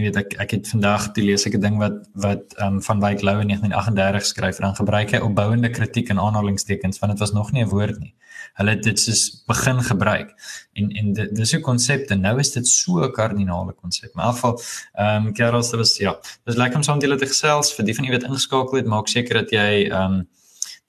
jy 0.00 0.08
weet 0.08 0.18
ek 0.20 0.36
ek 0.44 0.54
het 0.56 0.68
vandag 0.72 1.10
toe 1.14 1.24
lees 1.24 1.44
ek 1.46 1.56
'n 1.58 1.60
ding 1.60 1.76
wat 1.78 1.98
wat 2.24 2.56
ehm 2.56 2.78
um, 2.78 2.82
van 2.82 3.00
Wyk 3.00 3.22
Lou 3.22 3.36
in 3.40 3.52
1938 3.52 4.26
skryf 4.26 4.58
en 4.58 4.64
dan 4.68 4.76
gebruik 4.80 5.12
hy 5.12 5.20
opbouende 5.20 5.70
kritiek 5.70 6.08
en 6.10 6.18
aanhalingstekens 6.18 6.98
want 6.98 7.12
dit 7.12 7.20
was 7.20 7.32
nog 7.32 7.52
nie 7.52 7.64
'n 7.64 7.68
woord 7.68 7.98
nie. 8.00 8.14
Hulle 8.58 8.70
het 8.70 8.82
dit 8.82 8.98
soos 9.00 9.44
begin 9.46 9.82
gebruik. 9.82 10.34
En 10.72 10.90
en 10.90 11.12
dis 11.12 11.54
'n 11.54 11.60
konsep 11.60 12.10
en 12.10 12.20
nou 12.20 12.38
is 12.38 12.52
dit 12.52 12.66
so 12.66 13.04
'n 13.04 13.12
kardinale 13.12 13.72
konsep. 13.72 14.14
Maar 14.14 14.24
in 14.24 14.30
elk 14.30 14.38
geval 14.38 14.60
ehm 14.94 15.26
um, 15.26 15.32
Karels, 15.32 15.70
dit 15.70 15.78
was 15.78 15.96
ja. 15.96 16.18
Dis 16.44 16.56
lekker 16.56 16.76
om 16.76 16.82
saam 16.82 16.94
met 16.94 17.04
julle 17.04 17.18
te 17.18 17.26
gesels 17.26 17.74
vir 17.74 17.84
die 17.84 17.94
van 17.94 18.04
julle 18.04 18.18
wat 18.18 18.28
ingeskakel 18.28 18.76
het, 18.76 18.86
maak 18.86 19.08
seker 19.08 19.34
dat 19.34 19.50
jy 19.50 19.88
ehm 19.90 20.12
um, 20.12 20.28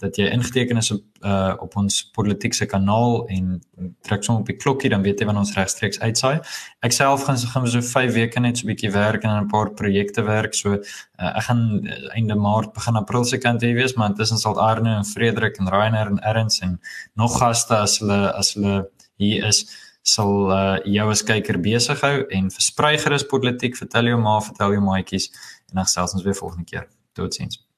dat 0.01 0.17
jy 0.17 0.27
ingeteken 0.33 0.77
is 0.81 0.91
op 0.91 1.03
uh 1.25 1.53
op 1.61 1.75
ons 1.77 1.97
politieke 2.15 2.65
kanaal 2.65 3.27
en 3.29 3.61
druk 4.07 4.23
sommer 4.25 4.41
op 4.41 4.49
die 4.49 4.57
klokkie 4.57 4.89
dan 4.89 5.03
weet 5.05 5.19
jy 5.19 5.27
wanneer 5.29 5.45
ons 5.45 5.53
regstreeks 5.55 6.01
uitsaai. 6.01 6.41
Ek 6.81 6.95
self 6.95 7.27
gaan 7.27 7.37
gaan 7.53 7.67
so 7.69 7.81
5 7.81 8.13
weke 8.17 8.41
net 8.41 8.57
so 8.57 8.65
'n 8.65 8.71
bietjie 8.71 8.91
werk 8.95 9.23
en 9.23 9.43
'n 9.43 9.51
paar 9.53 9.69
projekte 9.81 10.25
werk. 10.25 10.53
So 10.53 10.73
uh, 10.73 11.37
ek 11.37 11.43
gaan 11.49 11.61
uh, 11.85 12.15
einde 12.15 12.35
Maart 12.35 12.73
begin 12.73 12.95
April 12.95 13.25
se 13.25 13.37
kant 13.37 13.61
hier 13.61 13.75
wees, 13.75 13.93
maar 13.93 14.09
intussen 14.09 14.37
sal 14.37 14.59
Arne 14.59 14.95
en 14.97 15.05
Frederik 15.05 15.57
en 15.59 15.69
Rainer 15.69 16.07
en 16.07 16.19
Erns 16.19 16.59
en 16.59 16.79
nog 17.15 17.37
gaste 17.37 17.77
as 17.77 17.99
hulle 17.99 18.33
as 18.33 18.53
hulle 18.53 18.89
hier 19.17 19.45
is 19.45 19.65
sal 20.01 20.49
uh, 20.51 20.77
jou 20.85 21.09
as 21.11 21.23
kyker 21.23 21.61
besig 21.61 22.01
hou 22.01 22.15
en 22.29 22.49
versprei 22.49 22.97
gerus 22.97 23.27
politiek, 23.33 23.77
vertel 23.77 24.09
jou 24.13 24.21
ma, 24.21 24.39
vertel 24.41 24.77
jou 24.77 24.85
maatjies 24.85 25.29
en 25.69 25.81
dan 25.81 25.85
selfs 25.85 26.17
ons 26.17 26.23
weer 26.23 26.35
volgende 26.35 26.65
keer. 26.65 26.87
Totsiens. 27.13 27.70